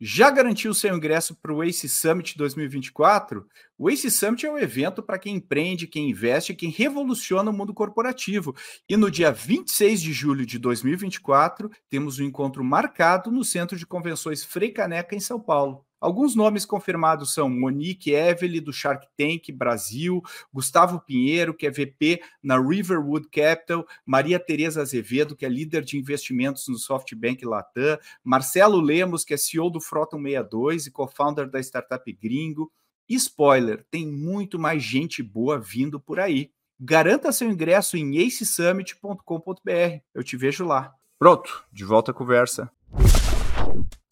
Já 0.00 0.30
garantiu 0.30 0.72
seu 0.72 0.94
ingresso 0.96 1.34
para 1.34 1.52
o 1.52 1.60
ACE 1.60 1.88
Summit 1.88 2.38
2024? 2.38 3.44
O 3.76 3.90
ACE 3.90 4.10
Summit 4.10 4.46
é 4.46 4.50
um 4.50 4.58
evento 4.58 5.02
para 5.02 5.18
quem 5.18 5.36
empreende, 5.36 5.88
quem 5.88 6.10
investe, 6.10 6.54
quem 6.54 6.70
revoluciona 6.70 7.50
o 7.50 7.52
mundo 7.52 7.74
corporativo. 7.74 8.54
E 8.88 8.96
no 8.96 9.10
dia 9.10 9.32
26 9.32 10.00
de 10.00 10.12
julho 10.12 10.46
de 10.46 10.58
2024, 10.58 11.68
temos 11.90 12.20
um 12.20 12.24
encontro 12.24 12.62
marcado 12.62 13.30
no 13.32 13.44
Centro 13.44 13.76
de 13.76 13.86
Convenções 13.86 14.44
Frei 14.44 14.70
Caneca, 14.70 15.16
em 15.16 15.20
São 15.20 15.40
Paulo. 15.40 15.84
Alguns 16.00 16.36
nomes 16.36 16.64
confirmados 16.64 17.34
são 17.34 17.50
Monique 17.50 18.12
Evely, 18.12 18.60
do 18.60 18.72
Shark 18.72 19.06
Tank 19.16 19.50
Brasil, 19.52 20.22
Gustavo 20.52 21.00
Pinheiro, 21.00 21.52
que 21.52 21.66
é 21.66 21.70
VP 21.70 22.20
na 22.42 22.56
Riverwood 22.60 23.28
Capital, 23.28 23.86
Maria 24.06 24.38
Tereza 24.38 24.80
Azevedo, 24.80 25.34
que 25.34 25.44
é 25.44 25.48
líder 25.48 25.84
de 25.84 25.98
investimentos 25.98 26.68
no 26.68 26.78
SoftBank 26.78 27.44
Latam, 27.44 27.98
Marcelo 28.22 28.80
Lemos, 28.80 29.24
que 29.24 29.34
é 29.34 29.36
CEO 29.36 29.70
do 29.70 29.80
Froton 29.80 30.22
62 30.22 30.86
e 30.86 30.90
co-founder 30.90 31.50
da 31.50 31.58
startup 31.60 32.12
Gringo. 32.12 32.70
E 33.08 33.14
spoiler, 33.14 33.84
tem 33.90 34.06
muito 34.06 34.58
mais 34.58 34.82
gente 34.82 35.22
boa 35.22 35.58
vindo 35.58 35.98
por 35.98 36.20
aí. 36.20 36.50
Garanta 36.78 37.32
seu 37.32 37.50
ingresso 37.50 37.96
em 37.96 38.24
acesummit.com.br. 38.24 40.00
Eu 40.14 40.22
te 40.22 40.36
vejo 40.36 40.64
lá. 40.64 40.94
Pronto, 41.18 41.64
de 41.72 41.84
volta 41.84 42.12
à 42.12 42.14
conversa. 42.14 42.70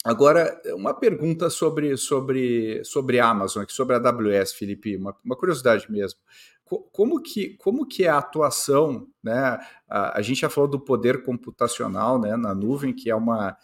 Agora, 0.07 0.63
uma 0.67 0.95
pergunta 0.95 1.51
sobre, 1.51 1.97
sobre, 1.97 2.81
sobre 2.85 3.19
a 3.19 3.29
Amazon, 3.29 3.65
sobre 3.67 3.97
a 3.97 3.99
AWS, 3.99 4.53
Felipe, 4.53 4.97
uma, 4.97 5.17
uma 5.25 5.35
curiosidade 5.35 5.91
mesmo. 5.91 6.21
Como 6.65 7.21
que, 7.21 7.57
como 7.57 7.85
que 7.85 8.05
é 8.05 8.09
a 8.09 8.19
atuação, 8.19 9.09
né? 9.21 9.59
A, 9.89 10.17
a, 10.17 10.23
gente 10.23 10.43
já 10.43 10.49
falou 10.49 10.71
do 10.71 10.79
poder 10.79 11.25
computacional 11.25 12.21
né, 12.21 12.37
na 12.37 12.55
nuvem, 12.55 12.95
que 12.95 13.11
é, 13.11 13.17
uma, 13.17 13.57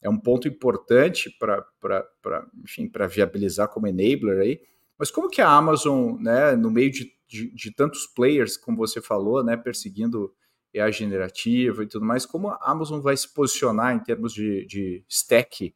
é 0.00 0.08
um 0.08 0.16
ponto 0.16 0.48
importante 0.48 1.28
para 1.38 3.06
viabilizar 3.06 3.68
como 3.68 3.86
enabler 3.86 4.40
aí, 4.40 4.62
mas 4.98 5.10
como 5.10 5.28
que 5.28 5.42
a 5.42 5.50
Amazon, 5.50 6.16
né, 6.18 6.56
no 6.56 6.70
meio 6.70 6.90
de, 6.90 7.12
de, 7.28 7.54
de 7.54 7.70
tantos 7.70 8.06
players, 8.06 8.56
como 8.56 8.78
você 8.78 9.02
falou, 9.02 9.44
né, 9.44 9.58
perseguindo 9.58 10.32
IA 10.72 10.90
generativa 10.90 11.82
e 11.82 11.86
tudo 11.86 12.04
mais, 12.04 12.24
como 12.24 12.48
a 12.48 12.58
Amazon 12.62 13.00
vai 13.00 13.16
se 13.16 13.28
posicionar 13.28 13.94
em 13.94 13.98
termos 13.98 14.32
de, 14.32 14.64
de 14.66 15.04
stack 15.08 15.74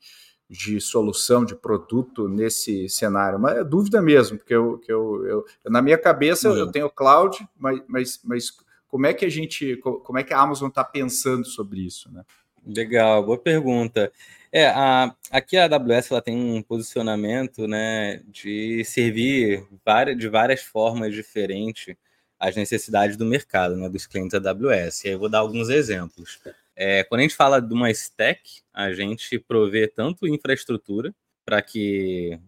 de 0.49 0.81
solução, 0.81 1.45
de 1.45 1.57
produto 1.57 2.29
nesse 2.29 2.89
cenário? 2.89 3.39
Mas 3.39 3.59
é 3.59 3.65
dúvida 3.65 4.01
mesmo, 4.01 4.39
porque 4.39 4.55
eu, 4.55 4.79
que 4.79 4.93
eu, 4.93 5.27
eu 5.27 5.45
na 5.65 5.83
minha 5.83 5.99
cabeça 5.99 6.49
eu 6.49 6.71
tenho 6.71 6.89
cloud, 6.89 7.37
mas, 7.59 7.83
mas, 7.89 8.21
mas 8.25 8.51
como 8.89 9.07
é 9.07 9.13
que 9.13 9.25
a 9.25 9.29
gente, 9.29 9.77
como 9.77 10.19
é 10.19 10.23
que 10.23 10.33
a 10.33 10.41
Amazon 10.41 10.69
está 10.69 10.85
pensando 10.85 11.45
sobre 11.45 11.81
isso, 11.81 12.11
né? 12.13 12.23
Legal, 12.67 13.25
boa 13.25 13.39
pergunta. 13.39 14.13
É, 14.51 14.69
a, 14.69 15.15
aqui 15.31 15.57
a 15.57 15.65
AWS 15.67 16.11
ela 16.11 16.23
tem 16.23 16.37
um 16.37 16.63
posicionamento 16.63 17.69
né, 17.69 18.23
de 18.27 18.83
servir 18.85 19.65
várias, 19.85 20.19
de 20.19 20.29
várias 20.29 20.63
formas 20.63 21.13
diferentes 21.13 21.95
as 22.39 22.57
necessidades 22.57 23.17
do 23.17 23.25
mercado, 23.25 23.77
né, 23.77 23.89
dos 23.89 24.07
clientes 24.07 24.35
AWS. 24.35 25.05
E 25.05 25.09
aí 25.09 25.15
eu 25.15 25.19
vou 25.19 25.29
dar 25.29 25.39
alguns 25.39 25.69
exemplos. 25.69 26.39
É, 26.75 27.05
quando 27.05 27.21
a 27.21 27.23
gente 27.23 27.35
fala 27.35 27.61
de 27.61 27.73
uma 27.73 27.91
stack, 27.91 28.61
a 28.73 28.93
gente 28.93 29.39
provê 29.39 29.89
tanto 29.89 30.27
infraestrutura 30.27 31.15
para 31.45 31.63
que, 31.63 32.39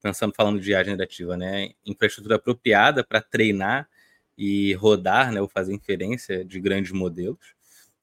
pensando 0.00 0.32
falando 0.34 0.60
de 0.60 0.70
IA 0.70 0.84
generativa, 0.84 1.36
né, 1.36 1.70
infraestrutura 1.84 2.36
apropriada 2.36 3.04
para 3.04 3.20
treinar 3.20 3.88
e 4.38 4.72
rodar, 4.74 5.32
né, 5.32 5.40
ou 5.40 5.48
fazer 5.48 5.74
inferência 5.74 6.44
de 6.44 6.60
grandes 6.60 6.92
modelos. 6.92 7.54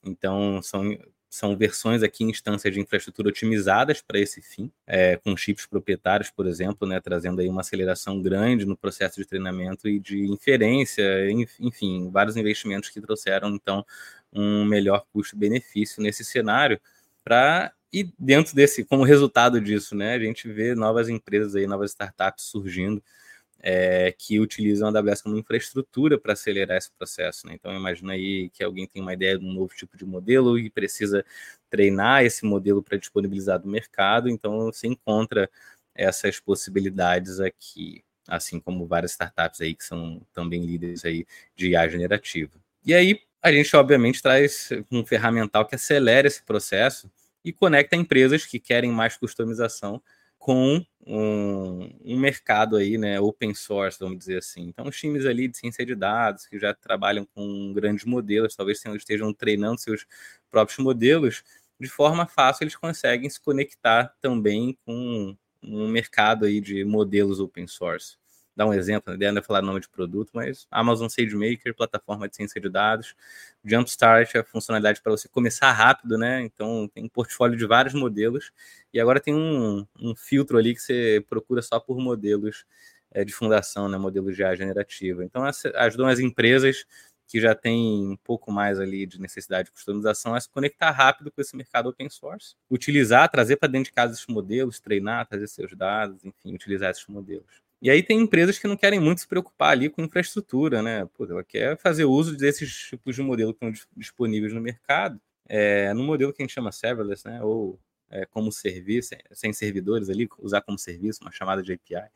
Então, 0.03 0.61
são 0.61 0.97
são 1.31 1.55
versões 1.55 2.03
aqui, 2.03 2.25
instâncias 2.25 2.73
de 2.73 2.81
infraestrutura 2.81 3.29
otimizadas 3.29 4.01
para 4.01 4.19
esse 4.19 4.41
fim, 4.41 4.69
é, 4.85 5.15
com 5.15 5.35
chips 5.37 5.65
proprietários, 5.65 6.29
por 6.29 6.45
exemplo, 6.45 6.85
né, 6.85 6.99
trazendo 6.99 7.39
aí 7.39 7.47
uma 7.47 7.61
aceleração 7.61 8.21
grande 8.21 8.65
no 8.65 8.75
processo 8.75 9.15
de 9.15 9.25
treinamento 9.25 9.87
e 9.87 9.97
de 9.97 10.29
inferência, 10.29 11.03
enfim, 11.57 12.09
vários 12.11 12.35
investimentos 12.35 12.89
que 12.89 12.99
trouxeram, 12.99 13.55
então, 13.55 13.85
um 14.33 14.65
melhor 14.65 15.05
custo-benefício 15.13 16.03
nesse 16.03 16.25
cenário 16.25 16.79
para 17.23 17.71
e 17.93 18.09
dentro 18.17 18.55
desse, 18.55 18.85
como 18.85 19.03
resultado 19.03 19.59
disso, 19.59 19.95
né, 19.95 20.13
a 20.15 20.19
gente 20.19 20.49
vê 20.51 20.75
novas 20.75 21.07
empresas 21.09 21.55
aí, 21.55 21.65
novas 21.65 21.91
startups 21.91 22.45
surgindo, 22.45 23.01
é, 23.61 24.11
que 24.11 24.39
utilizam 24.39 24.89
a 24.89 24.99
AWS 24.99 25.21
como 25.21 25.37
infraestrutura 25.37 26.17
para 26.17 26.33
acelerar 26.33 26.77
esse 26.77 26.91
processo. 26.91 27.45
Né? 27.47 27.53
Então, 27.53 27.73
imagina 27.75 28.13
aí 28.13 28.49
que 28.49 28.63
alguém 28.63 28.87
tem 28.87 29.01
uma 29.01 29.13
ideia 29.13 29.37
de 29.37 29.45
um 29.45 29.53
novo 29.53 29.73
tipo 29.75 29.95
de 29.95 30.05
modelo 30.05 30.57
e 30.57 30.69
precisa 30.69 31.23
treinar 31.69 32.23
esse 32.23 32.45
modelo 32.45 32.81
para 32.81 32.97
disponibilizar 32.97 33.59
do 33.59 33.67
mercado, 33.67 34.29
então 34.29 34.65
você 34.65 34.87
encontra 34.87 35.49
essas 35.95 36.39
possibilidades 36.39 37.39
aqui. 37.39 38.03
assim 38.27 38.59
como 38.59 38.85
várias 38.85 39.11
startups 39.11 39.61
aí 39.61 39.73
que 39.75 39.83
são 39.83 40.21
também 40.33 40.63
líderes 40.65 41.03
aí 41.05 41.25
de 41.55 41.69
IA 41.71 41.87
generativa. 41.87 42.53
E 42.85 42.93
aí 42.93 43.19
a 43.41 43.51
gente 43.51 43.75
obviamente 43.75 44.21
traz 44.21 44.69
um 44.91 45.05
ferramental 45.05 45.65
que 45.65 45.75
acelera 45.75 46.27
esse 46.27 46.43
processo 46.43 47.11
e 47.43 47.51
conecta 47.51 47.95
empresas 47.95 48.45
que 48.45 48.59
querem 48.59 48.91
mais 48.91 49.17
customização 49.17 50.01
com 50.41 50.83
um, 51.05 51.89
um, 52.03 52.19
mercado 52.19 52.75
aí, 52.75 52.97
né, 52.97 53.19
open 53.19 53.53
source, 53.53 53.99
vamos 53.99 54.17
dizer 54.17 54.39
assim. 54.39 54.63
Então, 54.63 54.87
os 54.87 54.99
times 54.99 55.23
ali 55.23 55.47
de 55.47 55.55
ciência 55.55 55.85
de 55.85 55.93
dados 55.93 56.47
que 56.47 56.57
já 56.57 56.73
trabalham 56.73 57.27
com 57.35 57.71
grandes 57.73 58.05
modelos, 58.05 58.55
talvez 58.55 58.83
estejam 58.83 59.31
treinando 59.31 59.79
seus 59.79 60.05
próprios 60.49 60.79
modelos, 60.79 61.43
de 61.79 61.87
forma 61.87 62.25
fácil 62.25 62.63
eles 62.63 62.75
conseguem 62.75 63.29
se 63.29 63.39
conectar 63.39 64.15
também 64.19 64.75
com 64.83 65.37
um 65.61 65.87
mercado 65.87 66.45
aí 66.45 66.59
de 66.59 66.83
modelos 66.83 67.39
open 67.39 67.67
source 67.67 68.20
dar 68.55 68.65
um 68.65 68.73
exemplo, 68.73 69.15
né? 69.15 69.27
ainda 69.27 69.41
falar 69.41 69.61
nome 69.61 69.79
de 69.79 69.89
produto, 69.89 70.29
mas 70.33 70.67
Amazon 70.69 71.07
SageMaker, 71.07 71.73
plataforma 71.75 72.27
de 72.27 72.35
ciência 72.35 72.59
de 72.59 72.69
dados, 72.69 73.15
Jumpstart, 73.63 74.35
a 74.35 74.43
funcionalidade 74.43 75.01
para 75.01 75.11
você 75.11 75.27
começar 75.27 75.71
rápido, 75.71 76.17
né? 76.17 76.41
Então 76.41 76.89
tem 76.93 77.05
um 77.05 77.09
portfólio 77.09 77.57
de 77.57 77.65
vários 77.65 77.93
modelos 77.93 78.51
e 78.93 78.99
agora 78.99 79.19
tem 79.19 79.33
um, 79.33 79.85
um 79.99 80.15
filtro 80.15 80.57
ali 80.57 80.73
que 80.75 80.81
você 80.81 81.23
procura 81.29 81.61
só 81.61 81.79
por 81.79 81.97
modelos 81.99 82.65
é, 83.11 83.23
de 83.23 83.33
fundação, 83.33 83.87
né? 83.87 83.97
Modelos 83.97 84.35
de 84.35 84.43
A 84.43 84.55
generativa. 84.55 85.23
Então 85.23 85.43
ajudam 85.75 86.07
as 86.07 86.19
empresas 86.19 86.85
que 87.31 87.39
já 87.39 87.55
têm 87.55 88.09
um 88.11 88.17
pouco 88.17 88.51
mais 88.51 88.77
ali 88.77 89.05
de 89.05 89.17
necessidade 89.17 89.67
de 89.67 89.71
customização 89.71 90.35
a 90.35 90.41
se 90.41 90.49
conectar 90.49 90.91
rápido 90.91 91.31
com 91.31 91.39
esse 91.39 91.55
mercado 91.55 91.87
open 91.87 92.09
source, 92.09 92.55
utilizar, 92.69 93.29
trazer 93.31 93.55
para 93.55 93.69
dentro 93.69 93.85
de 93.85 93.93
casa 93.93 94.13
esses 94.13 94.27
modelos, 94.27 94.81
treinar, 94.81 95.25
trazer 95.25 95.47
seus 95.47 95.73
dados, 95.73 96.25
enfim, 96.25 96.53
utilizar 96.53 96.91
esses 96.91 97.07
modelos. 97.07 97.61
E 97.81 97.89
aí 97.89 98.03
tem 98.03 98.19
empresas 98.19 98.59
que 98.59 98.67
não 98.67 98.77
querem 98.77 98.99
muito 98.99 99.21
se 99.21 99.27
preocupar 99.27 99.71
ali 99.71 99.89
com 99.89 100.03
infraestrutura, 100.03 100.83
né? 100.83 101.05
Pô, 101.17 101.25
ela 101.25 101.43
quer 101.43 101.77
fazer 101.77 102.05
uso 102.05 102.37
desses 102.37 102.71
tipos 102.71 103.15
de 103.15 103.23
modelo 103.23 103.53
que 103.53 103.65
estão 103.65 103.87
disponíveis 103.97 104.53
no 104.53 104.61
mercado, 104.61 105.19
é, 105.47 105.91
no 105.93 106.03
modelo 106.03 106.31
que 106.31 106.43
a 106.43 106.45
gente 106.45 106.53
chama 106.53 106.71
serverless, 106.71 107.27
né? 107.27 107.41
Ou 107.43 107.79
é, 108.11 108.25
como 108.25 108.51
serviço, 108.51 109.15
sem 109.31 109.51
servidores 109.51 110.09
ali, 110.09 110.29
usar 110.39 110.61
como 110.61 110.77
serviço, 110.77 111.21
uma 111.23 111.31
chamada 111.31 111.63
de 111.63 111.73
API, 111.73 112.09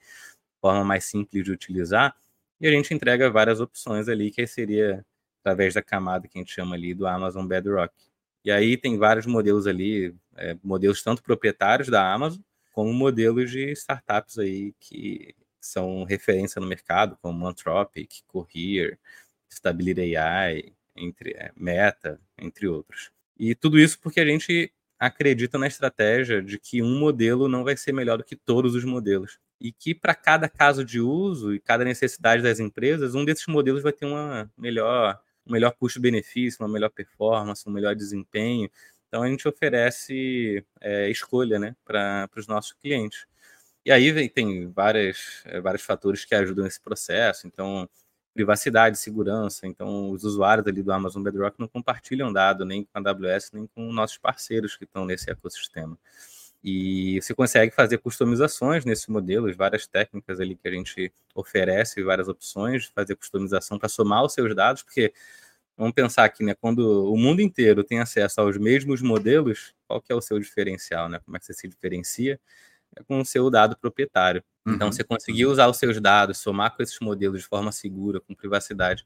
forma 0.61 0.83
mais 0.83 1.05
simples 1.05 1.43
de 1.43 1.51
utilizar. 1.51 2.15
E 2.61 2.67
a 2.67 2.71
gente 2.71 2.93
entrega 2.93 3.29
várias 3.31 3.59
opções 3.59 4.07
ali, 4.07 4.31
que 4.31 4.45
seria 4.45 5.05
através 5.41 5.73
da 5.73 5.81
camada 5.81 6.27
que 6.27 6.37
a 6.37 6.41
gente 6.41 6.53
chama 6.53 6.75
ali 6.75 6.93
do 6.93 7.07
Amazon 7.07 7.45
Bedrock. 7.47 7.93
E 8.43 8.51
aí 8.51 8.77
tem 8.77 8.97
vários 8.97 9.25
modelos 9.25 9.67
ali, 9.67 10.15
é, 10.35 10.55
modelos 10.63 11.01
tanto 11.01 11.23
proprietários 11.23 11.87
da 11.89 12.13
Amazon, 12.13 12.41
como 12.71 12.93
modelos 12.93 13.49
de 13.51 13.71
startups 13.71 14.37
aí 14.37 14.73
que 14.79 15.33
são 15.65 16.03
referência 16.03 16.59
no 16.59 16.67
mercado, 16.67 17.17
como 17.21 17.47
Anthropic, 17.47 18.21
Courier, 18.27 18.97
Stability 19.49 20.15
AI, 20.15 20.73
entre, 20.95 21.31
é, 21.31 21.51
Meta, 21.55 22.19
entre 22.37 22.67
outros. 22.67 23.11
E 23.37 23.53
tudo 23.53 23.79
isso 23.79 23.99
porque 23.99 24.19
a 24.19 24.25
gente 24.25 24.71
acredita 24.97 25.57
na 25.57 25.67
estratégia 25.67 26.41
de 26.41 26.57
que 26.57 26.81
um 26.81 26.97
modelo 26.99 27.47
não 27.47 27.63
vai 27.63 27.75
ser 27.75 27.91
melhor 27.91 28.17
do 28.17 28.23
que 28.23 28.35
todos 28.35 28.75
os 28.75 28.83
modelos. 28.83 29.39
E 29.59 29.71
que 29.71 29.93
para 29.93 30.15
cada 30.15 30.47
caso 30.47 30.83
de 30.83 30.99
uso 30.99 31.53
e 31.53 31.59
cada 31.59 31.83
necessidade 31.83 32.41
das 32.41 32.59
empresas, 32.59 33.15
um 33.15 33.25
desses 33.25 33.47
modelos 33.47 33.83
vai 33.83 33.91
ter 33.91 34.05
uma 34.05 34.49
melhor, 34.57 35.19
um 35.45 35.51
melhor 35.51 35.71
custo-benefício, 35.71 36.63
uma 36.63 36.71
melhor 36.71 36.89
performance, 36.89 37.67
um 37.67 37.71
melhor 37.71 37.95
desempenho. 37.95 38.69
Então 39.07 39.23
a 39.23 39.27
gente 39.27 39.47
oferece 39.47 40.65
é, 40.81 41.09
escolha 41.09 41.59
né, 41.59 41.75
para 41.85 42.29
os 42.37 42.47
nossos 42.47 42.73
clientes. 42.73 43.25
E 43.85 43.91
aí 43.91 44.27
tem 44.29 44.67
várias, 44.71 45.43
eh, 45.45 45.61
vários 45.61 45.83
fatores 45.83 46.25
que 46.25 46.33
ajudam 46.33 46.65
nesse 46.65 46.81
processo. 46.81 47.45
Então, 47.45 47.87
privacidade, 48.33 48.97
segurança. 48.97 49.67
Então, 49.67 50.09
os 50.09 50.23
usuários 50.23 50.65
ali 50.67 50.81
do 50.81 50.91
Amazon 50.91 51.21
Bedrock 51.21 51.59
não 51.59 51.67
compartilham 51.67 52.33
dado 52.33 52.65
nem 52.65 52.83
com 52.83 52.89
a 52.95 52.99
AWS, 53.11 53.51
nem 53.53 53.67
com 53.67 53.93
nossos 53.93 54.17
parceiros 54.17 54.75
que 54.75 54.85
estão 54.85 55.05
nesse 55.05 55.29
ecossistema. 55.29 55.97
E 56.63 57.21
você 57.21 57.33
consegue 57.35 57.73
fazer 57.75 57.99
customizações 57.99 58.85
nesse 58.85 59.11
modelo, 59.11 59.53
várias 59.55 59.85
técnicas 59.87 60.39
ali 60.39 60.55
que 60.55 60.67
a 60.67 60.71
gente 60.71 61.13
oferece, 61.35 62.03
várias 62.03 62.27
opções 62.27 62.83
de 62.85 62.91
fazer 62.91 63.15
customização 63.15 63.77
para 63.79 63.87
somar 63.89 64.23
os 64.25 64.33
seus 64.33 64.55
dados, 64.55 64.81
porque 64.83 65.13
vamos 65.77 65.93
pensar 65.93 66.25
aqui, 66.25 66.43
né, 66.43 66.55
quando 66.55 67.11
o 67.11 67.17
mundo 67.17 67.41
inteiro 67.41 67.83
tem 67.83 67.99
acesso 67.99 68.41
aos 68.41 68.57
mesmos 68.57 69.01
modelos, 69.01 69.73
qual 69.87 70.01
que 70.01 70.11
é 70.13 70.15
o 70.15 70.21
seu 70.21 70.39
diferencial, 70.39 71.09
né? 71.09 71.19
Como 71.25 71.37
é 71.37 71.39
que 71.39 71.45
você 71.45 71.53
se 71.53 71.67
diferencia? 71.67 72.39
É 72.95 73.03
com 73.03 73.19
o 73.19 73.25
seu 73.25 73.49
dado 73.49 73.77
proprietário. 73.77 74.43
Então, 74.67 74.87
uhum. 74.87 74.93
Você 74.93 75.03
conseguir 75.03 75.45
usar 75.45 75.67
os 75.67 75.77
seus 75.77 75.99
dados, 76.01 76.39
somar 76.39 76.75
com 76.75 76.81
esses 76.81 76.99
modelos 76.99 77.41
de 77.41 77.47
forma 77.47 77.71
segura, 77.71 78.19
com 78.19 78.33
privacidade, 78.33 79.05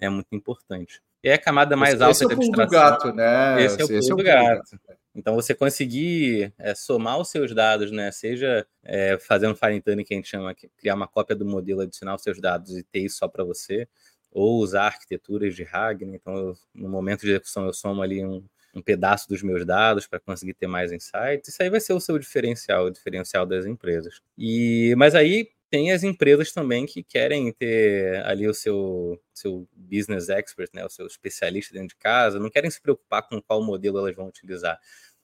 é 0.00 0.08
muito 0.08 0.28
importante. 0.32 1.00
E 1.22 1.28
é 1.28 1.34
a 1.34 1.38
camada 1.38 1.76
mais 1.76 1.94
esse, 1.94 2.02
alta 2.02 2.12
esse 2.12 2.24
é 2.24 2.26
o 2.26 2.36
pulo 2.36 2.52
do 2.52 2.68
gato, 2.68 3.12
né? 3.12 3.62
Esse 3.62 3.80
é 3.80 3.84
o 3.84 3.86
pulo 3.88 3.98
esse 3.98 4.12
é 4.12 4.16
do, 4.16 4.22
gato. 4.22 4.80
Então, 5.14 5.34
você 5.34 5.54
conseguir 5.54 6.52
é, 6.58 6.74
somar 6.74 7.18
os 7.18 7.30
seus 7.30 7.54
dados, 7.54 7.90
né? 7.90 8.10
Seja 8.12 8.66
é, 8.84 9.18
fazendo 9.18 9.56
fine 9.56 9.80
tuning, 9.80 10.04
que 10.04 10.14
a 10.14 10.16
gente 10.16 10.28
chama, 10.28 10.54
criar 10.76 10.94
uma 10.94 11.08
cópia 11.08 11.34
do 11.34 11.44
modelo, 11.44 11.80
adicionar 11.80 12.14
os 12.14 12.22
seus 12.22 12.40
dados 12.40 12.76
e 12.76 12.82
ter 12.82 13.00
isso 13.00 13.18
só 13.18 13.28
para 13.28 13.42
você, 13.42 13.88
ou 14.30 14.58
usar 14.58 14.86
arquiteturas 14.86 15.54
de 15.54 15.62
RAG. 15.62 16.04
Né? 16.04 16.16
Então, 16.16 16.36
eu, 16.36 16.54
no 16.74 16.88
momento 16.88 17.22
de 17.22 17.30
execução, 17.30 17.66
eu 17.66 17.72
somo 17.72 18.02
ali 18.02 18.24
um, 18.24 18.44
um 18.76 18.82
pedaço 18.82 19.28
dos 19.28 19.42
meus 19.42 19.64
dados 19.64 20.06
para 20.06 20.20
conseguir 20.20 20.54
ter 20.54 20.66
mais 20.66 20.92
insights. 20.92 21.48
Isso 21.48 21.62
aí 21.62 21.70
vai 21.70 21.80
ser 21.80 21.94
o 21.94 22.00
seu 22.00 22.18
diferencial, 22.18 22.84
o 22.86 22.90
diferencial 22.90 23.46
das 23.46 23.64
empresas. 23.66 24.20
E 24.36 24.94
mas 24.98 25.14
aí 25.14 25.48
tem 25.70 25.92
as 25.92 26.04
empresas 26.04 26.52
também 26.52 26.86
que 26.86 27.02
querem 27.02 27.52
ter 27.52 28.24
ali 28.24 28.46
o 28.46 28.54
seu, 28.54 29.20
seu 29.34 29.66
business 29.74 30.28
expert, 30.28 30.70
né, 30.72 30.84
o 30.84 30.90
seu 30.90 31.06
especialista 31.06 31.72
dentro 31.74 31.88
de 31.88 31.96
casa, 31.96 32.38
não 32.38 32.50
querem 32.50 32.70
se 32.70 32.80
preocupar 32.80 33.26
com 33.28 33.42
qual 33.42 33.62
modelo 33.62 33.98
elas 33.98 34.14
vão 34.14 34.28
utilizar. 34.28 34.78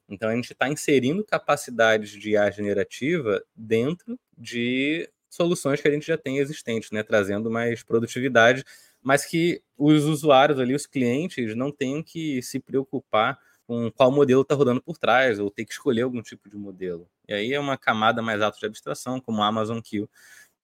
Então 0.08 0.28
a 0.30 0.34
gente 0.34 0.52
está 0.52 0.68
inserindo 0.68 1.24
capacidades 1.24 2.10
de 2.10 2.30
IA 2.30 2.50
generativa 2.50 3.42
dentro 3.54 4.18
de 4.36 5.08
soluções 5.30 5.80
que 5.80 5.88
a 5.88 5.90
gente 5.90 6.06
já 6.06 6.18
tem 6.18 6.38
existentes, 6.38 6.90
né, 6.90 7.02
trazendo 7.02 7.50
mais 7.50 7.82
produtividade 7.82 8.64
mas 9.02 9.24
que 9.24 9.62
os 9.76 10.04
usuários 10.04 10.58
ali, 10.58 10.74
os 10.74 10.86
clientes, 10.86 11.54
não 11.56 11.72
tenham 11.72 12.02
que 12.02 12.42
se 12.42 12.60
preocupar 12.60 13.38
com 13.66 13.90
qual 13.90 14.10
modelo 14.10 14.42
está 14.42 14.54
rodando 14.54 14.82
por 14.82 14.98
trás, 14.98 15.38
ou 15.38 15.50
ter 15.50 15.64
que 15.64 15.72
escolher 15.72 16.02
algum 16.02 16.22
tipo 16.22 16.48
de 16.48 16.56
modelo. 16.56 17.08
E 17.28 17.32
aí 17.34 17.52
é 17.52 17.60
uma 17.60 17.78
camada 17.78 18.20
mais 18.20 18.40
alta 18.42 18.58
de 18.58 18.66
abstração, 18.66 19.20
como 19.20 19.42
a 19.42 19.46
Amazon 19.46 19.80
Q, 19.80 20.08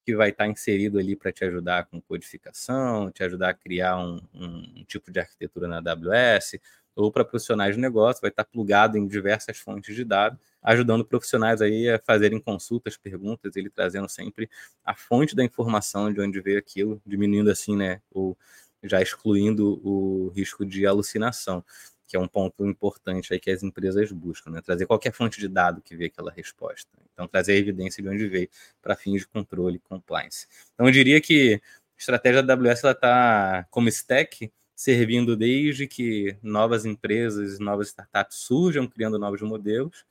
que 0.05 0.17
vai 0.17 0.31
estar 0.31 0.45
tá 0.45 0.51
inserido 0.51 0.99
ali 0.99 1.15
para 1.17 1.33
te 1.33 1.45
ajudar 1.45 1.87
com 1.87 2.01
codificação, 2.01 3.11
te 3.11 3.23
ajudar 3.23 3.51
a 3.51 3.55
criar 3.55 3.99
um, 3.99 4.21
um, 4.35 4.81
um 4.81 4.85
tipo 4.85 5.11
de 5.11 5.21
arquitetura 5.21 5.69
na 5.69 5.79
AWS, 5.79 6.59
ou 7.03 7.13
para 7.13 7.25
profissionais 7.25 7.75
de 7.75 7.81
negócio, 7.81 8.21
vai 8.21 8.31
estar 8.31 8.45
tá 8.45 8.51
plugado 8.51 8.99
em 8.99 9.07
diversas 9.07 9.59
fontes 9.59 9.95
de 9.95 10.05
dados 10.05 10.39
ajudando 10.63 11.05
profissionais 11.05 11.63
aí 11.63 11.89
a 11.89 11.99
fazerem 11.99 12.41
consultas, 12.41 12.97
perguntas, 12.97 13.57
ele 13.57 13.71
trazendo 13.71 14.09
sempre 14.09 14.51
a 14.85 14.95
fonte 14.95 15.35
da 15.35 15.45
informação 15.45 16.13
de 16.13 16.21
onde 16.21 16.41
veio 16.41 16.59
aquilo, 16.59 17.01
diminuindo 17.07 17.51
assim, 17.51 17.77
né, 17.77 18.01
ou 18.11 18.37
já 18.83 19.01
excluindo 19.01 19.81
o 19.85 20.29
risco 20.31 20.65
de 20.65 20.87
alucinação, 20.87 21.65
que 22.07 22.17
é 22.17 22.21
um 22.21 22.29
ponto 22.29 22.67
importante 22.67 23.33
aí 23.33 23.41
que 23.41 23.51
as 23.51 23.63
empresas 23.63 24.11
buscam, 24.13 24.51
né, 24.51 24.61
trazer 24.61 24.87
qualquer 24.87 25.13
fonte 25.13 25.39
de 25.39 25.49
dado 25.49 25.81
que 25.83 25.97
veio 25.97 26.11
aquela 26.11 26.31
resposta. 26.31 26.91
Então, 27.13 27.27
trazer 27.27 27.53
a 27.53 27.57
evidência 27.57 28.03
de 28.03 28.09
onde 28.09 28.29
veio 28.29 28.49
para 28.81 28.97
fins 28.97 29.21
de 29.21 29.29
controle 29.29 29.77
e 29.77 29.81
compliance. 29.81 30.47
Então, 30.75 30.87
eu 30.87 30.93
diria 30.93 31.21
que 31.21 31.55
a 31.55 31.99
estratégia 31.99 32.43
da 32.43 32.55
AWS 32.55 32.85
está 32.85 33.67
como 33.71 33.89
stack, 33.89 34.51
servindo 34.79 35.37
desde 35.37 35.89
que 35.89 36.37
novas 36.41 36.85
empresas, 36.85 37.59
novas 37.59 37.89
startups 37.89 38.37
surjam 38.37 38.87
criando 38.87 39.19
novos 39.19 39.43
modelos, 39.43 40.07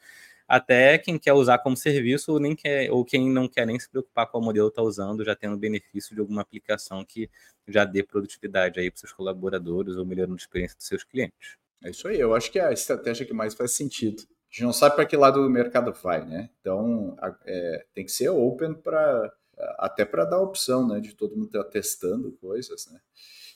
até 0.45 0.97
quem 0.97 1.18
quer 1.18 1.32
usar 1.32 1.59
como 1.59 1.78
serviço 1.78 2.34
ou, 2.34 2.39
nem 2.39 2.53
quer, 2.53 2.91
ou 2.91 3.05
quem 3.05 3.32
não 3.32 3.47
quer 3.47 3.65
nem 3.65 3.80
se 3.80 3.89
preocupar 3.89 4.28
com 4.28 4.39
o 4.39 4.41
modelo 4.41 4.68
está 4.68 4.82
usando, 4.82 5.24
já 5.24 5.34
tendo 5.34 5.55
benefício 5.55 6.13
de 6.13 6.20
alguma 6.20 6.41
aplicação 6.41 7.05
que 7.05 7.30
já 7.65 7.86
dê 7.86 8.03
produtividade 8.03 8.78
aí 8.78 8.91
para 8.91 8.99
seus 8.99 9.13
colaboradores 9.13 9.95
ou 9.95 10.05
melhorando 10.05 10.34
a 10.34 10.38
experiência 10.38 10.76
dos 10.76 10.86
seus 10.86 11.05
clientes. 11.05 11.57
É 11.82 11.89
isso 11.89 12.05
aí, 12.05 12.20
eu 12.20 12.36
acho 12.36 12.51
que 12.51 12.59
é 12.59 12.65
a 12.65 12.74
estratégia 12.74 13.26
que 13.26 13.34
mais 13.34 13.53
faz 13.53 13.72
sentido. 13.72 14.24
A 14.24 14.53
gente 14.53 14.63
não 14.63 14.74
sabe 14.74 14.97
para 14.97 15.05
que 15.05 15.15
lado 15.15 15.39
o 15.39 15.49
mercado 15.49 15.93
vai, 15.93 16.26
né? 16.26 16.49
Então 16.59 17.18
é, 17.45 17.86
tem 17.93 18.03
que 18.03 18.11
ser 18.11 18.28
open 18.28 18.74
para 18.74 19.34
até 19.78 20.03
para 20.03 20.26
dar 20.26 20.41
opção, 20.41 20.86
né, 20.86 20.99
de 20.99 21.15
todo 21.15 21.38
mundo 21.38 21.47
estar 21.47 21.63
tá 21.63 21.70
testando 21.70 22.34
coisas, 22.34 22.86
né? 22.91 22.99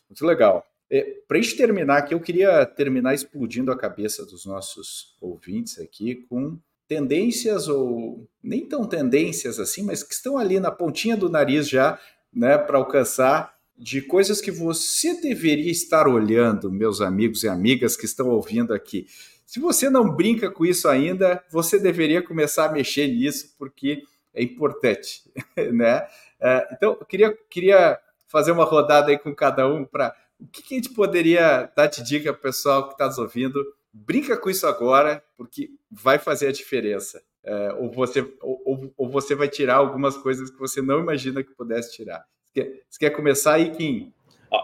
Muito 0.09 0.25
legal. 0.25 0.65
É, 0.93 1.21
para 1.25 1.39
terminar 1.55 1.99
aqui, 1.99 2.13
eu 2.13 2.19
queria 2.19 2.65
terminar 2.65 3.13
explodindo 3.13 3.71
a 3.71 3.77
cabeça 3.77 4.25
dos 4.25 4.45
nossos 4.45 5.15
ouvintes 5.21 5.79
aqui 5.79 6.15
com 6.29 6.59
tendências 6.85 7.69
ou 7.69 8.27
nem 8.43 8.67
tão 8.67 8.85
tendências 8.85 9.57
assim, 9.57 9.83
mas 9.83 10.03
que 10.03 10.13
estão 10.13 10.37
ali 10.37 10.59
na 10.59 10.69
pontinha 10.69 11.15
do 11.15 11.29
nariz 11.29 11.69
já, 11.69 11.97
né, 12.33 12.57
para 12.57 12.77
alcançar 12.77 13.55
de 13.77 14.01
coisas 14.01 14.41
que 14.41 14.51
você 14.51 15.21
deveria 15.21 15.71
estar 15.71 16.09
olhando, 16.09 16.69
meus 16.69 16.99
amigos 16.99 17.43
e 17.43 17.47
amigas 17.47 17.95
que 17.95 18.05
estão 18.05 18.27
ouvindo 18.27 18.73
aqui. 18.73 19.07
Se 19.45 19.61
você 19.61 19.89
não 19.89 20.13
brinca 20.13 20.51
com 20.51 20.65
isso 20.65 20.89
ainda, 20.89 21.41
você 21.49 21.79
deveria 21.79 22.21
começar 22.21 22.65
a 22.65 22.71
mexer 22.73 23.07
nisso, 23.07 23.55
porque 23.57 24.03
é 24.33 24.43
importante, 24.43 25.23
né? 25.73 26.05
É, 26.37 26.67
então, 26.73 26.97
eu 26.99 27.05
queria, 27.05 27.37
queria 27.49 27.97
fazer 28.27 28.51
uma 28.51 28.65
rodada 28.65 29.09
aí 29.09 29.17
com 29.17 29.33
cada 29.33 29.67
um 29.67 29.85
para 29.85 30.13
o 30.41 30.47
que, 30.47 30.63
que, 30.63 30.73
a 30.73 30.77
gente 30.77 30.93
poderia 30.93 31.71
dar 31.75 31.87
de 31.87 32.03
dica 32.03 32.33
para 32.33 32.39
o 32.39 32.41
pessoal 32.41 32.87
que 32.87 32.93
está 32.93 33.05
nos 33.07 33.17
ouvindo. 33.17 33.63
Brinca 33.93 34.37
com 34.37 34.49
isso 34.49 34.65
agora, 34.65 35.23
porque 35.37 35.69
vai 35.89 36.17
fazer 36.17 36.47
a 36.47 36.51
diferença. 36.51 37.21
É, 37.43 37.73
ou, 37.73 37.91
você, 37.91 38.21
ou, 38.41 38.93
ou, 38.97 39.09
você 39.09 39.35
vai 39.35 39.47
tirar 39.47 39.75
algumas 39.75 40.15
coisas 40.17 40.49
que 40.49 40.59
você 40.59 40.81
não 40.81 40.99
imagina 40.99 41.43
que 41.43 41.51
pudesse 41.51 41.95
tirar. 41.95 42.23
Você 42.53 42.99
quer, 42.99 43.09
começar 43.11 43.53
aí, 43.53 43.71
Kim? 43.71 44.13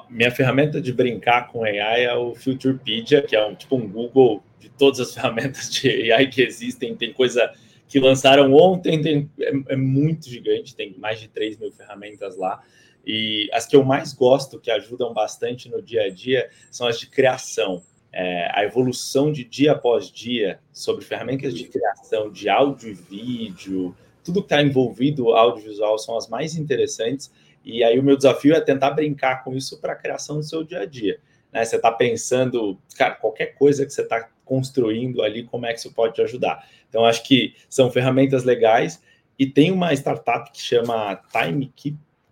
minha 0.10 0.32
ferramenta 0.32 0.82
de 0.82 0.92
brincar 0.92 1.48
com 1.48 1.64
AI 1.64 2.04
é 2.04 2.14
o 2.14 2.36
Futurepedia, 2.36 3.22
que 3.22 3.36
é 3.36 3.46
um, 3.46 3.56
tipo 3.56 3.78
um 3.78 3.88
Google 3.88 4.44
de 4.60 4.70
todas 4.70 5.00
as 5.00 5.14
ferramentas 5.16 5.72
de 5.72 6.12
AI 6.12 6.28
que 6.28 6.42
existem. 6.42 6.96
Tem 6.96 7.14
coisa 7.14 7.52
que 7.88 8.00
lançaram 8.00 8.54
ontem, 8.54 9.02
tem, 9.02 9.32
é, 9.40 9.74
é, 9.74 9.76
muito 9.76 10.30
gigante, 10.30 10.76
tem 10.76 10.96
mais 10.98 11.20
de 11.20 11.30
3 11.30 11.58
mil 11.58 11.72
ferramentas 11.72 12.38
lá. 12.38 12.62
E 13.08 13.50
as 13.54 13.66
que 13.66 13.74
eu 13.74 13.86
mais 13.86 14.12
gosto, 14.12 14.60
que 14.60 14.70
ajudam 14.70 15.14
bastante 15.14 15.70
no 15.70 15.82
dia 15.82 16.04
a 16.04 16.10
dia, 16.10 16.50
são 16.70 16.88
as 16.88 17.00
de 17.00 17.08
criação. 17.08 17.82
É, 18.12 18.52
a 18.54 18.66
evolução 18.66 19.32
de 19.32 19.46
dia 19.46 19.72
após 19.72 20.12
dia 20.12 20.60
sobre 20.74 21.06
ferramentas 21.06 21.54
de 21.54 21.64
criação 21.66 22.30
de 22.30 22.50
áudio 22.50 22.90
e 22.90 22.94
vídeo, 22.94 23.96
tudo 24.26 24.42
que 24.42 24.54
está 24.54 24.62
envolvido 24.62 25.30
audiovisual 25.30 25.98
são 25.98 26.18
as 26.18 26.28
mais 26.28 26.58
interessantes. 26.58 27.32
E 27.64 27.82
aí 27.82 27.98
o 27.98 28.04
meu 28.04 28.18
desafio 28.18 28.54
é 28.54 28.60
tentar 28.60 28.92
brincar 28.92 29.42
com 29.42 29.56
isso 29.56 29.80
para 29.80 29.94
a 29.94 29.96
criação 29.96 30.38
do 30.38 30.44
seu 30.44 30.66
dia 30.66 30.82
a 30.82 30.86
dia. 30.86 31.18
Né? 31.54 31.64
Você 31.64 31.78
está 31.78 31.92
pensando, 31.92 32.78
cara, 32.98 33.16
qualquer 33.16 33.56
coisa 33.56 33.86
que 33.86 33.94
você 33.94 34.02
está 34.02 34.30
construindo 34.44 35.22
ali, 35.22 35.44
como 35.44 35.66
é 35.66 35.72
que 35.72 35.80
isso 35.80 35.94
pode 35.94 36.16
te 36.16 36.22
ajudar? 36.22 36.68
Então, 36.90 37.06
acho 37.06 37.24
que 37.24 37.56
são 37.70 37.90
ferramentas 37.90 38.44
legais. 38.44 39.02
E 39.40 39.46
tem 39.46 39.72
uma 39.72 39.94
startup 39.94 40.52
que 40.52 40.60
chama 40.60 41.22
Time 41.32 41.72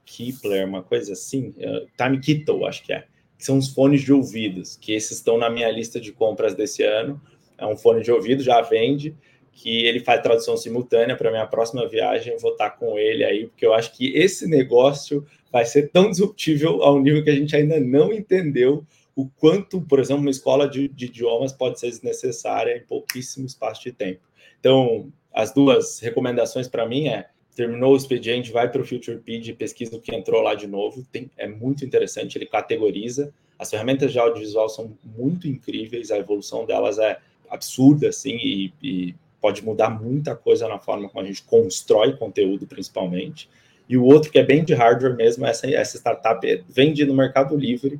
Keepler, 0.05 0.67
uma 0.67 0.83
coisa 0.83 1.13
assim, 1.13 1.49
uh, 1.57 1.87
Time 1.97 2.19
Kittle, 2.19 2.65
acho 2.65 2.83
que 2.83 2.93
é, 2.93 3.05
que 3.37 3.43
são 3.43 3.57
os 3.57 3.69
fones 3.69 4.01
de 4.01 4.13
ouvidos, 4.13 4.77
que 4.77 4.93
esses 4.93 5.17
estão 5.17 5.37
na 5.37 5.49
minha 5.49 5.69
lista 5.69 5.99
de 5.99 6.11
compras 6.11 6.55
desse 6.55 6.83
ano. 6.83 7.21
É 7.57 7.65
um 7.65 7.75
fone 7.75 8.01
de 8.01 8.11
ouvido, 8.11 8.43
já 8.43 8.61
vende, 8.61 9.15
que 9.51 9.85
ele 9.85 9.99
faz 9.99 10.21
tradução 10.21 10.55
simultânea 10.57 11.15
para 11.15 11.31
minha 11.31 11.47
próxima 11.47 11.87
viagem. 11.87 12.37
Vou 12.37 12.51
estar 12.51 12.71
com 12.71 12.97
ele 12.97 13.23
aí, 13.23 13.47
porque 13.47 13.65
eu 13.65 13.73
acho 13.73 13.95
que 13.95 14.15
esse 14.15 14.47
negócio 14.47 15.25
vai 15.51 15.65
ser 15.65 15.89
tão 15.89 16.09
disruptível 16.09 16.83
ao 16.83 16.99
nível 16.99 17.23
que 17.23 17.29
a 17.29 17.35
gente 17.35 17.55
ainda 17.55 17.79
não 17.79 18.11
entendeu 18.11 18.85
o 19.15 19.29
quanto, 19.29 19.81
por 19.81 19.99
exemplo, 19.99 20.21
uma 20.21 20.29
escola 20.29 20.67
de, 20.67 20.89
de 20.89 21.05
idiomas 21.05 21.53
pode 21.53 21.79
ser 21.79 21.87
desnecessária 21.87 22.75
em 22.75 22.85
pouquíssimo 22.85 23.45
espaço 23.45 23.81
de 23.81 23.93
tempo. 23.93 24.19
Então, 24.59 25.11
as 25.33 25.53
duas 25.53 25.99
recomendações 25.99 26.67
para 26.67 26.85
mim 26.85 27.07
é 27.07 27.29
terminou 27.55 27.93
o 27.93 27.95
expediente, 27.95 28.51
vai 28.51 28.69
para 28.69 28.81
o 28.81 28.85
FuturePedia 28.85 29.53
e 29.53 29.55
pesquisa 29.55 29.95
o 29.95 30.01
que 30.01 30.13
entrou 30.13 30.41
lá 30.41 30.53
de 30.53 30.67
novo. 30.67 31.05
Tem, 31.11 31.31
é 31.37 31.47
muito 31.47 31.85
interessante, 31.85 32.37
ele 32.37 32.45
categoriza. 32.45 33.33
As 33.57 33.69
ferramentas 33.69 34.11
de 34.11 34.19
audiovisual 34.19 34.67
são 34.67 34.97
muito 35.03 35.47
incríveis, 35.47 36.11
a 36.11 36.17
evolução 36.17 36.65
delas 36.65 36.99
é 36.99 37.17
absurda, 37.49 38.09
assim, 38.09 38.35
e, 38.35 38.73
e 38.83 39.15
pode 39.39 39.63
mudar 39.63 39.89
muita 39.89 40.35
coisa 40.35 40.67
na 40.67 40.79
forma 40.79 41.07
como 41.07 41.23
a 41.23 41.27
gente 41.27 41.43
constrói 41.43 42.17
conteúdo, 42.17 42.67
principalmente. 42.67 43.49
E 43.87 43.95
o 43.95 44.03
outro, 44.03 44.31
que 44.31 44.39
é 44.39 44.43
bem 44.43 44.63
de 44.63 44.73
hardware 44.73 45.15
mesmo, 45.15 45.45
essa, 45.45 45.69
essa 45.69 45.97
startup 45.97 46.45
é, 46.45 46.61
vende 46.67 47.05
no 47.05 47.13
Mercado 47.13 47.55
Livre, 47.55 47.99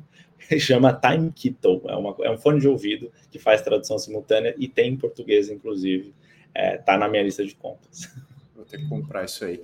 chama 0.58 0.92
Time 0.92 1.32
é, 1.88 1.96
uma, 1.96 2.16
é 2.22 2.30
um 2.30 2.36
fone 2.36 2.60
de 2.60 2.68
ouvido 2.68 3.10
que 3.30 3.38
faz 3.38 3.62
tradução 3.62 3.98
simultânea 3.98 4.54
e 4.58 4.68
tem 4.68 4.92
em 4.92 4.96
português, 4.96 5.48
inclusive. 5.48 6.12
É, 6.54 6.78
tá 6.78 6.98
na 6.98 7.08
minha 7.08 7.22
lista 7.22 7.44
de 7.44 7.54
compras. 7.54 8.10
Vou 8.66 8.70
ter 8.70 8.78
que 8.78 8.88
comprar 8.88 9.24
isso 9.24 9.44
aí. 9.44 9.62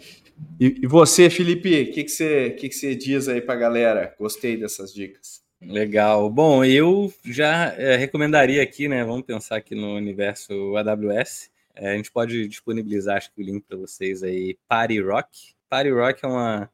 E, 0.60 0.80
e 0.82 0.86
você, 0.86 1.28
Felipe, 1.28 1.82
o 1.82 1.92
que, 1.92 2.04
que, 2.04 2.08
você, 2.08 2.50
que, 2.50 2.68
que 2.68 2.74
você 2.74 2.94
diz 2.94 3.28
aí 3.28 3.40
para 3.40 3.54
a 3.54 3.58
galera? 3.58 4.14
Gostei 4.16 4.56
dessas 4.56 4.94
dicas. 4.94 5.42
Legal. 5.60 6.30
Bom, 6.30 6.64
eu 6.64 7.12
já 7.24 7.72
é, 7.76 7.96
recomendaria 7.96 8.62
aqui, 8.62 8.86
né? 8.86 9.04
Vamos 9.04 9.22
pensar 9.22 9.56
aqui 9.56 9.74
no 9.74 9.96
universo 9.96 10.76
AWS. 10.76 11.50
É, 11.74 11.90
a 11.92 11.96
gente 11.96 12.12
pode 12.12 12.46
disponibilizar, 12.46 13.16
acho 13.16 13.32
que 13.32 13.40
o 13.40 13.44
link 13.44 13.64
para 13.66 13.76
vocês 13.76 14.22
aí, 14.22 14.56
Party 14.68 15.00
Rock. 15.00 15.54
Party 15.68 15.90
Rock 15.90 16.24
é 16.24 16.28
uma, 16.28 16.70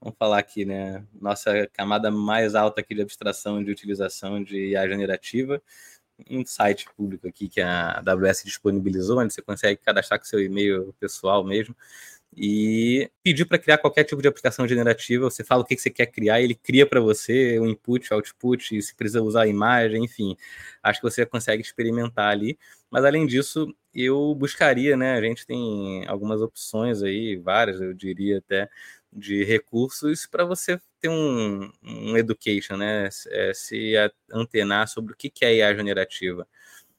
vamos 0.00 0.16
falar 0.16 0.38
aqui, 0.38 0.64
né? 0.64 1.04
Nossa 1.20 1.66
camada 1.72 2.12
mais 2.12 2.54
alta 2.54 2.80
aqui 2.80 2.94
de 2.94 3.02
abstração 3.02 3.62
de 3.62 3.72
utilização 3.72 4.42
de 4.42 4.70
IA 4.70 4.88
generativa 4.88 5.60
um 6.30 6.44
site 6.44 6.86
público 6.96 7.28
aqui 7.28 7.48
que 7.48 7.60
a 7.60 8.02
AWS 8.06 8.44
disponibilizou, 8.44 9.18
onde 9.18 9.32
você 9.34 9.42
consegue 9.42 9.80
cadastrar 9.80 10.18
com 10.18 10.26
seu 10.26 10.40
e-mail 10.40 10.94
pessoal 10.98 11.44
mesmo 11.44 11.74
e 12.36 13.10
pedir 13.22 13.44
para 13.44 13.58
criar 13.58 13.78
qualquer 13.78 14.04
tipo 14.04 14.22
de 14.22 14.28
aplicação 14.28 14.66
generativa. 14.66 15.28
Você 15.28 15.44
fala 15.44 15.62
o 15.62 15.64
que 15.64 15.76
você 15.76 15.90
quer 15.90 16.06
criar, 16.06 16.40
ele 16.40 16.54
cria 16.54 16.86
para 16.86 17.00
você 17.00 17.58
o 17.58 17.66
input, 17.66 18.12
output, 18.12 18.80
se 18.80 18.94
precisa 18.94 19.22
usar 19.22 19.42
a 19.42 19.46
imagem, 19.46 20.04
enfim. 20.04 20.36
Acho 20.82 21.00
que 21.00 21.10
você 21.10 21.26
consegue 21.26 21.62
experimentar 21.62 22.30
ali. 22.30 22.58
Mas 22.90 23.04
além 23.04 23.26
disso, 23.26 23.74
eu 23.94 24.34
buscaria, 24.34 24.96
né? 24.96 25.14
A 25.14 25.20
gente 25.20 25.46
tem 25.46 26.06
algumas 26.08 26.40
opções 26.40 27.02
aí, 27.02 27.36
várias, 27.36 27.80
eu 27.80 27.92
diria 27.92 28.38
até, 28.38 28.68
de 29.12 29.44
recursos 29.44 30.26
para 30.26 30.44
você 30.44 30.80
ter 31.02 31.08
um, 31.08 31.70
um 31.82 32.16
education, 32.16 32.76
né? 32.76 33.08
É, 33.28 33.52
se 33.52 33.94
antenar 34.32 34.86
sobre 34.88 35.12
o 35.12 35.16
que 35.16 35.32
é 35.44 35.56
IA 35.56 35.74
generativa. 35.74 36.46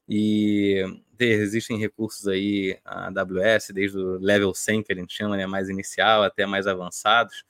E 0.08 0.84
existem 1.18 1.80
recursos 1.80 2.28
aí, 2.28 2.78
a 2.84 3.08
AWS, 3.08 3.70
desde 3.74 3.98
o 3.98 4.20
level 4.20 4.54
100, 4.54 4.84
que 4.84 4.92
a 4.92 4.96
gente 4.96 5.14
chama, 5.14 5.38
né, 5.38 5.48
mais 5.48 5.70
inicial, 5.70 6.24
até 6.24 6.46
mais 6.46 6.68
avançados, 6.68 7.46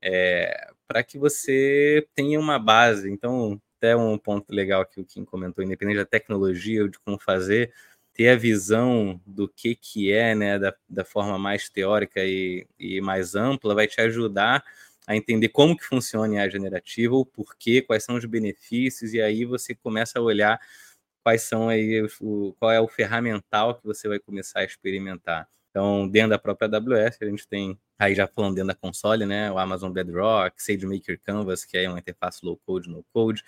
é, 0.00 0.70
para 0.86 1.02
que 1.02 1.18
você 1.18 2.06
tenha 2.14 2.38
uma 2.38 2.58
base. 2.58 3.10
Então, 3.10 3.60
até 3.78 3.96
um 3.96 4.16
ponto 4.16 4.52
legal 4.52 4.86
que 4.86 5.00
o 5.00 5.04
Kim 5.04 5.24
comentou, 5.24 5.64
independente 5.64 5.98
da 5.98 6.06
tecnologia 6.06 6.82
ou 6.82 6.88
de 6.88 6.98
como 7.00 7.18
fazer, 7.18 7.72
ter 8.14 8.28
a 8.28 8.36
visão 8.36 9.20
do 9.26 9.48
que, 9.48 9.74
que 9.74 10.12
é, 10.12 10.34
né, 10.34 10.58
da, 10.58 10.74
da 10.88 11.04
forma 11.04 11.38
mais 11.38 11.68
teórica 11.68 12.24
e, 12.24 12.66
e 12.78 13.00
mais 13.00 13.34
ampla, 13.34 13.74
vai 13.74 13.88
te 13.88 14.00
ajudar 14.00 14.64
a 15.06 15.14
entender 15.14 15.48
como 15.50 15.76
que 15.76 15.84
funciona 15.84 16.42
a 16.42 16.48
generativa, 16.48 17.14
o 17.14 17.24
porquê, 17.24 17.80
quais 17.80 18.04
são 18.04 18.16
os 18.16 18.24
benefícios, 18.24 19.14
e 19.14 19.20
aí 19.20 19.44
você 19.44 19.74
começa 19.74 20.18
a 20.18 20.22
olhar 20.22 20.60
quais 21.22 21.42
são 21.42 21.68
aí, 21.68 22.06
o, 22.20 22.54
qual 22.58 22.72
é 22.72 22.80
o 22.80 22.88
ferramental 22.88 23.74
que 23.76 23.84
você 23.84 24.08
vai 24.08 24.18
começar 24.18 24.60
a 24.60 24.64
experimentar. 24.64 25.48
Então, 25.70 26.08
dentro 26.08 26.30
da 26.30 26.38
própria 26.38 26.68
AWS, 26.68 27.18
a 27.20 27.26
gente 27.26 27.46
tem, 27.46 27.78
aí 27.98 28.14
já 28.14 28.26
falando 28.26 28.54
dentro 28.54 28.68
da 28.68 28.74
console, 28.74 29.26
né, 29.26 29.50
o 29.52 29.58
Amazon 29.58 29.92
Bedrock, 29.92 30.60
SageMaker 30.62 31.20
Canvas, 31.22 31.64
que 31.64 31.76
é 31.76 31.88
uma 31.88 31.98
interface 31.98 32.44
low-code, 32.44 32.88
no-code, 32.88 33.44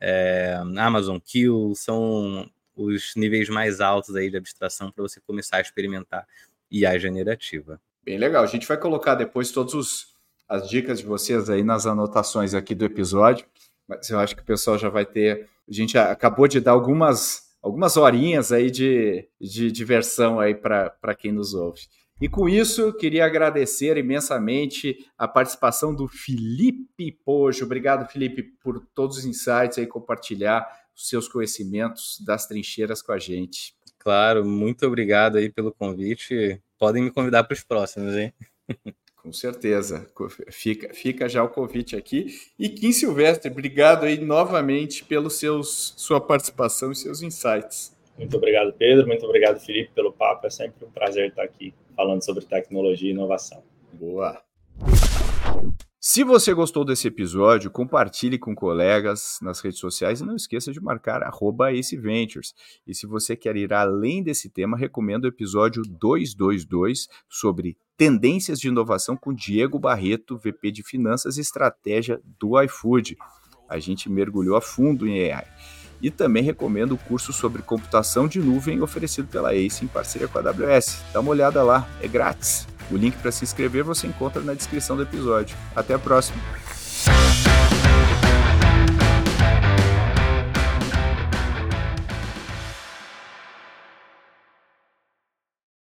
é, 0.00 0.58
Amazon 0.76 1.18
Q, 1.18 1.72
são 1.74 2.50
os 2.76 3.14
níveis 3.16 3.48
mais 3.48 3.80
altos 3.80 4.14
aí 4.14 4.30
de 4.30 4.36
abstração 4.36 4.90
para 4.90 5.02
você 5.02 5.20
começar 5.20 5.58
a 5.58 5.60
experimentar 5.60 6.26
IA 6.70 6.98
generativa. 6.98 7.80
Bem 8.04 8.18
legal. 8.18 8.42
A 8.42 8.46
gente 8.46 8.66
vai 8.66 8.76
colocar 8.76 9.14
depois 9.14 9.50
todas 9.50 10.14
as 10.48 10.68
dicas 10.68 11.00
de 11.00 11.06
vocês 11.06 11.50
aí 11.50 11.62
nas 11.62 11.86
anotações 11.86 12.54
aqui 12.54 12.74
do 12.74 12.84
episódio, 12.84 13.46
mas 13.86 14.08
eu 14.08 14.18
acho 14.18 14.34
que 14.34 14.42
o 14.42 14.46
pessoal 14.46 14.78
já 14.78 14.88
vai 14.88 15.04
ter. 15.04 15.48
A 15.68 15.72
gente 15.72 15.98
acabou 15.98 16.48
de 16.48 16.60
dar 16.60 16.72
algumas, 16.72 17.54
algumas 17.62 17.96
horinhas 17.96 18.50
aí 18.50 18.70
de, 18.70 19.28
de 19.40 19.70
diversão 19.70 20.40
aí 20.40 20.54
para 20.54 21.14
quem 21.16 21.32
nos 21.32 21.54
ouve. 21.54 21.82
E 22.20 22.28
com 22.28 22.48
isso, 22.48 22.92
queria 22.94 23.24
agradecer 23.24 23.96
imensamente 23.96 25.06
a 25.16 25.28
participação 25.28 25.94
do 25.94 26.08
Felipe 26.08 27.12
Pojo. 27.24 27.64
Obrigado, 27.64 28.10
Felipe, 28.10 28.42
por 28.42 28.84
todos 28.92 29.18
os 29.18 29.24
insights 29.24 29.78
aí, 29.78 29.86
compartilhar 29.86 30.66
os 30.96 31.08
seus 31.08 31.28
conhecimentos 31.28 32.18
das 32.26 32.46
trincheiras 32.46 33.00
com 33.00 33.12
a 33.12 33.18
gente. 33.18 33.72
Claro, 33.98 34.44
muito 34.44 34.84
obrigado 34.84 35.36
aí 35.36 35.48
pelo 35.48 35.72
convite. 35.72 36.60
Podem 36.76 37.04
me 37.04 37.10
convidar 37.10 37.44
para 37.44 37.54
os 37.54 37.62
próximos, 37.62 38.16
hein? 38.16 38.32
Com 39.28 39.32
certeza. 39.34 40.06
Fica, 40.50 40.94
fica 40.94 41.28
já 41.28 41.44
o 41.44 41.50
convite 41.50 41.94
aqui. 41.94 42.28
E 42.58 42.66
Kim 42.70 42.92
Silvestre, 42.92 43.50
obrigado 43.50 44.04
aí 44.04 44.18
novamente 44.18 45.04
seus, 45.28 45.92
sua 45.98 46.18
participação 46.18 46.90
e 46.90 46.96
seus 46.96 47.20
insights. 47.20 47.94
Muito 48.16 48.34
obrigado, 48.38 48.72
Pedro. 48.72 49.06
Muito 49.06 49.26
obrigado, 49.26 49.60
Felipe, 49.60 49.90
pelo 49.94 50.14
papo. 50.14 50.46
É 50.46 50.50
sempre 50.50 50.82
um 50.86 50.90
prazer 50.90 51.28
estar 51.28 51.42
aqui 51.42 51.74
falando 51.94 52.24
sobre 52.24 52.42
tecnologia 52.46 53.10
e 53.10 53.12
inovação. 53.12 53.62
Boa. 53.92 54.42
Se 56.00 56.24
você 56.24 56.54
gostou 56.54 56.82
desse 56.82 57.08
episódio, 57.08 57.70
compartilhe 57.70 58.38
com 58.38 58.54
colegas 58.54 59.38
nas 59.42 59.60
redes 59.60 59.78
sociais 59.78 60.22
e 60.22 60.24
não 60.24 60.36
esqueça 60.36 60.72
de 60.72 60.80
marcar 60.80 61.20
@aceventures. 61.22 62.54
E 62.86 62.94
se 62.94 63.06
você 63.06 63.36
quer 63.36 63.56
ir 63.56 63.74
além 63.74 64.22
desse 64.22 64.48
tema, 64.48 64.74
recomendo 64.74 65.24
o 65.24 65.28
episódio 65.28 65.82
222 65.82 67.08
sobre 67.28 67.76
tendências 67.98 68.60
de 68.60 68.68
inovação 68.68 69.16
com 69.16 69.34
Diego 69.34 69.76
Barreto, 69.76 70.38
VP 70.38 70.70
de 70.70 70.82
Finanças 70.84 71.36
e 71.36 71.40
Estratégia 71.40 72.20
do 72.38 72.58
iFood. 72.62 73.18
A 73.68 73.80
gente 73.80 74.08
mergulhou 74.08 74.56
a 74.56 74.60
fundo 74.62 75.06
em 75.06 75.32
AI. 75.32 75.44
E 76.00 76.08
também 76.08 76.44
recomendo 76.44 76.92
o 76.92 76.96
curso 76.96 77.32
sobre 77.32 77.60
computação 77.60 78.28
de 78.28 78.38
nuvem 78.38 78.80
oferecido 78.80 79.26
pela 79.26 79.52
ACE 79.52 79.84
em 79.84 79.88
parceria 79.88 80.28
com 80.28 80.38
a 80.38 80.42
AWS. 80.42 81.02
Dá 81.12 81.18
uma 81.18 81.30
olhada 81.30 81.60
lá, 81.64 81.88
é 82.00 82.06
grátis. 82.06 82.68
O 82.88 82.96
link 82.96 83.16
para 83.16 83.32
se 83.32 83.42
inscrever 83.42 83.82
você 83.82 84.06
encontra 84.06 84.40
na 84.40 84.54
descrição 84.54 84.96
do 84.96 85.02
episódio. 85.02 85.56
Até 85.74 85.94
a 85.94 85.98
próxima! 85.98 86.38